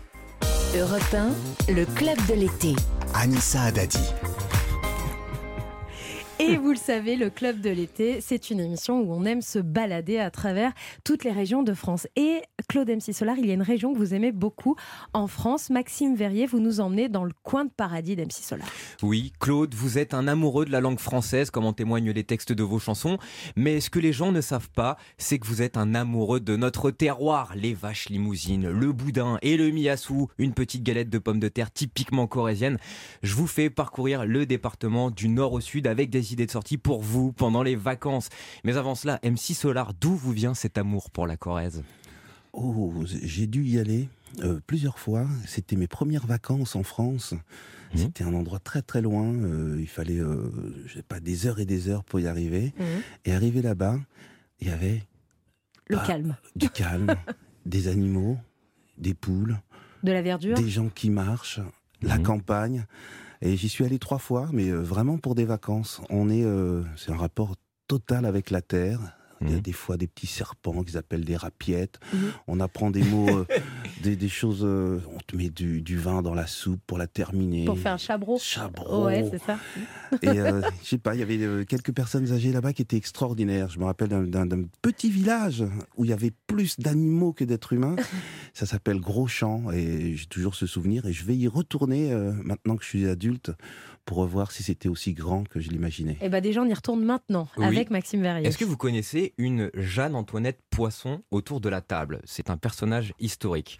Europe 0.78 1.02
1, 1.14 1.72
le 1.74 1.86
club 1.86 2.18
de 2.30 2.34
l'été. 2.36 2.74
Anissa 3.14 3.62
Adati. 3.64 4.00
Et 6.48 6.58
vous 6.58 6.70
le 6.70 6.78
savez, 6.78 7.16
le 7.16 7.32
Club 7.32 7.60
de 7.60 7.72
l'été, 7.72 8.22
c'est 8.22 8.52
une 8.52 8.60
émission 8.60 9.02
où 9.02 9.12
on 9.12 9.26
aime 9.26 9.42
se 9.42 9.58
balader 9.58 10.20
à 10.20 10.30
travers 10.30 10.74
toutes 11.04 11.24
les 11.24 11.32
régions 11.32 11.64
de 11.64 11.74
France. 11.74 12.08
Et 12.16 12.42
Claude 12.70 12.88
MC 12.88 13.14
Solar, 13.14 13.40
il 13.40 13.48
y 13.48 13.52
a 13.52 13.56
une 13.56 13.64
région 13.64 13.94
que 13.94 13.98
vous 13.98 14.14
aimez 14.14 14.32
beaucoup 14.32 14.76
en 15.14 15.26
France. 15.26 15.72
Maxime 15.72 16.16
Verrier, 16.16 16.46
vous 16.46 16.60
nous 16.60 16.82
emmenez 16.82 17.10
dans 17.10 17.24
le 17.24 17.32
coin 17.42 17.66
de 17.66 17.72
paradis 17.72 18.16
d'MC 18.16 18.32
Solar. 18.32 18.68
Oui, 19.02 19.34
Claude, 19.40 19.74
vous 19.74 19.98
êtes 19.98 20.14
un 20.14 20.28
amoureux 20.28 20.66
de 20.66 20.72
la 20.72 20.82
langue 20.82 21.00
française, 21.00 21.50
comme 21.50 21.66
en 21.66 21.74
témoignent 21.74 22.12
les 22.12 22.24
textes 22.24 22.52
de 22.54 22.64
vos 22.64 22.78
chansons. 22.78 23.18
Mais 23.56 23.82
ce 23.82 23.90
que 23.90 24.00
les 24.00 24.14
gens 24.14 24.32
ne 24.32 24.42
savent 24.42 24.70
pas, 24.70 24.98
c'est 25.18 25.40
que 25.40 25.48
vous 25.48 25.64
êtes 25.64 25.78
un 25.78 25.96
amoureux 25.96 26.42
de 26.42 26.56
notre 26.56 26.92
terroir. 26.92 27.54
Les 27.56 27.74
vaches 27.74 28.10
limousines, 28.10 28.70
le 28.70 28.92
boudin 28.92 29.40
et 29.42 29.58
le 29.58 29.72
miassou, 29.72 30.28
une 30.38 30.54
petite 30.54 30.84
galette 30.84 31.10
de 31.10 31.18
pommes 31.18 31.40
de 31.40 31.50
terre 31.50 31.72
typiquement 31.72 32.28
corésienne. 32.28 32.78
Je 33.24 33.34
vous 33.34 33.48
fais 33.48 33.72
parcourir 33.72 34.28
le 34.28 34.46
département 34.46 35.10
du 35.10 35.28
nord 35.28 35.54
au 35.54 35.60
sud 35.60 35.88
avec 35.88 36.12
des 36.12 36.35
idées 36.36 36.46
de 36.46 36.52
sortie 36.52 36.78
pour 36.78 37.02
vous 37.02 37.32
pendant 37.32 37.64
les 37.64 37.76
vacances. 37.76 38.30
Mais 38.64 38.78
avant 38.78 38.94
cela, 38.96 39.20
MC 39.24 39.54
Solar, 39.56 39.94
d'où 39.94 40.16
vous 40.16 40.32
vient 40.34 40.54
cet 40.54 40.78
amour 40.78 41.10
pour 41.10 41.26
la 41.28 41.38
Corrèze? 41.38 41.84
Oh, 42.54 42.94
j'ai 43.06 43.48
dû 43.48 43.64
y 43.66 43.80
aller 43.80 44.08
euh, 44.44 44.60
plusieurs 44.68 45.00
fois. 45.00 45.26
C'était 45.46 45.76
mes 45.76 45.88
premières 45.88 46.26
vacances 46.28 46.76
en 46.76 46.84
France. 46.84 47.34
C'était 47.96 48.26
un 48.26 48.34
endroit 48.34 48.60
très 48.60 48.82
très 48.82 49.02
loin. 49.02 49.24
Euh, 49.26 49.78
il 49.80 49.88
fallait, 49.88 50.20
euh, 50.20 50.52
je 50.86 50.96
sais 50.96 51.02
pas, 51.04 51.22
des 51.22 51.48
heures 51.48 51.60
et 51.60 51.66
des 51.66 51.88
heures 51.88 52.04
pour 52.04 52.20
y 52.20 52.28
arriver. 52.28 52.74
Et 53.24 53.32
arrivé 53.34 53.62
là-bas, 53.62 53.98
il 54.60 54.68
y 54.68 54.72
avait 54.72 55.02
Le 55.88 55.98
calme. 56.06 56.36
du 56.58 56.70
calme, 56.82 57.16
des 57.66 57.88
animaux, 57.88 58.38
des 58.98 59.14
poules, 59.14 59.58
De 60.04 60.12
la 60.12 60.22
verdure. 60.22 60.58
des 60.58 60.70
gens 60.70 60.90
qui 60.90 61.10
marchent, 61.10 61.62
la 62.02 62.18
campagne. 62.18 62.86
Et 63.42 63.58
j'y 63.58 63.70
suis 63.70 63.86
allé 63.86 64.00
trois 64.00 64.18
fois, 64.18 64.50
mais 64.54 64.70
euh, 64.70 64.80
vraiment 64.82 65.18
pour 65.18 65.36
des 65.36 65.46
vacances. 65.46 66.02
On 66.10 66.30
est, 66.30 66.44
euh, 66.44 66.84
c'est 66.96 67.12
un 67.12 67.18
rapport 67.18 67.56
total 67.88 68.26
avec 68.26 68.50
la 68.50 68.62
terre. 68.62 69.00
Il 69.42 69.52
y 69.52 69.56
a 69.56 69.60
des 69.60 69.74
fois 69.74 69.98
des 69.98 70.08
petits 70.08 70.28
serpents 70.28 70.82
qu'ils 70.84 70.98
appellent 70.98 71.26
des 71.26 71.36
rapiettes. 71.36 72.00
Mhm. 72.14 72.20
On 72.48 72.60
apprend 72.62 72.90
des 72.90 73.04
mots, 73.04 73.28
euh, 73.30 73.46
des, 74.02 74.16
des 74.16 74.30
choses. 74.30 74.62
euh, 74.64 75.00
on 75.14 75.20
te 75.28 75.36
met 75.36 75.50
du, 75.50 75.82
du 75.82 75.98
vin 75.98 76.22
dans 76.22 76.34
la 76.34 76.48
soupe 76.48 76.80
pour 76.88 76.98
la 76.98 77.08
terminer. 77.08 77.66
Pour 77.66 77.78
faire 77.78 77.94
un 77.94 77.98
chabreau. 77.98 78.40
Chabreau. 78.42 79.06
Ouais, 79.06 79.28
c'est 79.30 79.42
ça. 79.44 79.58
Et 80.22 80.30
euh, 80.40 80.62
je 80.84 80.88
sais 80.88 80.98
pas, 80.98 81.16
il 81.16 81.20
y 81.20 81.24
avait 81.24 81.38
euh, 81.42 81.64
quelques 81.66 81.92
personnes 81.94 82.32
âgées 82.32 82.52
là-bas 82.54 82.72
qui 82.74 82.82
étaient 82.82 82.96
extraordinaires. 82.98 83.70
Je 83.70 83.80
me 83.80 83.86
rappelle 83.86 84.08
d'un- 84.30 84.46
petit 84.82 85.10
village 85.10 85.64
où 85.98 86.06
il 86.06 86.10
y 86.12 86.14
avait 86.14 86.32
plus 86.48 86.80
d'animaux 86.80 87.34
que 87.34 87.44
d'êtres 87.44 87.74
humains. 87.74 87.96
Ça 88.54 88.66
s'appelle 88.66 89.00
Gros 89.02 89.28
Champ 89.28 89.70
et 89.72 90.16
j'ai 90.16 90.28
toujours 90.28 90.56
ce 90.56 90.66
souvenir. 90.66 91.06
Et 91.08 91.14
je 91.14 91.26
vais 91.26 91.36
y 91.36 91.48
retourner 91.48 92.12
euh, 92.14 92.32
maintenant 92.44 92.78
que 92.78 92.84
je 92.84 92.90
suis 92.90 93.08
adulte 93.08 93.52
pour 94.06 94.18
revoir 94.18 94.52
si 94.52 94.64
c'était 94.64 94.88
aussi 94.90 95.14
grand 95.14 95.44
que 95.48 95.60
je 95.60 95.70
l'imaginais. 95.70 96.18
Et 96.22 96.30
ben 96.30 96.42
déjà, 96.42 96.62
on 96.62 96.66
y 96.66 96.74
retourne 96.74 97.04
maintenant 97.04 97.48
Oui. 97.58 97.66
avec 97.66 97.90
Maxime 97.90 98.22
Verrier. 98.22 98.48
Est-ce 98.48 98.58
que 98.58 98.66
vous 98.66 98.78
connaissez 98.78 99.34
une 99.38 99.72
Jeanne-Antoinette 99.74 100.60
Poisson 100.70 101.22
autour 101.32 101.60
de 101.60 101.70
la 101.70 101.82
table? 101.82 102.22
C'est 102.26 102.50
un 102.50 102.58
personnage 102.58 103.14
historique. 103.20 103.80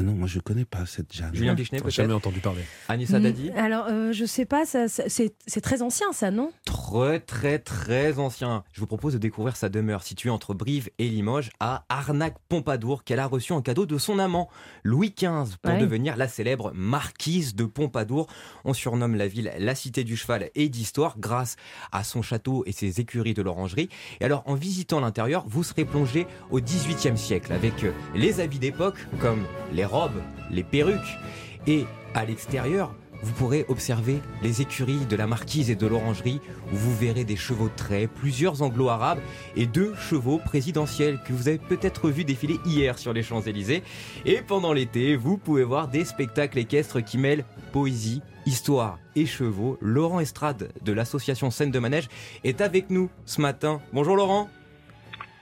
Euh, 0.00 0.02
Non, 0.02 0.12
moi 0.12 0.26
je 0.26 0.40
connais 0.40 0.64
pas 0.64 0.86
cette 0.86 1.12
Jeanne. 1.14 1.34
Julien 1.34 1.54
Pichenet, 1.54 1.78
J'ai 1.78 1.82
peut-être 1.82 1.94
jamais 1.94 2.14
entendu 2.14 2.40
parler. 2.40 2.62
Anissa 2.88 3.20
Dadi 3.20 3.50
Mm, 3.50 3.58
Alors, 3.58 3.86
euh, 3.90 4.10
je 4.12 4.24
sais 4.24 4.46
pas, 4.46 4.64
ça- 4.64 4.88
ça- 4.88 5.04
c'est 5.08 5.34
c'est 5.46 5.60
très 5.60 5.82
ancien, 5.82 6.12
ça, 6.12 6.30
non? 6.30 6.50
Très 6.64 7.20
très 7.20 7.58
très 7.58 8.18
ancien. 8.18 8.64
Je 8.72 8.80
vous 8.80 8.86
propose 8.86 9.12
de 9.12 9.18
découvrir 9.18 9.54
sa 9.56 9.68
demeure 9.68 10.02
située 10.02 10.30
entre 10.30 10.54
Brive 10.54 10.88
et 10.98 11.08
Limoges 11.08 11.50
à 11.60 11.84
Arnac-Pompadour 11.90 13.04
qu'elle 13.04 13.18
a 13.20 13.26
reçu 13.26 13.52
en 13.52 13.60
cadeau 13.60 13.84
de 13.84 13.98
son 13.98 14.18
amant 14.18 14.48
Louis 14.82 15.10
XV 15.14 15.56
pour 15.60 15.72
Ouais. 15.74 15.78
devenir 15.78 16.16
la 16.16 16.26
célèbre 16.28 16.72
marquise 16.74 17.54
de 17.54 17.64
Pompadour. 17.64 18.28
On 18.64 18.72
surnomme 18.72 19.14
la 19.14 19.28
ville 19.28 19.52
la 19.58 19.74
cité 19.74 20.04
du 20.04 20.16
cheval 20.16 20.50
et 20.54 20.68
d'histoire 20.70 21.18
grâce 21.18 21.56
à 21.92 22.02
son 22.02 22.22
château 22.22 22.62
et 22.66 22.72
ses 22.72 23.00
écuries 23.00 23.34
de 23.34 23.42
l'orangerie. 23.42 23.90
Et 24.20 24.24
alors 24.24 24.42
en 24.46 24.54
visitant 24.54 25.00
l'intérieur, 25.00 25.44
vous 25.46 25.62
serez 25.62 25.84
plongé 25.84 26.26
au 26.50 26.60
XVIIIe 26.60 27.18
siècle 27.18 27.52
avec 27.52 27.84
euh, 27.84 27.92
les 28.14 28.40
habits 28.40 28.58
d'époque 28.58 28.96
comme 29.20 29.44
les 29.72 29.81
robes, 29.84 30.20
les 30.50 30.62
perruques 30.62 31.18
et 31.66 31.84
à 32.14 32.24
l'extérieur, 32.24 32.94
vous 33.22 33.32
pourrez 33.34 33.64
observer 33.68 34.20
les 34.42 34.62
écuries 34.62 35.06
de 35.06 35.16
la 35.16 35.26
marquise 35.26 35.70
et 35.70 35.76
de 35.76 35.86
l'orangerie 35.86 36.40
où 36.72 36.76
vous 36.76 36.96
verrez 36.96 37.24
des 37.24 37.36
chevaux 37.36 37.68
de 37.68 37.76
trait, 37.76 38.08
plusieurs 38.08 38.62
anglo-arabes 38.62 39.20
et 39.56 39.66
deux 39.66 39.94
chevaux 39.94 40.38
présidentiels 40.38 41.20
que 41.24 41.32
vous 41.32 41.48
avez 41.48 41.58
peut-être 41.58 42.10
vu 42.10 42.24
défiler 42.24 42.58
hier 42.66 42.98
sur 42.98 43.12
les 43.12 43.22
Champs-Élysées. 43.22 43.84
Et 44.24 44.42
pendant 44.42 44.72
l'été, 44.72 45.14
vous 45.14 45.38
pouvez 45.38 45.64
voir 45.64 45.88
des 45.88 46.04
spectacles 46.04 46.58
équestres 46.58 47.02
qui 47.02 47.16
mêlent 47.16 47.44
poésie, 47.70 48.22
histoire 48.44 48.98
et 49.14 49.26
chevaux. 49.26 49.78
Laurent 49.80 50.18
Estrade 50.18 50.72
de 50.82 50.92
l'association 50.92 51.50
Scène 51.52 51.70
de 51.70 51.78
Manège 51.78 52.08
est 52.42 52.60
avec 52.60 52.90
nous 52.90 53.08
ce 53.24 53.40
matin. 53.40 53.80
Bonjour 53.92 54.16
Laurent. 54.16 54.48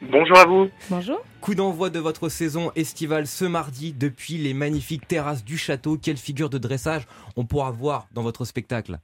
Bonjour 0.03 0.39
à 0.39 0.47
vous. 0.47 0.71
Bonjour. 0.89 1.21
Coup 1.43 1.55
d'envoi 1.55 1.91
de 1.91 1.99
votre 1.99 2.31
saison 2.31 2.71
estivale 2.75 3.27
ce 3.27 3.45
mardi 3.45 3.93
depuis 3.93 4.35
les 4.35 4.55
magnifiques 4.55 5.07
terrasses 5.07 5.45
du 5.45 5.59
château. 5.59 5.99
Quelle 6.03 6.17
figure 6.17 6.49
de 6.49 6.57
dressage 6.59 7.07
on 7.37 7.45
pourra 7.45 7.71
voir 7.71 8.07
dans 8.15 8.23
votre 8.23 8.47
spectacle? 8.47 8.97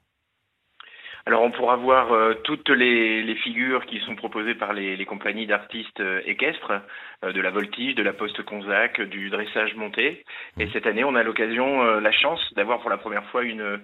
Alors 1.26 1.42
on 1.42 1.50
pourra 1.50 1.76
voir 1.76 2.12
euh, 2.12 2.34
toutes 2.44 2.70
les, 2.70 3.22
les 3.22 3.34
figures 3.34 3.84
qui 3.84 3.98
sont 4.06 4.14
proposées 4.14 4.54
par 4.54 4.72
les, 4.72 4.96
les 4.96 5.04
compagnies 5.04 5.46
d'artistes 5.46 6.00
euh, 6.00 6.22
équestres, 6.24 6.72
euh, 7.24 7.32
de 7.32 7.40
la 7.40 7.50
voltige, 7.50 7.96
de 7.96 8.02
la 8.02 8.12
poste 8.12 8.42
Conzac, 8.44 9.00
du 9.02 9.28
dressage 9.28 9.74
monté. 9.74 10.24
Et 10.58 10.68
cette 10.72 10.86
année, 10.86 11.04
on 11.04 11.16
a 11.16 11.24
l'occasion, 11.24 11.82
euh, 11.82 12.00
la 12.00 12.12
chance 12.12 12.40
d'avoir 12.54 12.80
pour 12.80 12.90
la 12.90 12.98
première 12.98 13.26
fois 13.30 13.42
une 13.42 13.80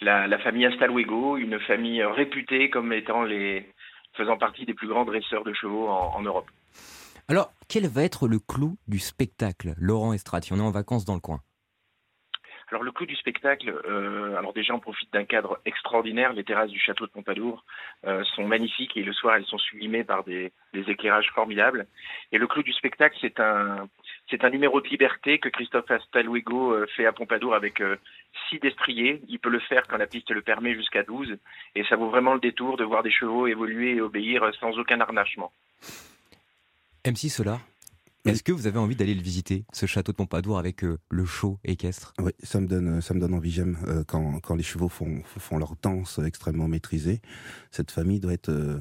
la, 0.00 0.26
la 0.26 0.38
famille 0.38 0.66
Astalwego, 0.66 1.38
une 1.38 1.58
famille 1.60 2.04
réputée 2.04 2.70
comme 2.70 2.92
étant 2.92 3.22
les 3.22 3.66
faisant 4.14 4.36
partie 4.36 4.66
des 4.66 4.74
plus 4.74 4.88
grands 4.88 5.04
dresseurs 5.04 5.44
de 5.44 5.52
chevaux 5.52 5.88
en, 5.88 6.14
en 6.14 6.22
Europe. 6.22 6.50
Alors, 7.28 7.52
quel 7.68 7.86
va 7.86 8.02
être 8.02 8.28
le 8.28 8.38
clou 8.38 8.76
du 8.88 8.98
spectacle, 8.98 9.74
Laurent 9.78 10.12
Estrade, 10.12 10.44
si 10.44 10.52
on 10.52 10.56
est 10.56 10.60
en 10.60 10.70
vacances 10.70 11.04
dans 11.04 11.14
le 11.14 11.20
coin? 11.20 11.40
Alors 12.72 12.84
le 12.84 12.92
clou 12.92 13.04
du 13.04 13.16
spectacle, 13.16 13.68
euh, 13.68 14.34
alors 14.38 14.54
déjà 14.54 14.72
on 14.74 14.80
profite 14.80 15.12
d'un 15.12 15.26
cadre 15.26 15.60
extraordinaire. 15.66 16.32
Les 16.32 16.42
terrasses 16.42 16.70
du 16.70 16.80
château 16.80 17.06
de 17.06 17.10
Pompadour 17.10 17.66
euh, 18.06 18.24
sont 18.34 18.46
magnifiques 18.46 18.96
et 18.96 19.02
le 19.02 19.12
soir 19.12 19.36
elles 19.36 19.44
sont 19.44 19.58
sublimées 19.58 20.04
par 20.04 20.24
des, 20.24 20.52
des 20.72 20.88
éclairages 20.88 21.30
formidables. 21.34 21.86
Et 22.32 22.38
le 22.38 22.46
clou 22.46 22.62
du 22.62 22.72
spectacle, 22.72 23.14
c'est 23.20 23.40
un 23.40 23.90
c'est 24.30 24.44
un 24.44 24.50
numéro 24.50 24.80
de 24.80 24.88
liberté 24.88 25.38
que 25.38 25.48
Christophe 25.48 25.90
Astalwego 25.90 26.72
euh, 26.72 26.86
fait 26.96 27.06
à 27.06 27.12
Pompadour 27.12 27.54
avec 27.54 27.80
euh, 27.80 27.96
six 28.48 28.58
destriers. 28.58 29.22
Il 29.28 29.38
peut 29.38 29.50
le 29.50 29.60
faire 29.60 29.82
quand 29.88 29.98
la 29.98 30.06
piste 30.06 30.30
le 30.30 30.42
permet 30.42 30.74
jusqu'à 30.74 31.02
12 31.02 31.36
et 31.74 31.84
ça 31.84 31.96
vaut 31.96 32.10
vraiment 32.10 32.34
le 32.34 32.40
détour 32.40 32.76
de 32.76 32.84
voir 32.84 33.02
des 33.02 33.10
chevaux 33.10 33.46
évoluer 33.46 33.96
et 33.96 34.00
obéir 34.00 34.50
sans 34.58 34.78
aucun 34.78 35.00
harnachement. 35.00 35.52
MC 37.04 37.28
Solar, 37.28 37.60
est-ce 38.24 38.44
que 38.44 38.52
vous 38.52 38.68
avez 38.68 38.78
envie 38.78 38.94
d'aller 38.94 39.14
le 39.14 39.22
visiter, 39.22 39.64
ce 39.72 39.86
château 39.86 40.12
de 40.12 40.16
Pompadour 40.16 40.56
avec 40.56 40.84
euh, 40.84 40.98
le 41.10 41.24
show 41.24 41.58
équestre? 41.64 42.14
Oui, 42.20 42.30
ça 42.40 42.60
me 42.60 42.68
donne, 42.68 43.00
ça 43.00 43.14
me 43.14 43.20
donne 43.20 43.34
envie. 43.34 43.50
J'aime 43.50 43.76
euh, 43.88 44.04
quand, 44.06 44.38
quand 44.40 44.54
les 44.54 44.62
chevaux 44.62 44.88
font, 44.88 45.22
font 45.24 45.58
leur 45.58 45.74
danse 45.82 46.20
extrêmement 46.24 46.68
maîtrisée. 46.68 47.20
Cette 47.72 47.90
famille 47.90 48.20
doit 48.20 48.32
être 48.32 48.50
euh, 48.50 48.78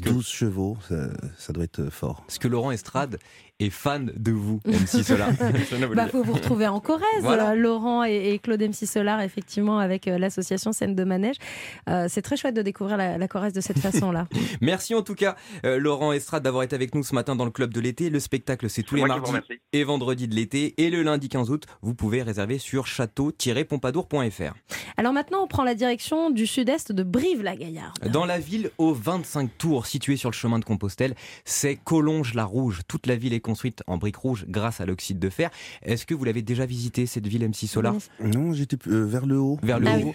12 0.00 0.26
chevaux, 0.26 0.76
ça, 0.88 1.08
ça 1.38 1.52
doit 1.52 1.64
être 1.64 1.80
euh, 1.80 1.90
fort. 1.90 2.24
Est-ce 2.28 2.38
que 2.40 2.48
Laurent 2.48 2.70
Estrade 2.70 3.18
est 3.60 3.70
fan 3.70 4.10
de 4.16 4.32
vous, 4.32 4.60
MC 4.66 5.04
Solar 5.04 5.28
Bah, 5.94 6.08
faut 6.08 6.24
vous 6.24 6.32
retrouver 6.32 6.66
en 6.66 6.80
Corrèze, 6.80 7.04
Voilà. 7.20 7.50
euh, 7.50 7.54
Laurent 7.54 8.02
et, 8.04 8.32
et 8.32 8.38
Claude 8.40 8.60
MC 8.62 8.86
Solar, 8.86 9.20
effectivement, 9.20 9.78
avec 9.78 10.08
euh, 10.08 10.18
l'association 10.18 10.72
Scène 10.72 10.94
de 10.96 11.04
Manège. 11.04 11.36
Euh, 11.88 12.06
c'est 12.08 12.22
très 12.22 12.36
chouette 12.36 12.56
de 12.56 12.62
découvrir 12.62 12.96
la, 12.96 13.18
la 13.18 13.28
Corrèze 13.28 13.52
de 13.52 13.60
cette 13.60 13.78
façon-là. 13.78 14.26
Merci 14.60 14.94
en 14.96 15.02
tout 15.02 15.14
cas, 15.14 15.36
euh, 15.64 15.78
Laurent 15.78 16.12
Estrade, 16.12 16.42
d'avoir 16.42 16.64
été 16.64 16.74
avec 16.74 16.94
nous 16.94 17.04
ce 17.04 17.14
matin 17.14 17.36
dans 17.36 17.44
le 17.44 17.50
club 17.52 17.72
de 17.72 17.80
l'été. 17.80 18.10
Le 18.10 18.18
spectacle, 18.20 18.68
c'est 18.68 18.82
tous 18.82 18.96
les 18.96 19.04
mardis 19.04 19.30
et 19.72 19.84
vendredis 19.84 20.26
de 20.26 20.34
l'été. 20.34 20.74
Et 20.78 20.90
le 20.90 21.02
lundi 21.02 21.28
15 21.28 21.50
août, 21.50 21.64
vous 21.82 21.94
pouvez 21.94 22.22
réserver 22.22 22.58
sur 22.58 22.86
château-pompadour.fr. 22.86 24.54
Alors 24.96 25.12
maintenant, 25.12 25.42
on 25.44 25.46
prend 25.46 25.64
la 25.64 25.74
direction 25.74 26.30
du 26.30 26.46
sud-est 26.46 26.90
de 26.92 27.02
Brive-la-Gaillarde. 27.02 27.96
Dans 28.10 28.24
la 28.26 28.38
ville 28.38 28.70
aux 28.78 28.92
25 28.94 29.50
tours 29.58 29.81
située 29.86 30.16
sur 30.16 30.30
le 30.30 30.34
chemin 30.34 30.58
de 30.58 30.64
Compostelle, 30.64 31.14
c'est 31.44 31.76
Collonges-la-Rouge. 31.76 32.80
Toute 32.88 33.06
la 33.06 33.16
ville 33.16 33.32
est 33.32 33.40
construite 33.40 33.82
en 33.86 33.98
briques 33.98 34.16
rouges 34.16 34.44
grâce 34.48 34.80
à 34.80 34.86
l'oxyde 34.86 35.18
de 35.18 35.28
fer. 35.30 35.50
Est-ce 35.82 36.06
que 36.06 36.14
vous 36.14 36.24
l'avez 36.24 36.42
déjà 36.42 36.66
visité 36.66 37.06
cette 37.06 37.26
ville 37.26 37.46
MC 37.48 37.66
Solar 37.66 37.94
Non, 38.20 38.52
j'étais 38.52 38.76
euh, 38.88 39.04
vers 39.04 39.26
le 39.26 39.38
haut. 39.38 39.58
Vers 39.62 39.80
le 39.80 39.86
Ah 39.88 39.98
haut. 39.98 40.14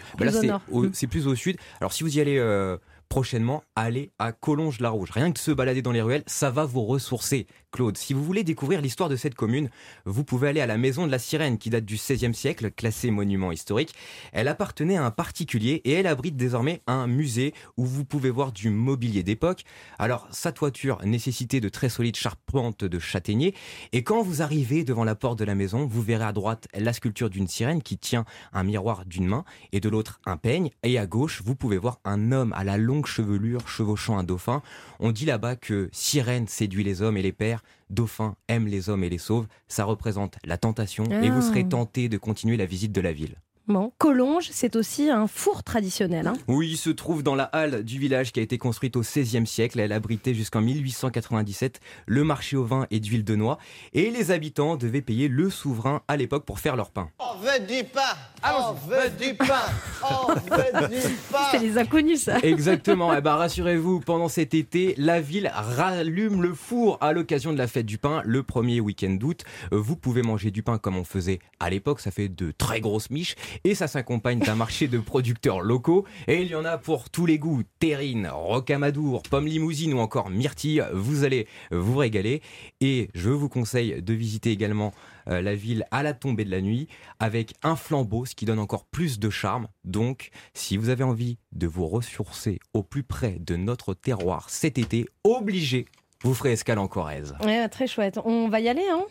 oui, 0.72 0.88
Bah 0.88 0.92
c'est 0.94 1.08
plus 1.08 1.28
au 1.28 1.36
sud. 1.36 1.58
Alors 1.80 1.94
si 1.94 2.04
vous 2.04 2.18
y 2.18 2.22
allez 2.22 2.38
euh, 2.38 2.78
prochainement, 3.10 3.64
allez 3.76 4.12
à 4.20 4.32
Collonges-la-Rouge. 4.32 5.12
Rien 5.12 5.30
que 5.30 5.36
de 5.36 5.38
se 5.40 5.52
balader 5.52 5.82
dans 5.82 5.92
les 5.92 6.02
ruelles, 6.02 6.24
ça 6.28 6.52
va 6.52 6.66
vous 6.66 6.84
ressourcer. 6.84 7.48
Claude, 7.72 7.98
si 7.98 8.14
vous 8.14 8.24
voulez 8.24 8.44
découvrir 8.44 8.82
l'histoire 8.82 9.10
de 9.10 9.16
cette 9.16 9.36
commune, 9.36 9.70
vous 10.06 10.24
pouvez 10.24 10.48
aller 10.48 10.62
à 10.62 10.66
la 10.66 10.78
maison 10.78 11.06
de 11.06 11.12
la 11.12 11.20
Sirène 11.20 11.58
qui 11.58 11.70
date 11.70 11.86
du 11.86 11.96
XVIe 11.96 12.34
siècle, 12.34 12.72
classée 12.72 13.12
monument 13.12 13.52
historique. 13.52 13.94
Elle 14.32 14.48
appartenait 14.48 14.98
à 14.98 15.06
un 15.06 15.12
particulier 15.12 15.82
et 15.84 15.92
elle 15.92 16.08
abrite 16.08 16.38
désormais 16.38 16.82
un 16.88 17.08
musée 17.08 17.54
où 17.76 17.86
vous 17.86 18.06
pouvez 18.06 18.30
voir 18.30 18.52
du 18.52 18.70
mobilier 18.70 19.22
d'époque. 19.22 19.64
Alors 20.00 20.28
sa 20.32 20.52
toiture 20.52 21.00
nécessitait 21.06 21.60
de 21.60 21.70
très 21.70 21.90
solides 21.90 22.16
charpentes 22.16 22.86
de 22.86 23.00
châtaignier 23.00 23.54
et 23.92 24.04
quand 24.04 24.22
vous 24.22 24.42
arrivez 24.42 24.84
devant 24.84 25.04
la 25.04 25.16
porte 25.16 25.38
de 25.38 25.46
la 25.46 25.56
maison, 25.56 25.86
vous 25.86 26.02
verrez 26.02 26.26
à 26.26 26.34
droite 26.34 26.68
la 26.74 26.94
sculpture 26.94 27.30
d'une 27.30 27.48
sirène 27.48 27.84
qui 27.84 27.98
tient 27.98 28.26
un 28.54 28.64
miroir 28.64 29.06
d'une 29.06 29.28
main 29.28 29.44
et 29.72 29.80
de 29.82 29.90
l'autre 29.90 30.20
un 30.26 30.38
peigne 30.38 30.70
et 30.84 30.98
à 30.98 31.06
gauche, 31.06 31.42
vous 31.44 31.56
pouvez 31.56 31.78
voir 31.78 32.00
un 32.06 32.32
homme 32.32 32.54
à 32.54 32.64
la 32.64 32.78
longue 32.78 32.97
chevelure 33.06 33.68
chevauchant 33.70 34.18
un 34.18 34.24
dauphin. 34.24 34.62
On 35.00 35.12
dit 35.12 35.26
là-bas 35.26 35.56
que 35.56 35.90
sirène 35.92 36.48
séduit 36.48 36.84
les 36.84 37.02
hommes 37.02 37.18
et 37.18 37.22
les 37.22 37.32
pères, 37.32 37.64
dauphin 37.90 38.36
aime 38.48 38.68
les 38.68 38.90
hommes 38.90 39.04
et 39.04 39.10
les 39.10 39.18
sauve. 39.18 39.48
Ça 39.68 39.84
représente 39.84 40.38
la 40.44 40.58
tentation 40.58 41.04
et 41.06 41.30
vous 41.30 41.40
Ah. 41.40 41.50
serez 41.50 41.68
tenté 41.68 42.10
de 42.10 42.18
continuer 42.18 42.58
la 42.58 42.66
visite 42.66 42.92
de 42.92 43.02
la 43.02 43.14
ville. 43.14 43.36
Bon, 43.68 43.92
Collonges, 43.98 44.48
c'est 44.54 44.78
aussi 44.78 45.10
un 45.10 45.28
four 45.28 45.62
traditionnel. 45.62 46.26
hein. 46.28 46.34
Oui, 46.48 46.70
il 46.72 46.78
se 46.78 46.90
trouve 46.90 47.22
dans 47.22 47.36
la 47.36 47.44
halle 47.44 47.84
du 47.84 48.00
village 48.00 48.32
qui 48.32 48.40
a 48.40 48.44
été 48.44 48.58
construite 48.58 48.96
au 48.96 49.02
XVIe 49.02 49.46
siècle. 49.46 49.82
Elle 49.82 49.92
abritait 49.92 50.34
jusqu'en 50.34 50.62
1897 50.62 51.82
le 52.06 52.24
marché 52.24 52.56
au 52.56 52.64
vin 52.64 52.88
et 52.92 53.02
d'huile 53.02 53.26
de 53.26 53.36
noix. 53.36 53.58
Et 53.94 54.10
les 54.10 54.32
habitants 54.32 54.78
devaient 54.78 55.02
payer 55.02 55.28
le 55.28 55.50
souverain 55.50 56.02
à 56.08 56.16
l'époque 56.16 56.46
pour 56.46 56.60
faire 56.60 56.78
leur 56.78 56.92
pain. 56.92 57.10
On 57.20 57.38
veut 57.40 57.60
du 57.68 57.84
pain 57.84 58.16
On 58.46 58.72
veut 58.72 59.10
du 59.20 59.34
pain 59.34 59.66
On 60.02 60.32
veut 60.56 60.88
du 60.90 61.02
pain 61.30 61.48
C'est 61.52 61.60
les 61.60 61.78
inconnus, 61.78 62.22
ça. 62.24 62.38
Exactement. 62.44 63.14
Eh 63.14 63.20
ben, 63.20 63.36
rassurez-vous, 63.36 64.00
pendant 64.00 64.30
cet 64.30 64.54
été, 64.54 64.96
la 64.98 65.20
ville 65.20 65.52
rallume 65.54 66.42
le 66.42 66.54
four 66.54 66.98
à 67.02 67.12
l'occasion 67.12 67.52
de 67.52 67.58
la 67.58 67.68
fête 67.68 67.86
du 67.86 67.98
pain 67.98 68.22
le 68.24 68.44
premier 68.44 68.80
week-end 68.80 69.10
d'août. 69.20 69.44
Euh, 69.74 69.78
Vous 69.78 69.98
pouvez 69.98 70.22
manger 70.22 70.52
du 70.52 70.64
pain 70.64 70.78
comme 70.78 70.96
on 70.96 71.04
faisait 71.04 71.40
à 71.60 71.70
l'époque. 71.70 72.00
Ça 72.00 72.12
fait 72.12 72.30
de 72.30 72.54
très 72.58 72.80
grosses 72.80 73.10
miches 73.10 73.36
et 73.64 73.76
ça 73.76 73.88
s'accompagne 73.88 74.40
d'un 74.40 74.56
marché 74.56 74.88
de 74.88 75.00
producteurs 75.00 75.62
locaux. 75.62 76.06
Et 76.28 76.42
il 76.42 76.48
y 76.48 76.56
en 76.56 76.66
a 76.66 76.78
pour 76.78 77.10
tous 77.10 77.26
les 77.26 77.40
goûts. 77.40 77.64
Terrine, 77.80 78.30
rocamadour, 78.32 79.24
pomme 79.24 79.48
limousine 79.48 79.94
ou 79.94 80.00
encore 80.00 80.30
myrtille. 80.30 80.84
Vous 80.94 81.24
allez 81.24 81.48
vous 81.72 81.98
régaler. 81.98 82.42
Et 82.82 83.10
je 83.14 83.30
vous 83.30 83.50
conseille 83.50 84.02
de 84.02 84.14
visiter 84.14 84.52
également 84.52 84.94
euh, 85.30 85.42
la 85.42 85.56
ville 85.56 85.86
à 85.92 86.04
la 86.04 86.14
tombée 86.14 86.46
de 86.46 86.52
la 86.52 86.62
nuit 86.62 86.88
avec 87.20 87.54
un 87.64 87.76
flambeau, 87.76 88.26
ce 88.26 88.36
qui 88.36 88.46
donne 88.46 88.60
encore 88.60 88.86
plus 88.86 89.20
de 89.20 89.30
charme. 89.30 89.68
Donc, 89.84 90.30
si 90.54 90.78
vous 90.78 90.90
avez 90.90 91.04
envie 91.04 91.38
de 91.52 91.68
vous 91.68 91.88
ressourcer 91.88 92.60
au 92.74 92.84
plus 92.84 93.04
près 93.04 93.38
de 93.40 93.56
notre 93.56 93.94
terroir 93.94 94.50
cet 94.50 94.78
été, 94.78 95.06
obligé, 95.24 95.86
vous 96.24 96.34
ferez 96.34 96.54
escale 96.54 96.80
en 96.80 96.88
Corrèze. 96.88 97.36
Ouais, 97.44 97.68
très 97.70 97.88
chouette. 97.88 98.20
On 98.24 98.50
va 98.50 98.60
y 98.60 98.70
aller, 98.70 98.88
hein? 98.92 99.06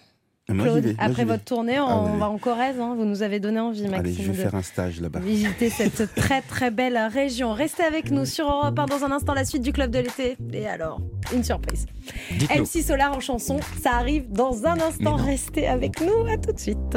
Claude, 0.48 0.94
après 0.98 1.24
votre 1.24 1.42
tournée, 1.44 1.80
on 1.80 1.86
Ah, 1.88 2.02
oui, 2.04 2.10
oui. 2.14 2.20
va 2.20 2.30
en 2.30 2.38
Corrèze. 2.38 2.78
hein. 2.80 2.94
Vous 2.96 3.04
nous 3.04 3.22
avez 3.22 3.40
donné 3.40 3.58
envie, 3.58 3.82
Maxime. 3.82 3.98
Allez, 3.98 4.12
je 4.12 4.22
vais 4.22 4.28
de 4.28 4.32
faire 4.34 4.54
un 4.54 4.62
stage 4.62 5.00
là-bas. 5.00 5.18
Visiter 5.18 5.70
cette 5.70 6.14
très 6.14 6.40
très 6.40 6.70
belle 6.70 6.96
région. 7.12 7.52
Restez 7.52 7.82
avec 7.82 8.12
nous 8.12 8.24
sur 8.24 8.48
Europe 8.48 8.78
1 8.78 8.86
dans 8.86 9.04
un 9.04 9.10
instant, 9.10 9.34
la 9.34 9.44
suite 9.44 9.62
du 9.62 9.72
Club 9.72 9.90
de 9.90 9.98
l'été. 9.98 10.36
Et 10.52 10.66
alors 10.68 11.00
une 11.34 11.42
surprise. 11.42 11.86
MC 12.56 12.82
Solar 12.84 13.12
en 13.12 13.18
chanson, 13.18 13.58
ça 13.82 13.94
arrive 13.94 14.30
dans 14.30 14.64
un 14.66 14.78
instant. 14.80 15.16
Restez 15.16 15.66
avec 15.66 16.00
nous, 16.00 16.26
à 16.32 16.36
tout 16.36 16.52
de 16.52 16.58
suite. 16.60 16.96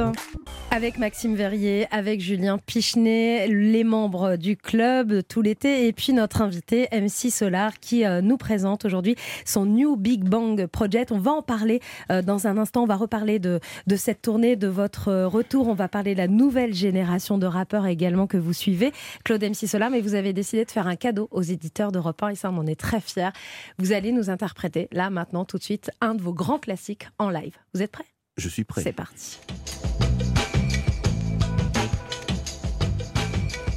Avec 0.70 1.00
Maxime 1.00 1.34
Verrier, 1.34 1.88
avec 1.90 2.22
Julien 2.22 2.60
Pichenet, 2.60 3.48
les 3.48 3.84
membres 3.84 4.36
du 4.36 4.56
club 4.56 5.24
tout 5.28 5.42
l'été, 5.42 5.88
et 5.88 5.94
puis 5.94 6.14
notre 6.14 6.44
invité 6.44 6.88
MC 6.92 7.32
Solar 7.32 7.80
qui 7.80 8.06
euh, 8.06 8.22
nous 8.22 8.38
présente 8.38 8.86
aujourd'hui 8.86 9.16
son 9.46 9.66
New 9.66 9.96
Big 9.96 10.24
Bang 10.24 10.68
Project. 10.68 11.12
On 11.12 11.18
va 11.18 11.32
en 11.32 11.42
parler 11.42 11.80
euh, 12.12 12.22
dans 12.22 12.46
un 12.46 12.60
instant. 12.60 12.84
On 12.84 12.86
va 12.86 12.96
reparler 12.96 13.39
de, 13.40 13.60
de 13.88 13.96
cette 13.96 14.22
tournée, 14.22 14.56
de 14.56 14.68
votre 14.68 15.08
euh, 15.08 15.28
retour. 15.28 15.68
On 15.68 15.74
va 15.74 15.88
parler 15.88 16.14
de 16.14 16.20
la 16.20 16.28
nouvelle 16.28 16.74
génération 16.74 17.38
de 17.38 17.46
rappeurs 17.46 17.86
également 17.88 18.28
que 18.28 18.38
vous 18.38 18.54
suivez. 18.54 18.92
Claude 19.24 19.44
MC 19.44 19.68
Solar, 19.68 19.90
mais 19.90 20.02
vous 20.02 20.16
avez 20.16 20.34
décidé 20.34 20.66
de 20.66 20.72
faire 20.72 20.88
un 20.88 20.96
cadeau 20.96 21.28
aux 21.32 21.42
éditeurs 21.42 21.92
d'Europe 21.92 22.22
1 22.22 22.30
et 22.30 22.36
ça, 22.36 22.52
on 22.52 22.58
en 22.58 22.68
est 22.68 22.80
très 22.80 23.02
fiers. 23.02 23.30
Vous 23.78 23.92
allez 23.94 24.12
nous 24.12 24.30
interpréter, 24.30 24.88
là, 24.92 25.10
maintenant, 25.10 25.46
tout 25.46 25.58
de 25.58 25.64
suite, 25.64 25.92
un 26.02 26.16
de 26.16 26.22
vos 26.22 26.34
grands 26.34 26.60
classiques 26.60 27.08
en 27.18 27.30
live. 27.30 27.56
Vous 27.74 27.82
êtes 27.82 27.92
prêts? 27.92 28.06
Je 28.38 28.50
suis 28.50 28.64
prêt. 28.64 28.82
C'est 28.82 28.94
parti. 28.94 29.40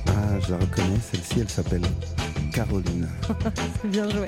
Ah, 0.07 0.41
je 0.41 0.51
la 0.53 0.59
reconnais, 0.59 0.99
celle-ci, 1.11 1.41
elle 1.41 1.49
s'appelle 1.49 1.83
Caroline. 2.53 3.09
Bien 3.85 4.09
joué. 4.09 4.27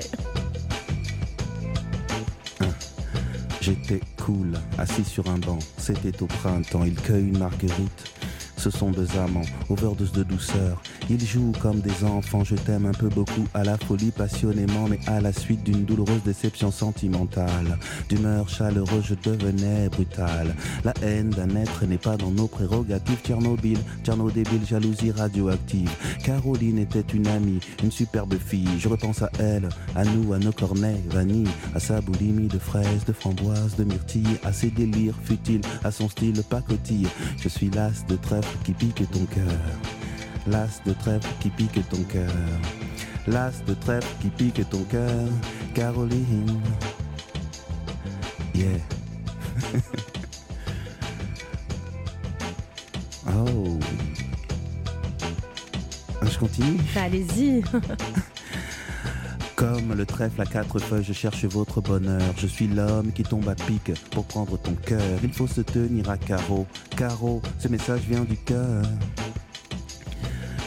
J'étais 3.65 3.99
cool, 4.23 4.53
assis 4.77 5.03
sur 5.03 5.27
un 5.27 5.39
banc. 5.39 5.57
C'était 5.79 6.21
au 6.21 6.27
printemps, 6.27 6.83
il 6.83 6.93
cueille 6.93 7.29
une 7.29 7.39
marguerite. 7.39 8.13
Ce 8.57 8.69
sont 8.69 8.91
deux 8.91 9.07
amants, 9.17 9.41
overdose 9.71 10.11
de 10.11 10.21
douceur. 10.21 10.83
Ils 11.07 11.23
jouent 11.23 11.53
comme 11.61 11.81
des 11.81 12.03
enfants, 12.03 12.43
je 12.43 12.55
t'aime 12.55 12.87
un 12.87 12.91
peu 12.91 13.09
beaucoup, 13.09 13.45
à 13.53 13.63
la 13.63 13.77
folie 13.77 14.09
passionnément, 14.09 14.87
mais 14.89 14.99
à 15.05 15.21
la 15.21 15.31
suite 15.31 15.63
d'une 15.63 15.85
douloureuse 15.85 16.23
déception 16.23 16.71
sentimentale. 16.71 17.77
D'humeur 18.09 18.49
chaleureuse, 18.49 19.05
je 19.05 19.15
devenais 19.15 19.87
brutal. 19.89 20.55
La 20.83 20.93
haine 21.03 21.29
d'un 21.29 21.55
être 21.55 21.85
n'est 21.85 21.99
pas 21.99 22.17
dans 22.17 22.31
nos 22.31 22.47
prérogatives. 22.47 23.19
Tchernobyl, 23.23 23.77
Tcherno 24.03 24.31
débile, 24.31 24.65
jalousie 24.65 25.11
radioactive. 25.11 25.91
Caroline 26.23 26.79
était 26.79 27.05
une 27.13 27.27
amie, 27.27 27.59
une 27.83 27.91
superbe 27.91 28.35
fille. 28.43 28.79
Je 28.79 28.87
repense 28.87 29.21
à 29.21 29.29
elle, 29.39 29.69
à 29.95 30.03
nous, 30.05 30.33
à 30.33 30.39
nos 30.39 30.51
cornets, 30.51 31.01
vanille, 31.09 31.47
à 31.75 31.79
sa 31.79 32.01
boulimie 32.01 32.47
de 32.47 32.59
fraises, 32.59 33.05
de 33.05 33.13
framboises, 33.13 33.75
de 33.75 33.83
myrtilles, 33.83 34.39
à 34.43 34.51
ses 34.51 34.71
délires 34.71 35.19
futiles, 35.23 35.61
à 35.83 35.91
son 35.91 36.09
style 36.09 36.41
pacotille. 36.49 37.07
Je 37.39 37.47
suis 37.47 37.69
las 37.69 38.05
de 38.07 38.15
trèfle 38.15 38.57
qui 38.63 38.73
pique 38.73 39.03
ton 39.11 39.25
cœur. 39.25 40.04
L'as 40.47 40.79
de 40.85 40.93
trèfle 40.93 41.27
qui 41.39 41.49
pique 41.49 41.89
ton 41.89 42.03
cœur. 42.03 42.31
L'as 43.27 43.63
de 43.65 43.73
trèfle 43.73 44.07
qui 44.21 44.27
pique 44.29 44.69
ton 44.69 44.83
cœur. 44.83 45.27
Caroline. 45.73 46.61
Yeah. 48.53 48.77
oh. 53.27 53.79
Ah, 56.21 56.25
Je 56.29 56.37
continue? 56.37 56.77
Allez-y. 56.95 57.63
Comme 59.55 59.95
le 59.95 60.05
trèfle 60.05 60.41
à 60.41 60.45
quatre 60.45 60.77
feuilles, 60.79 61.03
je 61.03 61.13
cherche 61.13 61.43
votre 61.45 61.81
bonheur. 61.81 62.21
Je 62.37 62.45
suis 62.45 62.67
l'homme 62.67 63.11
qui 63.13 63.23
tombe 63.23 63.49
à 63.49 63.55
pic 63.55 63.91
pour 64.11 64.25
prendre 64.25 64.59
ton 64.59 64.73
cœur. 64.73 65.01
Il 65.23 65.33
faut 65.33 65.47
se 65.47 65.61
tenir 65.61 66.07
à 66.09 66.17
carreau. 66.17 66.67
Carreau, 66.95 67.41
ce 67.57 67.67
message 67.67 68.01
vient 68.01 68.25
du 68.25 68.37
cœur. 68.37 68.83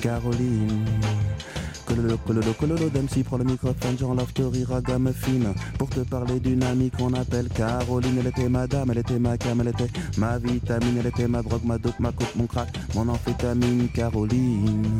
Caroline. 0.00 0.84
Cololo, 1.86 2.18
cololo, 2.18 2.52
cololo, 2.52 2.88
d'MC 2.90 3.24
prend 3.24 3.38
le 3.38 3.44
microphone, 3.44 3.96
Jean 3.98 4.14
gamme 4.80 5.12
fine 5.12 5.54
Pour 5.78 5.88
te 5.88 6.00
parler 6.00 6.38
d'une 6.38 6.62
amie 6.62 6.90
qu'on 6.90 7.14
appelle 7.14 7.48
Caroline 7.48 8.18
Elle 8.20 8.26
était 8.26 8.48
ma 8.48 8.66
dame, 8.66 8.90
elle 8.90 8.98
était 8.98 9.18
ma 9.18 9.38
cam, 9.38 9.60
elle 9.62 9.68
était 9.68 9.88
ma 10.18 10.36
vitamine 10.38 10.98
Elle 11.00 11.06
était 11.06 11.26
ma 11.26 11.40
drogue, 11.42 11.64
ma 11.64 11.78
dope, 11.78 11.98
ma 11.98 12.12
coupe, 12.12 12.34
mon 12.36 12.46
crack 12.46 12.68
Mon 12.94 13.08
amphétamine, 13.08 13.88
Caroline 13.88 14.98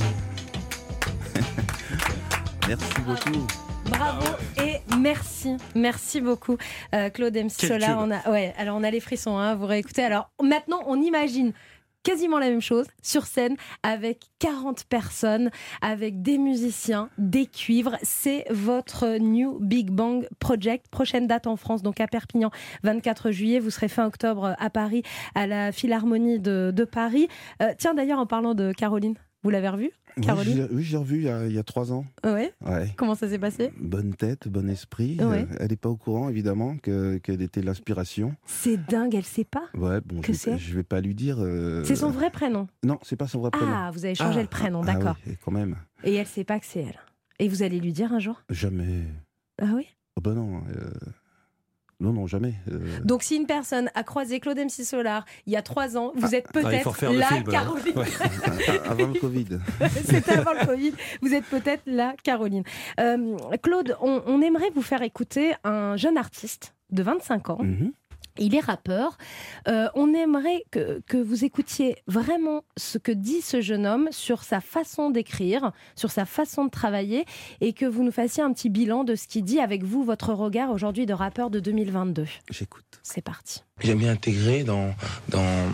Merci 2.68 3.00
beaucoup 3.06 3.46
Bravo 3.90 4.26
et 4.62 4.80
merci, 4.98 5.56
merci 5.74 6.20
beaucoup 6.20 6.58
euh, 6.94 7.08
Claude 7.10 7.38
Solar. 7.48 7.90
tube. 7.90 7.98
On 7.98 8.10
a, 8.10 8.30
ouais, 8.30 8.54
alors 8.58 8.76
on 8.76 8.84
a 8.84 8.90
les 8.90 9.00
frissons, 9.00 9.38
hein, 9.38 9.54
vous 9.54 9.64
réécoutez. 9.64 10.02
Alors 10.02 10.30
maintenant, 10.42 10.82
on 10.86 11.00
imagine 11.00 11.52
quasiment 12.02 12.38
la 12.38 12.48
même 12.48 12.60
chose 12.60 12.86
sur 13.02 13.26
scène 13.26 13.56
avec 13.82 14.20
40 14.38 14.84
personnes, 14.84 15.50
avec 15.80 16.22
des 16.22 16.38
musiciens, 16.38 17.10
des 17.18 17.46
cuivres. 17.46 17.96
C'est 18.02 18.44
votre 18.50 19.18
New 19.18 19.58
Big 19.60 19.90
Bang 19.90 20.26
Project. 20.38 20.88
Prochaine 20.88 21.26
date 21.26 21.46
en 21.46 21.56
France, 21.56 21.82
donc 21.82 22.00
à 22.00 22.06
Perpignan, 22.06 22.50
24 22.82 23.30
juillet. 23.30 23.58
Vous 23.58 23.70
serez 23.70 23.88
fin 23.88 24.06
octobre 24.06 24.54
à 24.58 24.70
Paris, 24.70 25.02
à 25.34 25.46
la 25.46 25.72
Philharmonie 25.72 26.38
de, 26.38 26.84
Paris. 26.90 27.28
Euh, 27.62 27.72
tiens, 27.76 27.94
d'ailleurs, 27.94 28.18
en 28.18 28.26
parlant 28.26 28.54
de 28.54 28.72
Caroline, 28.72 29.14
vous 29.42 29.50
l'avez 29.50 29.68
revue? 29.68 29.92
Caroline 30.20 30.68
Oui, 30.72 30.82
j'ai 30.82 30.96
revu 30.96 31.16
il 31.18 31.22
y, 31.24 31.28
a, 31.28 31.46
il 31.46 31.52
y 31.52 31.58
a 31.58 31.62
trois 31.62 31.92
ans. 31.92 32.04
Ouais. 32.24 32.52
Ouais. 32.64 32.92
Comment 32.96 33.14
ça 33.14 33.28
s'est 33.28 33.38
passé? 33.38 33.72
Bonne 33.80 34.14
tête, 34.14 34.48
bon 34.48 34.68
esprit. 34.68 35.16
Ouais. 35.20 35.46
Euh, 35.50 35.56
elle 35.60 35.68
n'est 35.70 35.76
pas 35.76 35.88
au 35.88 35.96
courant, 35.96 36.28
évidemment, 36.28 36.76
que- 36.78 37.18
qu'elle 37.18 37.42
était 37.42 37.62
l'inspiration. 37.62 38.34
C'est 38.46 38.76
dingue, 38.86 39.14
elle 39.14 39.24
sait 39.24 39.44
pas? 39.44 39.64
Ouais, 39.74 40.00
bon, 40.00 40.20
Que 40.20 40.32
je, 40.32 40.38
c'est? 40.38 40.56
vais, 40.56 40.82
pas 40.82 41.00
lui 41.00 41.14
dire. 41.14 41.36
euh, 41.40 41.82
C'est 41.84 41.96
son 41.96 42.10
vrai 42.10 42.30
prénom? 42.30 42.66
Non, 42.84 42.98
c'est 43.02 43.16
pas 43.16 43.26
son 43.28 43.40
vrai 43.40 43.50
prénom. 43.50 43.72
Ah, 43.74 43.90
vous 43.92 44.04
avez 44.04 44.14
changé 44.14 44.40
le 44.42 44.48
prénom, 44.48 44.82
Ah 44.82 44.94
d'accord. 44.94 45.16
oui, 45.26 45.36
quand 45.44 45.52
même. 45.52 45.76
Et 46.04 46.14
elle 46.14 46.26
sait 46.26 46.44
pas 46.44 46.58
que 46.60 46.66
c'est 46.66 46.80
elle. 46.80 46.98
Et 47.38 47.48
vous 47.48 47.62
allez 47.62 47.78
lui 47.80 47.92
dire 47.92 48.12
un 48.12 48.18
jour? 48.18 48.42
Jamais. 48.50 49.04
Ah 49.60 49.72
oui? 49.74 49.86
Oh 50.16 50.20
ben 50.20 50.34
non. 50.34 50.62
euh, 50.76 50.90
Non, 52.00 52.12
non, 52.12 52.26
jamais. 52.28 52.54
euh, 52.70 52.78
Donc 53.04 53.24
si 53.24 53.34
une 53.36 53.46
personne 53.46 53.90
a 53.94 54.04
croisé 54.04 54.38
Claude 54.38 54.58
MC 54.58 54.84
Solar 54.84 55.24
il 55.46 55.52
y 55.52 55.56
a 55.56 55.62
trois 55.62 55.96
ans, 55.96 56.12
vous 56.14 56.34
êtes 56.34 56.46
ah, 56.54 56.72
il 56.72 56.80
faut 56.80 56.92
peut-être 56.92 57.12
la 57.12 57.26
film. 57.26 57.44
Caroline. 57.44 57.98
Ouais. 57.98 58.06
Avant 58.88 59.06
le 59.08 59.18
Covid. 59.20 59.46
C'était 60.04 60.32
avant 60.38 60.52
le 60.52 60.64
Covid. 60.66 60.92
Vous 61.22 61.34
êtes 61.34 61.44
peut-être 61.46 61.82
la 61.86 62.14
Caroline. 62.22 62.62
Euh, 63.00 63.36
Claude, 63.62 63.96
on, 64.00 64.22
on 64.26 64.40
aimerait 64.42 64.70
vous 64.74 64.82
faire 64.82 65.02
écouter 65.02 65.54
un 65.64 65.96
jeune 65.96 66.16
artiste 66.16 66.74
de 66.90 67.02
25 67.02 67.50
ans. 67.50 67.58
Mhm. 67.62 67.92
Il 68.38 68.54
est 68.54 68.60
rappeur. 68.60 69.18
Euh, 69.66 69.88
on 69.94 70.14
aimerait 70.14 70.64
que, 70.70 71.00
que 71.06 71.16
vous 71.16 71.44
écoutiez 71.44 71.96
vraiment 72.06 72.64
ce 72.76 72.98
que 72.98 73.12
dit 73.12 73.40
ce 73.40 73.60
jeune 73.60 73.86
homme 73.86 74.08
sur 74.10 74.42
sa 74.42 74.60
façon 74.60 75.10
d'écrire, 75.10 75.72
sur 75.96 76.10
sa 76.10 76.24
façon 76.24 76.64
de 76.64 76.70
travailler, 76.70 77.24
et 77.60 77.72
que 77.72 77.86
vous 77.86 78.02
nous 78.02 78.12
fassiez 78.12 78.42
un 78.42 78.52
petit 78.52 78.70
bilan 78.70 79.04
de 79.04 79.14
ce 79.14 79.26
qu'il 79.26 79.44
dit 79.44 79.60
avec 79.60 79.82
vous, 79.82 80.04
votre 80.04 80.32
regard 80.32 80.70
aujourd'hui 80.70 81.06
de 81.06 81.14
rappeur 81.14 81.50
de 81.50 81.60
2022. 81.60 82.26
J'écoute. 82.50 82.84
C'est 83.02 83.22
parti. 83.22 83.62
J'aime 83.80 83.98
bien 83.98 84.12
intégrer 84.12 84.64
dans, 84.64 84.94
dans, 85.28 85.68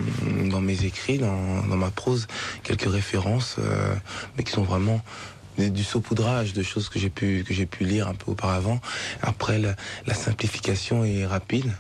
dans 0.51 0.61
mes 0.61 0.85
écrits, 0.85 1.19
dans, 1.19 1.67
dans 1.67 1.77
ma 1.77 1.91
prose, 1.91 2.27
quelques 2.63 2.91
références, 2.91 3.57
euh, 3.59 3.95
mais 4.37 4.45
qui 4.45 4.53
sont 4.53 4.63
vraiment 4.63 5.01
du 5.59 5.85
saupoudrage 5.85 6.53
de 6.53 6.63
choses 6.63 6.89
que 6.89 6.99
j'ai 6.99 7.11
pu, 7.11 7.45
que 7.47 7.55
j'ai 7.55 7.67
pu 7.67 7.85
lire 7.85 8.09
un 8.09 8.15
peu 8.15 8.33
auparavant. 8.33 8.81
Après, 9.23 9.59
la, 9.59 9.75
la 10.07 10.15
simplification 10.15 11.05
est 11.05 11.27
rapide. 11.27 11.73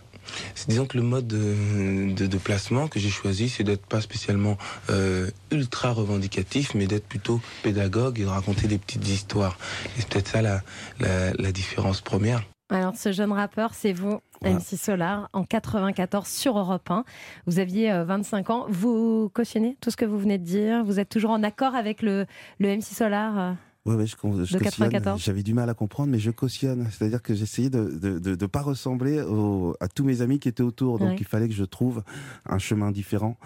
C'est 0.55 0.69
disons 0.69 0.87
que 0.87 0.97
le 0.97 1.03
mode 1.03 1.27
de, 1.27 2.13
de- 2.15 2.27
de 2.27 2.39
placement 2.39 2.89
que 2.89 2.99
j'ai 2.99 3.11
choisi, 3.11 3.49
c'est 3.49 3.65
d'être 3.65 3.87
pas 3.87 4.01
spécialement 4.01 4.57
euh, 4.91 5.31
ultra 5.51 5.91
revendicatif, 5.93 6.75
mais 6.75 6.87
d'être 6.87 7.07
plutôt 7.07 7.41
pédagogue 7.63 8.21
et 8.21 8.25
de 8.25 8.29
raconter 8.29 8.67
des 8.69 8.79
petites 8.79 9.07
histoires. 9.09 9.59
Et 9.97 10.01
c'est 10.01 10.09
peut-être 10.09 10.29
ça 10.29 10.43
la, 10.43 10.63
la, 11.01 11.33
la 11.35 11.53
différence 11.53 12.01
première. 12.01 12.43
Alors, 12.71 12.97
ce 12.97 13.13
jeune 13.13 13.31
rappeur, 13.33 13.75
c'est 13.75 13.93
vous, 13.93 14.21
MC 14.43 14.77
Solar, 14.79 15.29
en 15.35 15.45
94 15.45 16.27
sur 16.27 16.59
Europe 16.59 16.91
1. 16.91 17.05
Vous 17.47 17.59
aviez 17.59 17.93
euh, 17.93 18.05
25 18.05 18.51
ans. 18.51 18.67
Vous 18.71 19.31
cautionnez 19.35 19.77
tout 19.81 19.91
ce 19.91 19.97
que 19.97 20.05
vous 20.07 20.19
venez 20.19 20.39
de 20.39 20.45
dire? 20.45 20.83
Vous 20.85 20.99
êtes 20.99 21.09
toujours 21.11 21.31
en 21.31 21.43
accord 21.43 21.75
avec 21.75 22.01
le, 22.03 22.27
le 22.59 22.77
MC 22.77 22.83
Solar 22.95 23.39
euh? 23.39 23.53
Ouais, 23.87 23.97
ouais, 23.97 24.07
je, 24.07 24.17
con- 24.17 24.33
je 24.45 24.53
De 24.55 24.59
cautionne. 24.63 24.89
94. 24.89 25.21
J'avais 25.23 25.43
du 25.43 25.53
mal 25.53 25.69
à 25.69 25.75
comprendre, 25.75 26.11
mais 26.11 26.19
je 26.19 26.31
cautionne. 26.31 26.87
C'est-à-dire 26.91 27.21
que 27.23 27.35
j'essayais 27.35 27.69
de 27.71 27.85
de, 27.99 28.19
de, 28.19 28.35
de 28.35 28.47
pas 28.47 28.63
ressembler 28.63 29.21
au- 29.21 29.77
à 29.81 29.89
tous 29.89 30.05
mes 30.05 30.23
amis 30.23 30.39
qui 30.39 30.49
étaient 30.49 30.63
autour. 30.63 30.99
Donc 30.99 31.09
Ouais. 31.11 31.17
il 31.21 31.27
fallait 31.27 31.49
que 31.49 31.55
je 31.55 31.65
trouve 31.65 32.03
un 32.47 32.59
chemin 32.59 32.91
différent. 32.91 33.37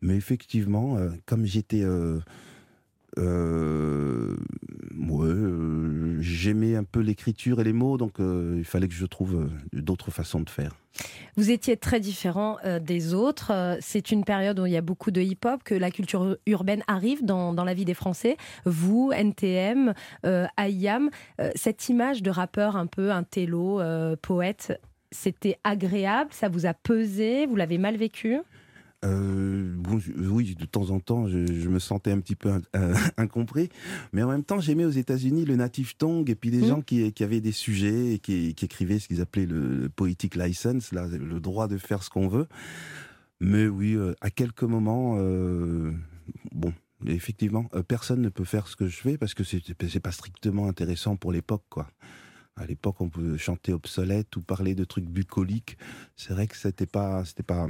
Mais 0.00 0.14
effectivement, 0.16 0.96
euh, 0.98 1.10
comme 1.26 1.44
j'étais... 1.46 1.82
Euh, 1.82 2.20
euh, 3.18 4.36
ouais, 4.96 5.26
euh, 5.26 6.16
j'aimais 6.20 6.76
un 6.76 6.84
peu 6.84 7.00
l'écriture 7.00 7.60
et 7.60 7.64
les 7.64 7.72
mots, 7.72 7.98
donc 7.98 8.20
euh, 8.20 8.56
il 8.58 8.64
fallait 8.64 8.88
que 8.88 8.94
je 8.94 9.06
trouve 9.06 9.34
euh, 9.34 9.50
d'autres 9.72 10.10
façons 10.10 10.40
de 10.40 10.50
faire. 10.50 10.72
Vous 11.36 11.50
étiez 11.50 11.76
très 11.78 12.00
différent 12.00 12.58
des 12.82 13.14
autres. 13.14 13.78
C'est 13.80 14.12
une 14.12 14.24
période 14.24 14.60
où 14.60 14.66
il 14.66 14.72
y 14.72 14.76
a 14.76 14.82
beaucoup 14.82 15.10
de 15.10 15.22
hip-hop, 15.22 15.62
que 15.64 15.74
la 15.74 15.90
culture 15.90 16.36
urbaine 16.44 16.82
arrive 16.86 17.24
dans, 17.24 17.54
dans 17.54 17.64
la 17.64 17.72
vie 17.72 17.86
des 17.86 17.94
Français. 17.94 18.36
Vous, 18.66 19.10
NTM, 19.10 19.94
IAM, 20.58 21.08
cette 21.54 21.88
image 21.88 22.22
de 22.22 22.30
rappeur 22.30 22.76
un 22.76 22.86
peu 22.86 23.10
intello, 23.10 23.80
euh, 23.80 24.16
poète, 24.20 24.78
c'était 25.10 25.58
agréable, 25.64 26.30
ça 26.32 26.48
vous 26.48 26.66
a 26.66 26.74
pesé, 26.74 27.46
vous 27.46 27.56
l'avez 27.56 27.78
mal 27.78 27.96
vécu? 27.96 28.38
Euh, 29.04 29.74
bon, 29.76 29.98
je- 29.98 30.12
oui, 30.12 30.54
de 30.54 30.64
temps 30.64 30.90
en 30.90 31.00
temps, 31.00 31.26
je, 31.26 31.44
je 31.46 31.68
me 31.68 31.78
sentais 31.80 32.12
un 32.12 32.20
petit 32.20 32.36
peu 32.36 32.50
euh, 32.76 32.94
incompris, 33.16 33.68
mais 34.12 34.22
en 34.22 34.28
même 34.28 34.44
temps, 34.44 34.60
j'aimais 34.60 34.84
aux 34.84 34.90
États-Unis 34.90 35.44
le 35.44 35.56
native 35.56 35.96
tongue 35.96 36.30
et 36.30 36.34
puis 36.36 36.50
des 36.50 36.58
Mhm. 36.62 36.66
gens 36.68 36.80
qui, 36.82 37.12
qui 37.12 37.24
avaient 37.24 37.40
des 37.40 37.52
sujets 37.52 38.14
et 38.14 38.18
qui, 38.20 38.54
qui 38.54 38.64
écrivaient 38.64 38.98
ce 39.00 39.08
qu'ils 39.08 39.20
appelaient 39.20 39.46
le 39.46 39.88
poetic 39.88 40.36
license, 40.36 40.92
là, 40.92 41.06
le 41.08 41.40
droit 41.40 41.66
de 41.68 41.78
faire 41.78 42.02
ce 42.02 42.10
qu'on 42.10 42.28
veut. 42.28 42.46
Mais 43.40 43.66
oui, 43.66 43.94
euh, 43.94 44.14
à 44.20 44.30
quelques 44.30 44.62
moments, 44.62 45.16
bon, 46.52 46.72
effectivement, 47.06 47.64
personne 47.88 48.22
ne 48.22 48.28
peut 48.28 48.44
faire 48.44 48.68
ce 48.68 48.76
que 48.76 48.86
je 48.86 48.96
fais 48.98 49.18
parce 49.18 49.34
que 49.34 49.42
c'est 49.42 50.00
pas 50.00 50.12
strictement 50.12 50.68
intéressant 50.68 51.16
pour 51.16 51.32
l'époque, 51.32 51.64
quoi. 51.68 51.90
À 52.54 52.66
l'époque, 52.66 53.00
on 53.00 53.08
pouvait 53.08 53.38
chanter 53.38 53.72
obsolète 53.72 54.36
ou 54.36 54.42
parler 54.42 54.74
de 54.74 54.84
trucs 54.84 55.06
bucoliques. 55.06 55.78
C'est 56.16 56.34
vrai 56.34 56.46
que 56.46 56.56
c'était 56.56 56.86
pas, 56.86 57.24
c'était 57.24 57.42
pas, 57.42 57.66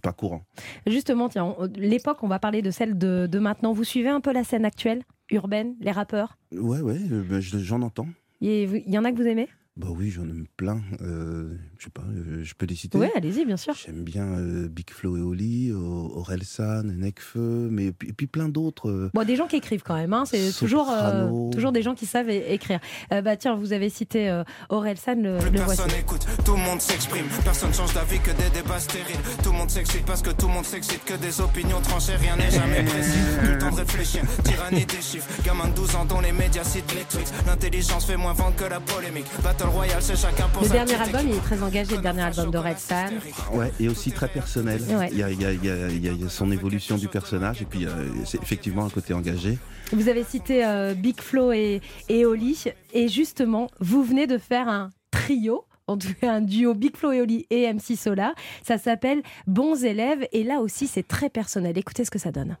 pas 0.00 0.12
courant. 0.12 0.42
Justement, 0.86 1.28
tiens, 1.28 1.54
l'époque, 1.76 2.22
on 2.22 2.28
va 2.28 2.38
parler 2.38 2.62
de 2.62 2.70
celle 2.70 2.98
de, 2.98 3.26
de 3.30 3.38
maintenant. 3.38 3.72
Vous 3.72 3.84
suivez 3.84 4.08
un 4.08 4.20
peu 4.20 4.32
la 4.32 4.44
scène 4.44 4.64
actuelle, 4.64 5.02
urbaine, 5.30 5.74
les 5.80 5.90
rappeurs? 5.92 6.36
Ouais, 6.52 6.80
ouais, 6.80 6.96
euh, 7.10 7.40
je- 7.40 7.58
j'en 7.58 7.82
entends. 7.82 8.08
Il 8.40 8.82
y 8.86 8.98
en 8.98 9.04
a 9.04 9.12
que 9.12 9.16
vous 9.16 9.26
aimez? 9.26 9.48
Bah 9.80 9.86
oui, 9.90 10.10
j'en 10.10 10.24
aime 10.24 10.44
plein. 10.58 10.80
Euh, 11.00 11.54
je 11.78 11.84
sais 11.84 11.90
pas, 11.90 12.02
euh, 12.02 12.42
je 12.44 12.54
peux 12.54 12.66
les 12.66 12.74
citer. 12.74 12.98
Oui, 12.98 13.06
allez-y, 13.16 13.46
bien 13.46 13.56
sûr. 13.56 13.72
J'aime 13.74 14.02
bien 14.04 14.24
euh, 14.26 14.68
Big 14.68 14.90
Flo 14.90 15.16
et 15.16 15.20
Oli, 15.22 15.72
O- 15.72 16.12
Aurel 16.16 16.42
San, 16.44 16.86
Nekfeu, 16.98 17.68
mais 17.70 17.86
et 17.86 17.92
puis, 17.92 18.26
plein 18.26 18.50
d'autres. 18.50 19.10
Bon, 19.14 19.24
des 19.24 19.36
gens 19.36 19.46
qui 19.46 19.56
écrivent 19.56 19.82
quand 19.82 19.94
même, 19.96 20.12
hein. 20.12 20.24
c'est 20.26 20.52
toujours, 20.52 20.90
euh, 20.92 21.50
des 21.72 21.82
gens 21.82 21.94
qui 21.94 22.04
savent 22.04 22.28
écrire. 22.28 22.80
Euh, 23.12 23.22
bah 23.22 23.36
tiens, 23.38 23.54
vous 23.56 23.72
avez 23.72 23.88
cité 23.88 24.28
euh, 24.28 24.44
Aurel 24.68 24.98
San, 24.98 25.22
le, 25.22 25.38
le 25.38 25.60
voici. 25.60 25.80
Personne 25.80 25.98
écoute, 25.98 26.26
tout 26.44 26.52
le 26.56 26.62
monde 26.62 26.80
s'exprime. 26.80 27.24
Personne 27.42 27.72
change 27.72 27.94
d'avis 27.94 28.18
que 28.18 28.32
des 28.32 28.50
débats 28.52 28.78
stériles. 28.80 29.16
Tout 29.42 29.50
le 29.52 29.56
monde 29.58 29.70
s'excite 29.70 30.04
parce 30.04 30.20
que 30.20 30.30
tout 30.30 30.46
le 30.48 30.52
monde 30.52 30.64
s'excite. 30.66 31.02
Que 31.04 31.14
des 31.16 31.40
opinions 31.40 31.80
tranchées, 31.80 32.16
rien 32.16 32.36
n'est 32.36 32.50
jamais 32.50 32.82
précis. 32.82 33.18
Plus 33.40 33.52
le 33.52 33.58
temps 33.58 33.70
de 33.70 33.76
réfléchir, 33.76 34.22
tyrannie 34.44 34.84
des 34.84 35.00
chiffres. 35.00 35.28
Gamin 35.44 35.68
de 35.68 35.74
12 35.74 35.96
ans 35.96 36.04
dont 36.04 36.20
les 36.20 36.32
médias 36.32 36.64
citent 36.64 36.94
les 36.94 37.04
tricks. 37.04 37.28
L'intelligence 37.46 38.04
fait 38.04 38.18
moins 38.18 38.34
vendre 38.34 38.56
que 38.56 38.64
la 38.64 38.80
polémique. 38.80 39.24
Battle 39.42 39.69
Royale, 39.70 40.02
c'est 40.02 40.16
chacun 40.16 40.48
pour 40.48 40.62
Le 40.62 40.68
dernier 40.68 40.94
album, 40.94 41.20
il 41.28 41.36
est 41.36 41.40
très 41.40 41.62
engagé, 41.62 41.96
le 41.96 42.02
dernier 42.02 42.22
album 42.22 42.50
d'Aurel 42.50 42.76
San. 42.78 43.12
Ouais, 43.52 43.72
et 43.80 43.88
aussi 43.88 44.10
très 44.12 44.28
personnel. 44.28 44.80
Ouais. 44.90 45.08
Il, 45.12 45.18
y 45.18 45.22
a, 45.22 45.30
il 45.30 45.40
y 45.40 45.44
a- 45.46 45.52
il 45.52 45.64
y 45.64 45.70
a- 45.70 45.88
il 45.88 46.04
y 46.04 46.08
a- 46.08 46.12
il 46.12 46.22
y 46.22 46.26
a 46.26 46.28
son 46.28 46.50
évolution 46.50 46.96
du 46.96 47.08
personnage, 47.08 47.62
et 47.62 47.64
puis 47.64 47.86
euh, 47.86 48.08
c'est 48.24 48.42
effectivement 48.42 48.84
un 48.84 48.90
côté 48.90 49.14
engagé. 49.14 49.58
Vous 49.92 50.08
avez 50.08 50.24
cité 50.24 50.64
euh, 50.64 50.94
Big 50.94 51.20
Flo 51.20 51.52
et, 51.52 51.80
et 52.08 52.24
Oli, 52.26 52.64
et 52.92 53.08
justement, 53.08 53.68
vous 53.80 54.02
venez 54.02 54.26
de 54.26 54.38
faire 54.38 54.68
un 54.68 54.90
trio. 55.10 55.64
En 55.86 55.96
tout 55.98 56.14
cas, 56.20 56.32
un 56.34 56.40
duo 56.40 56.74
Big 56.74 56.96
Flo 56.96 57.10
et 57.10 57.20
Oli 57.20 57.46
et 57.50 57.66
MC 57.72 57.96
Solar. 57.96 58.32
Ça 58.64 58.78
s'appelle 58.78 59.22
Bons 59.48 59.82
élèves. 59.84 60.24
Et 60.30 60.44
là 60.44 60.60
aussi, 60.60 60.86
c'est 60.86 61.02
très 61.06 61.28
personnel. 61.30 61.76
Écoutez 61.76 62.04
ce 62.04 62.12
que 62.12 62.18
ça 62.20 62.30
donne. 62.30 62.56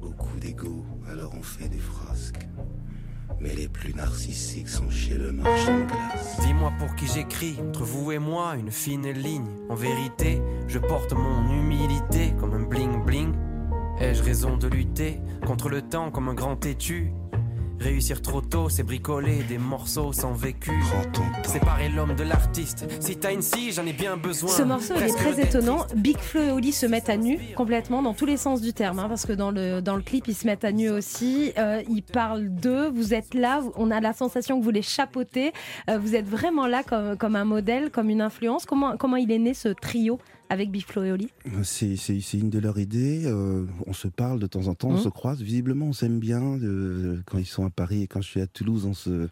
beaucoup 0.00 0.38
d'ego, 0.38 0.84
alors 1.10 1.32
on 1.36 1.42
fait 1.42 1.68
des 1.68 1.78
frasques. 1.78 2.05
Mais 3.40 3.54
les 3.54 3.68
plus 3.68 3.94
narcissiques 3.94 4.68
sont 4.68 4.90
chez 4.90 5.14
le 5.14 5.30
marchand 5.30 5.78
de 5.78 5.84
glace. 5.84 6.40
Dis-moi 6.40 6.72
pour 6.78 6.94
qui 6.94 7.06
j'écris, 7.06 7.56
entre 7.68 7.84
vous 7.84 8.12
et 8.12 8.18
moi, 8.18 8.56
une 8.56 8.70
fine 8.70 9.10
ligne. 9.10 9.46
En 9.68 9.74
vérité, 9.74 10.40
je 10.68 10.78
porte 10.78 11.12
mon 11.12 11.50
humilité 11.52 12.32
comme 12.40 12.54
un 12.54 12.62
bling 12.62 13.04
bling. 13.04 13.34
Ai-je 14.00 14.22
raison 14.22 14.56
de 14.56 14.68
lutter 14.68 15.20
contre 15.46 15.68
le 15.68 15.82
temps 15.82 16.10
comme 16.10 16.28
un 16.28 16.34
grand 16.34 16.56
têtu? 16.56 17.12
Réussir 17.78 18.22
trop 18.22 18.40
tôt, 18.40 18.68
c'est 18.68 18.82
bricoler 18.82 19.42
des 19.48 19.58
morceaux 19.58 20.12
sans 20.12 20.32
vécu. 20.32 20.72
Séparer 21.44 21.88
l'homme 21.88 22.14
de 22.16 22.24
l'artiste. 22.24 22.86
Si 23.00 23.16
t'as 23.16 23.32
une 23.32 23.42
scie, 23.42 23.70
j'en 23.72 23.84
ai 23.84 23.92
bien 23.92 24.16
besoin. 24.16 24.48
Ce 24.50 24.62
morceau, 24.62 24.94
il 24.96 25.04
est 25.04 25.14
très 25.14 25.40
étonnant. 25.40 25.86
Big 25.94 26.18
Flo 26.18 26.40
et 26.40 26.50
Oli 26.50 26.72
se 26.72 26.86
mettent 26.86 27.10
à 27.10 27.16
nu 27.16 27.38
complètement 27.54 28.02
dans 28.02 28.14
tous 28.14 28.26
les 28.26 28.36
sens 28.38 28.60
du 28.60 28.72
terme, 28.72 28.98
hein, 28.98 29.08
parce 29.08 29.26
que 29.26 29.32
dans 29.32 29.50
le, 29.50 29.80
dans 29.80 29.96
le 29.96 30.02
clip, 30.02 30.26
ils 30.26 30.34
se 30.34 30.46
mettent 30.46 30.64
à 30.64 30.72
nu 30.72 30.88
aussi. 30.90 31.52
Euh, 31.58 31.82
ils 31.88 32.02
parlent 32.02 32.48
d'eux, 32.48 32.88
vous 32.88 33.14
êtes 33.14 33.34
là, 33.34 33.62
on 33.76 33.90
a 33.90 34.00
la 34.00 34.12
sensation 34.12 34.58
que 34.58 34.64
vous 34.64 34.70
les 34.70 34.82
chapeautez. 34.82 35.52
Euh, 35.90 35.98
vous 35.98 36.14
êtes 36.16 36.26
vraiment 36.26 36.66
là 36.66 36.82
comme, 36.82 37.16
comme 37.16 37.36
un 37.36 37.44
modèle, 37.44 37.90
comme 37.90 38.08
une 38.08 38.22
influence. 38.22 38.64
Comment, 38.64 38.96
comment 38.96 39.16
il 39.16 39.30
est 39.30 39.38
né 39.38 39.54
ce 39.54 39.68
trio? 39.68 40.18
Avec 40.48 40.70
Big 40.70 40.84
Flo 40.84 41.02
et 41.04 41.12
Oli 41.12 41.28
C'est 41.64 41.96
une 42.34 42.50
de 42.50 42.58
leurs 42.58 42.78
idées. 42.78 43.22
euh, 43.26 43.64
on 43.86 43.92
se 43.92 44.08
parle 44.08 44.38
de 44.38 44.46
temps 44.46 44.68
en 44.68 44.74
temps, 44.74 44.88
on 44.90 44.92
Mhm. 44.94 44.98
se 45.02 45.08
croise. 45.08 45.40
Visiblement, 45.42 45.86
on 45.86 45.92
s'aime 45.92 46.18
bien. 46.18 46.42
euh, 46.60 47.20
quand 47.26 47.38
ils 47.38 47.46
sont 47.46 47.64
à 47.64 47.70
Paris 47.70 48.02
et 48.02 48.06
quand 48.06 48.20
je 48.20 48.28
suis 48.28 48.40
à 48.40 48.46
Toulouse, 48.46 48.84
on 48.86 48.94
se. 48.94 49.28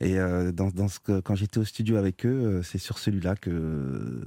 Et 0.00 0.18
euh, 0.18 0.52
dans, 0.52 0.68
dans 0.68 0.88
ce 0.88 1.00
que, 1.00 1.20
quand 1.20 1.34
j'étais 1.34 1.58
au 1.58 1.64
studio 1.64 1.96
avec 1.96 2.24
eux, 2.24 2.60
c'est 2.62 2.78
sur 2.78 2.98
celui-là 2.98 3.34
que 3.36 4.20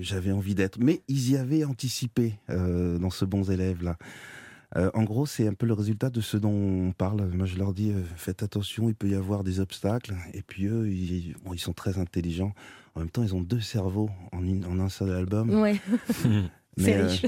j'avais 0.00 0.32
envie 0.32 0.54
d'être. 0.54 0.78
Mais 0.80 1.02
ils 1.08 1.30
y 1.30 1.36
avaient 1.36 1.64
anticipé 1.64 2.34
dans 2.48 3.10
ce 3.10 3.24
bons 3.24 3.50
élèves 3.50 3.82
là. 3.84 3.96
Euh, 4.76 4.90
en 4.94 5.02
gros, 5.02 5.26
c'est 5.26 5.46
un 5.48 5.54
peu 5.54 5.66
le 5.66 5.72
résultat 5.74 6.10
de 6.10 6.20
ce 6.20 6.36
dont 6.36 6.52
on 6.52 6.92
parle. 6.92 7.26
Moi, 7.32 7.46
je 7.46 7.56
leur 7.56 7.72
dis, 7.74 7.90
euh, 7.90 8.02
faites 8.16 8.42
attention, 8.42 8.88
il 8.88 8.94
peut 8.94 9.08
y 9.08 9.14
avoir 9.16 9.42
des 9.42 9.58
obstacles. 9.60 10.14
Et 10.32 10.42
puis 10.42 10.66
eux, 10.66 10.88
ils, 10.88 11.34
bon, 11.44 11.54
ils 11.54 11.58
sont 11.58 11.72
très 11.72 11.98
intelligents. 11.98 12.52
En 12.94 13.00
même 13.00 13.10
temps, 13.10 13.22
ils 13.22 13.34
ont 13.34 13.40
deux 13.40 13.60
cerveaux 13.60 14.10
en, 14.32 14.44
une- 14.44 14.64
en 14.66 14.78
un 14.78 14.88
seul 14.88 15.10
album. 15.12 15.50
Ouais. 15.60 15.80
C'est 16.76 16.96
Mais, 16.96 17.02
riche. 17.02 17.26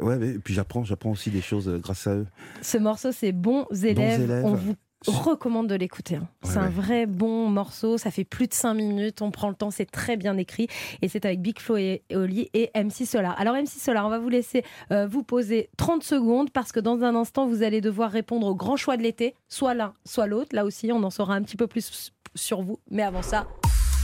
ouais, 0.00 0.18
mais- 0.18 0.30
et 0.30 0.38
puis 0.38 0.54
j'apprends, 0.54 0.82
j'apprends 0.82 1.10
aussi 1.10 1.30
des 1.30 1.42
choses 1.42 1.68
euh, 1.68 1.78
grâce 1.78 2.06
à 2.06 2.14
eux. 2.14 2.26
Ce 2.62 2.78
morceau, 2.78 3.12
c'est 3.12 3.32
Bons 3.32 3.66
élèves. 3.84 4.22
élèves. 4.22 4.44
On 4.46 4.54
vous 4.54 4.74
recommande 5.10 5.66
de 5.68 5.74
l'écouter. 5.74 6.16
hein. 6.16 6.28
Ouais, 6.44 6.50
c'est 6.50 6.58
un 6.58 6.68
vrai 6.68 7.06
bon 7.06 7.48
morceau. 7.48 7.98
Ça 7.98 8.10
fait 8.10 8.24
plus 8.24 8.46
de 8.46 8.54
5 8.54 8.74
minutes. 8.74 9.22
On 9.22 9.30
prend 9.30 9.48
le 9.48 9.54
temps. 9.54 9.70
C'est 9.70 9.90
très 9.90 10.16
bien 10.16 10.36
écrit. 10.36 10.68
Et 11.02 11.08
c'est 11.08 11.24
avec 11.24 11.40
Big 11.40 11.58
Flo 11.58 11.76
et 11.76 12.02
et 12.10 12.16
Oli 12.16 12.48
et 12.54 12.70
MC 12.74 13.04
Solar. 13.06 13.38
Alors, 13.40 13.54
MC 13.54 13.68
Solar, 13.68 14.06
on 14.06 14.10
va 14.10 14.18
vous 14.18 14.28
laisser 14.28 14.64
euh, 14.90 15.06
vous 15.06 15.22
poser 15.22 15.70
30 15.76 16.02
secondes 16.02 16.50
parce 16.50 16.72
que 16.72 16.80
dans 16.80 17.02
un 17.02 17.14
instant, 17.14 17.46
vous 17.46 17.62
allez 17.62 17.80
devoir 17.80 18.10
répondre 18.10 18.46
au 18.46 18.54
grand 18.54 18.76
choix 18.76 18.96
de 18.96 19.02
l'été. 19.02 19.34
Soit 19.48 19.74
l'un, 19.74 19.92
soit 20.04 20.26
l'autre. 20.26 20.54
Là 20.54 20.64
aussi, 20.64 20.90
on 20.92 21.02
en 21.02 21.10
saura 21.10 21.34
un 21.34 21.42
petit 21.42 21.56
peu 21.56 21.66
plus 21.66 22.12
sur 22.34 22.62
vous. 22.62 22.78
Mais 22.90 23.02
avant 23.02 23.22
ça, 23.22 23.46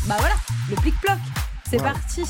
bah 0.07 0.17
voilà, 0.19 0.35
le 0.71 0.77
plic-ploc. 0.77 1.17
C'est 1.71 1.77
Ouais. 1.77 1.83
parti. 1.83 2.23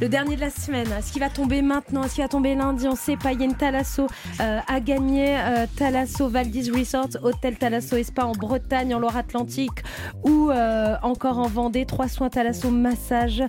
Le 0.00 0.08
dernier 0.08 0.34
de 0.34 0.40
la 0.40 0.50
semaine. 0.50 0.88
Est-ce 0.98 1.12
qu'il 1.12 1.20
va 1.20 1.30
tomber 1.30 1.62
maintenant? 1.62 2.02
Est-ce 2.02 2.14
qu'il 2.14 2.24
va 2.24 2.28
tomber 2.28 2.56
lundi? 2.56 2.88
On 2.88 2.96
sait 2.96 3.16
pas. 3.16 3.32
Il 3.32 3.38
y 3.38 3.42
a 3.42 3.44
une 3.44 3.54
Thalasso 3.54 4.08
euh, 4.40 4.58
à 4.66 4.80
gagner. 4.80 5.38
Euh, 5.38 5.66
Thalasso 5.76 6.28
Valdis 6.28 6.70
Resort, 6.72 7.08
Hôtel 7.22 7.56
Thalasso 7.56 7.96
et 7.96 8.02
Spa 8.02 8.24
en 8.24 8.32
Bretagne, 8.32 8.94
en 8.94 8.98
Loire-Atlantique 8.98 9.84
ou 10.24 10.50
euh, 10.50 10.96
encore 11.02 11.38
en 11.38 11.46
Vendée. 11.46 11.86
Trois 11.86 12.08
soins 12.08 12.30
Thalasso 12.30 12.70
massage. 12.70 13.44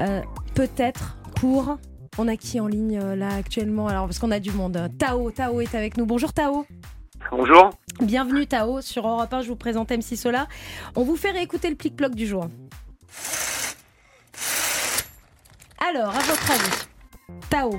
Euh, 0.00 0.22
Peut-être 0.54 1.18
pour. 1.36 1.76
On 2.18 2.26
a 2.28 2.36
qui 2.36 2.58
en 2.60 2.66
ligne 2.66 2.98
euh, 3.02 3.14
là 3.16 3.28
actuellement? 3.38 3.86
Alors, 3.88 4.06
parce 4.06 4.18
qu'on 4.18 4.30
a 4.30 4.40
du 4.40 4.52
monde. 4.52 4.90
Tao, 4.98 5.30
Tao 5.30 5.60
est 5.60 5.74
avec 5.74 5.96
nous. 5.98 6.06
Bonjour 6.06 6.32
Tao. 6.32 6.64
Bonjour. 7.30 7.70
Bienvenue 8.00 8.46
Tao 8.46 8.80
sur 8.80 9.06
Europe 9.06 9.32
1, 9.32 9.42
je 9.42 9.48
vous 9.48 9.56
présente 9.56 9.90
MC 9.90 10.16
Solar. 10.16 10.46
On 10.96 11.04
vous 11.04 11.16
fait 11.16 11.30
réécouter 11.32 11.68
le 11.68 11.76
plic-ploc 11.76 12.14
du 12.14 12.26
jour. 12.26 12.46
Alors, 15.90 16.10
à 16.10 16.20
votre 16.20 16.50
avis, 16.50 16.86
Tao, 17.48 17.70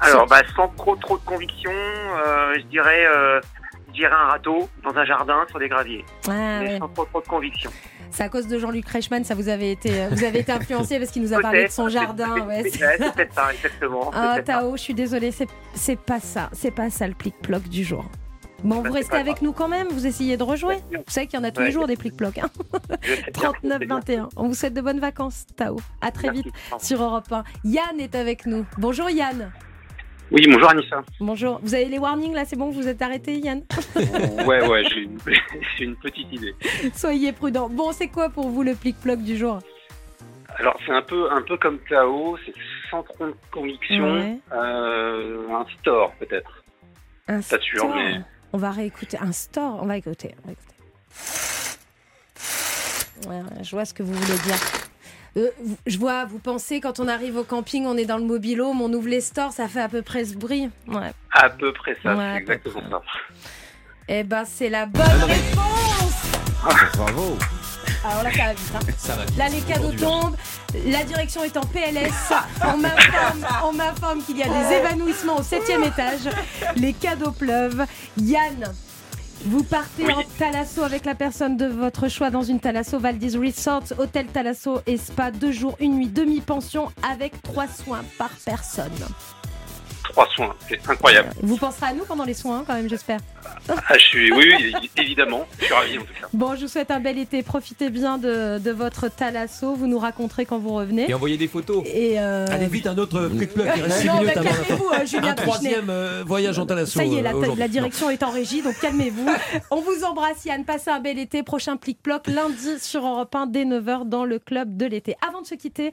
Alors, 0.00 0.26
bah, 0.26 0.40
sans 0.56 0.68
trop 0.68 0.96
trop 0.96 1.18
de 1.18 1.24
conviction, 1.24 1.70
euh, 1.70 2.54
je 2.56 2.62
dirais, 2.66 3.06
euh, 3.06 3.40
je 3.88 3.92
dirais 3.92 4.12
un 4.12 4.28
râteau 4.30 4.68
dans 4.82 4.96
un 4.96 5.04
jardin 5.04 5.44
sur 5.48 5.58
des 5.58 5.68
graviers. 5.68 6.04
Ah, 6.28 6.30
Mais 6.60 6.68
ouais. 6.68 6.78
sans 6.78 6.88
trop 6.88 7.04
trop 7.04 7.20
de 7.20 7.26
conviction. 7.26 7.70
c'est 8.10 8.22
à 8.24 8.28
cause 8.28 8.46
de 8.46 8.58
Jean-Luc 8.58 8.88
Reichmann, 8.88 9.24
ça 9.24 9.34
vous 9.34 9.48
avez 9.48 9.70
été, 9.72 10.06
vous 10.10 10.24
avez 10.24 10.40
été 10.40 10.52
influencé 10.52 10.98
parce 10.98 11.10
qu'il 11.10 11.22
nous 11.22 11.34
a 11.34 11.40
parlé 11.40 11.64
de 11.66 11.70
son 11.70 11.88
jardin. 11.88 12.34
c'est- 12.36 12.42
ouais, 12.42 12.70
c'est- 12.70 13.12
peut-être 13.12 13.34
ça, 13.34 13.52
exactement. 13.52 14.10
Ah. 14.14 14.38
Tao, 14.44 14.76
je 14.76 14.82
suis 14.82 14.94
désolée, 14.94 15.30
c'est 15.30 15.48
c'est 15.74 15.98
pas 15.98 16.20
ça, 16.20 16.48
c'est 16.52 16.70
pas 16.70 16.88
ça 16.90 17.06
le 17.06 17.14
plic-ploc 17.14 17.64
du 17.68 17.84
jour. 17.84 18.04
Bon, 18.62 18.82
vous 18.82 18.92
restez 18.92 19.16
avec 19.16 19.34
grave. 19.36 19.42
nous 19.44 19.52
quand 19.52 19.68
même, 19.68 19.88
vous 19.88 20.06
essayez 20.06 20.36
de 20.36 20.42
rejouer. 20.42 20.76
Vous 20.92 21.02
savez 21.08 21.26
qu'il 21.26 21.38
y 21.38 21.42
en 21.42 21.44
a 21.44 21.50
tous 21.50 21.62
les 21.62 21.70
jours 21.70 21.86
des 21.86 21.96
plic-plocs. 21.96 22.38
hein. 22.38 22.50
Je 23.02 23.14
sais 23.14 23.16
bien, 23.16 23.22
je 23.22 23.24
sais 23.24 23.30
39 23.32 23.78
bien. 23.80 23.88
21. 23.96 24.28
On 24.36 24.48
vous 24.48 24.54
souhaite 24.54 24.74
de 24.74 24.80
bonnes 24.80 25.00
vacances, 25.00 25.46
Tao. 25.56 25.76
À 26.00 26.10
très 26.10 26.28
Merci. 26.28 26.42
vite 26.44 26.54
sur 26.82 27.02
Europe 27.02 27.30
1. 27.30 27.44
Yann 27.64 27.98
est 27.98 28.14
avec 28.14 28.46
nous. 28.46 28.66
Bonjour 28.78 29.08
Yann. 29.10 29.50
Oui, 30.30 30.42
bonjour 30.46 30.70
Anissa. 30.70 31.02
Bonjour. 31.18 31.58
Vous 31.62 31.74
avez 31.74 31.86
les 31.86 31.98
warnings 31.98 32.34
là, 32.34 32.44
c'est 32.44 32.54
bon, 32.56 32.70
vous 32.70 32.86
êtes 32.86 33.02
arrêté, 33.02 33.38
Yann? 33.38 33.62
Ouais, 34.46 34.64
ouais, 34.68 34.84
j'ai 34.90 35.84
une, 35.84 35.96
petite 35.96 36.32
idée. 36.32 36.54
Soyez 36.94 37.32
prudent. 37.32 37.68
Bon, 37.68 37.90
c'est 37.92 38.08
quoi 38.08 38.28
pour 38.28 38.48
vous 38.48 38.62
le 38.62 38.74
plic-ploc 38.74 39.20
du 39.22 39.36
jour? 39.36 39.58
Alors, 40.56 40.76
c'est 40.84 40.92
un 40.92 41.02
peu, 41.02 41.30
un 41.32 41.42
peu 41.42 41.56
comme 41.56 41.78
Tao, 41.88 42.36
c'est 42.44 42.52
sans 42.90 43.02
trop 43.02 43.26
de 43.26 43.34
conviction. 43.50 44.12
Ouais. 44.14 44.38
Euh, 44.52 45.48
un 45.50 45.64
store, 45.80 46.12
peut-être. 46.20 46.62
Un 47.26 47.40
Pas 47.40 47.58
sûr, 47.60 47.78
store. 47.78 47.94
mais. 47.96 48.20
On 48.52 48.58
va 48.58 48.70
réécouter. 48.70 49.18
Un 49.18 49.32
store, 49.32 49.80
on 49.82 49.86
va 49.86 49.96
écouter. 49.96 50.34
on 50.44 50.46
va 50.48 50.52
écouter. 50.52 50.74
Ouais, 53.28 53.36
ouais, 53.42 53.64
je 53.64 53.70
vois 53.70 53.84
ce 53.84 53.92
que 53.94 54.02
vous 54.02 54.12
voulez 54.14 54.38
dire. 54.40 54.56
Euh, 55.36 55.50
je 55.86 55.98
vois, 55.98 56.24
vous 56.24 56.38
pensez 56.40 56.80
quand 56.80 56.98
on 56.98 57.06
arrive 57.06 57.36
au 57.36 57.44
camping, 57.44 57.86
on 57.86 57.96
est 57.96 58.06
dans 58.06 58.16
le 58.18 58.24
mobilhome, 58.24 58.80
on 58.80 58.92
ouvre 58.92 59.08
les 59.08 59.20
stores, 59.20 59.52
ça 59.52 59.68
fait 59.68 59.80
à 59.80 59.88
peu 59.88 60.02
près 60.02 60.24
ce 60.24 60.34
bruit. 60.36 60.68
Ouais. 60.88 61.12
À 61.32 61.50
peu 61.50 61.72
près 61.72 61.96
ça, 62.02 62.16
Ouais, 62.16 62.32
c'est 62.34 62.40
exactement 62.40 62.90
ça. 62.90 63.02
Eh 64.08 64.24
ben, 64.24 64.44
c'est 64.44 64.68
la 64.68 64.86
bonne 64.86 65.04
réponse 65.04 66.32
Bravo. 66.96 67.38
Alors 68.04 68.22
là, 68.22 68.30
ça 68.32 68.44
va 68.44 68.52
vite. 68.52 68.72
hein. 68.74 68.92
Ça 68.98 69.14
va 69.16 69.24
Là, 69.36 69.48
les 69.48 69.60
cadeaux 69.60 69.92
tombent. 69.92 70.36
La 70.86 71.04
direction 71.04 71.44
est 71.44 71.56
en 71.56 71.60
PLS. 71.62 72.12
On 72.64 72.76
m'informe, 72.78 73.46
on 73.64 73.72
m'informe 73.72 74.22
qu'il 74.22 74.38
y 74.38 74.42
a 74.42 74.46
des 74.46 74.74
évanouissements 74.76 75.38
au 75.38 75.42
septième 75.42 75.82
étage. 75.84 76.20
Les 76.76 76.92
cadeaux 76.92 77.32
pleuvent. 77.32 77.84
Yann, 78.18 78.72
vous 79.46 79.64
partez 79.64 80.12
en 80.12 80.22
Thalasso 80.38 80.82
avec 80.82 81.04
la 81.04 81.14
personne 81.14 81.56
de 81.56 81.66
votre 81.66 82.08
choix 82.08 82.30
dans 82.30 82.42
une 82.42 82.60
Thalasso 82.60 82.98
Valdez 82.98 83.36
Resort, 83.36 83.82
hôtel 83.98 84.26
Thalasso 84.26 84.80
et 84.86 84.96
spa, 84.96 85.30
deux 85.30 85.52
jours, 85.52 85.76
une 85.80 85.96
nuit, 85.96 86.08
demi-pension 86.08 86.92
avec 87.10 87.40
trois 87.42 87.66
soins 87.68 88.04
par 88.18 88.30
personne. 88.44 88.92
Trois 90.10 90.28
soins, 90.34 90.54
c'est 90.68 90.80
incroyable. 90.88 91.30
Vous 91.42 91.56
penserez 91.56 91.86
à 91.86 91.94
nous 91.94 92.04
pendant 92.04 92.24
les 92.24 92.34
soins, 92.34 92.64
quand 92.66 92.74
même, 92.74 92.88
j'espère. 92.88 93.20
Ah, 93.68 93.94
je 93.94 94.04
suis, 94.04 94.32
oui, 94.32 94.52
oui, 94.58 94.90
évidemment, 94.96 95.46
je 95.58 95.64
suis 95.64 95.74
ravi 95.74 95.98
en 95.98 96.02
tout 96.02 96.06
cas. 96.20 96.26
Bon, 96.32 96.56
je 96.56 96.62
vous 96.62 96.68
souhaite 96.68 96.90
un 96.90 97.00
bel 97.00 97.18
été. 97.18 97.42
Profitez 97.42 97.90
bien 97.90 98.18
de, 98.18 98.58
de 98.58 98.70
votre 98.70 99.08
Thalasso. 99.08 99.74
Vous 99.74 99.86
nous 99.86 99.98
raconterez 99.98 100.46
quand 100.46 100.58
vous 100.58 100.74
revenez. 100.74 101.10
Et 101.10 101.14
envoyez 101.14 101.36
des 101.36 101.48
photos. 101.48 101.84
Et 101.86 102.18
euh, 102.18 102.46
Allez 102.50 102.66
vite, 102.66 102.86
un 102.86 102.98
autre 102.98 103.28
plic-ploc, 103.28 103.66
il 103.76 103.82
reste 103.82 104.04
Non, 104.04 104.12
6 104.12 104.18
mais 104.18 104.20
minutes 104.20 104.36
avant 104.36 104.48
la 104.48 104.56
calmez-vous, 104.56 104.90
euh, 104.92 105.06
Julien 105.06 105.30
Un 105.30 105.34
troisième 105.34 105.90
euh, 105.90 106.24
voyage 106.26 106.58
en 106.58 106.66
Thalasso. 106.66 106.98
Ça 106.98 107.04
y 107.04 107.16
est, 107.16 107.26
euh, 107.26 107.54
la 107.56 107.68
direction 107.68 108.10
est 108.10 108.22
en 108.22 108.30
régie, 108.30 108.62
donc 108.62 108.78
calmez-vous. 108.80 109.28
On 109.70 109.80
vous 109.80 110.04
embrasse, 110.04 110.44
Yann. 110.44 110.64
Passez 110.64 110.90
un 110.90 111.00
bel 111.00 111.18
été. 111.18 111.42
Prochain 111.42 111.76
plic-ploc 111.76 112.26
lundi 112.26 112.78
sur 112.80 113.06
Europe 113.06 113.34
1 113.34 113.46
dès 113.46 113.64
9h 113.64 114.08
dans 114.08 114.24
le 114.24 114.38
club 114.38 114.76
de 114.76 114.86
l'été. 114.86 115.16
Avant 115.26 115.42
de 115.42 115.46
se 115.46 115.54
quitter, 115.54 115.92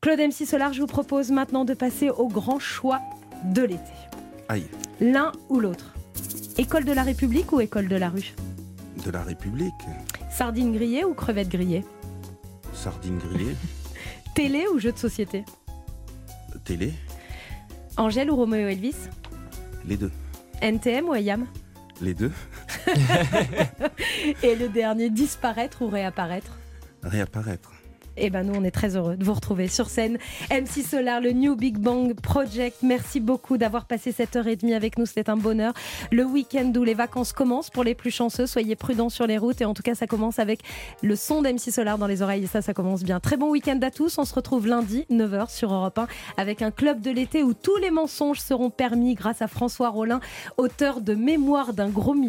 Claude 0.00 0.18
MC 0.18 0.46
Solar, 0.46 0.72
je 0.72 0.80
vous 0.80 0.86
propose 0.86 1.30
maintenant 1.30 1.64
de 1.64 1.74
passer 1.74 2.08
au 2.10 2.28
grand 2.28 2.58
choix 2.58 3.00
de 3.44 3.62
l'été. 3.62 3.92
Aïe. 4.48 4.66
L'un 5.00 5.32
ou 5.48 5.60
l'autre. 5.60 5.94
École 6.58 6.84
de 6.84 6.92
la 6.92 7.02
République 7.02 7.52
ou 7.52 7.60
école 7.60 7.88
de 7.88 7.96
la 7.96 8.08
rue 8.10 8.34
De 9.04 9.10
la 9.10 9.22
République. 9.22 9.72
Sardines 10.30 10.72
grillées 10.72 11.04
ou 11.04 11.14
crevettes 11.14 11.48
grillées? 11.48 11.84
Sardines 12.74 13.18
grillées. 13.18 13.56
Télé 14.34 14.66
ou 14.72 14.78
jeu 14.78 14.92
de 14.92 14.98
société? 14.98 15.44
Télé. 16.64 16.92
Angèle 17.96 18.30
ou 18.30 18.36
Roméo 18.36 18.68
Elvis? 18.68 18.96
Les 19.86 19.96
deux. 19.96 20.12
NTM 20.62 21.08
ou 21.08 21.14
Ayam 21.14 21.46
Les 22.00 22.14
deux. 22.14 22.32
Et 24.42 24.54
le 24.56 24.68
dernier, 24.68 25.10
disparaître 25.10 25.82
ou 25.82 25.88
réapparaître? 25.88 26.58
Réapparaître. 27.02 27.72
Eh 28.22 28.28
ben 28.28 28.42
nous, 28.42 28.52
on 28.54 28.64
est 28.64 28.70
très 28.70 28.96
heureux 28.96 29.16
de 29.16 29.24
vous 29.24 29.32
retrouver 29.32 29.66
sur 29.66 29.88
scène. 29.88 30.18
MC 30.50 30.84
Solar, 30.86 31.22
le 31.22 31.32
New 31.32 31.56
Big 31.56 31.78
Bang 31.78 32.12
Project. 32.12 32.76
Merci 32.82 33.18
beaucoup 33.18 33.56
d'avoir 33.56 33.86
passé 33.86 34.12
cette 34.12 34.36
heure 34.36 34.46
et 34.46 34.56
demie 34.56 34.74
avec 34.74 34.98
nous. 34.98 35.06
C'était 35.06 35.30
un 35.30 35.38
bonheur. 35.38 35.72
Le 36.12 36.24
week-end 36.24 36.70
où 36.76 36.84
les 36.84 36.92
vacances 36.92 37.32
commencent 37.32 37.70
pour 37.70 37.82
les 37.82 37.94
plus 37.94 38.10
chanceux. 38.10 38.46
Soyez 38.46 38.76
prudents 38.76 39.08
sur 39.08 39.26
les 39.26 39.38
routes. 39.38 39.62
Et 39.62 39.64
en 39.64 39.72
tout 39.72 39.82
cas, 39.82 39.94
ça 39.94 40.06
commence 40.06 40.38
avec 40.38 40.60
le 41.02 41.16
son 41.16 41.40
d'MC 41.40 41.70
Solar 41.70 41.96
dans 41.96 42.06
les 42.06 42.20
oreilles. 42.20 42.44
Et 42.44 42.46
ça, 42.46 42.60
ça 42.60 42.74
commence 42.74 43.04
bien. 43.04 43.20
Très 43.20 43.38
bon 43.38 43.48
week-end 43.48 43.78
à 43.80 43.90
tous. 43.90 44.18
On 44.18 44.26
se 44.26 44.34
retrouve 44.34 44.66
lundi, 44.66 45.06
9h 45.10 45.50
sur 45.50 45.72
Europe 45.72 45.98
1, 45.98 46.06
avec 46.36 46.60
un 46.60 46.70
club 46.70 47.00
de 47.00 47.10
l'été 47.10 47.42
où 47.42 47.54
tous 47.54 47.76
les 47.78 47.90
mensonges 47.90 48.40
seront 48.40 48.68
permis 48.68 49.14
grâce 49.14 49.40
à 49.40 49.48
François 49.48 49.88
Rollin, 49.88 50.20
auteur 50.58 51.00
de 51.00 51.14
Mémoire 51.14 51.72
d'un 51.72 51.88
gros 51.88 52.12
mytho. 52.12 52.28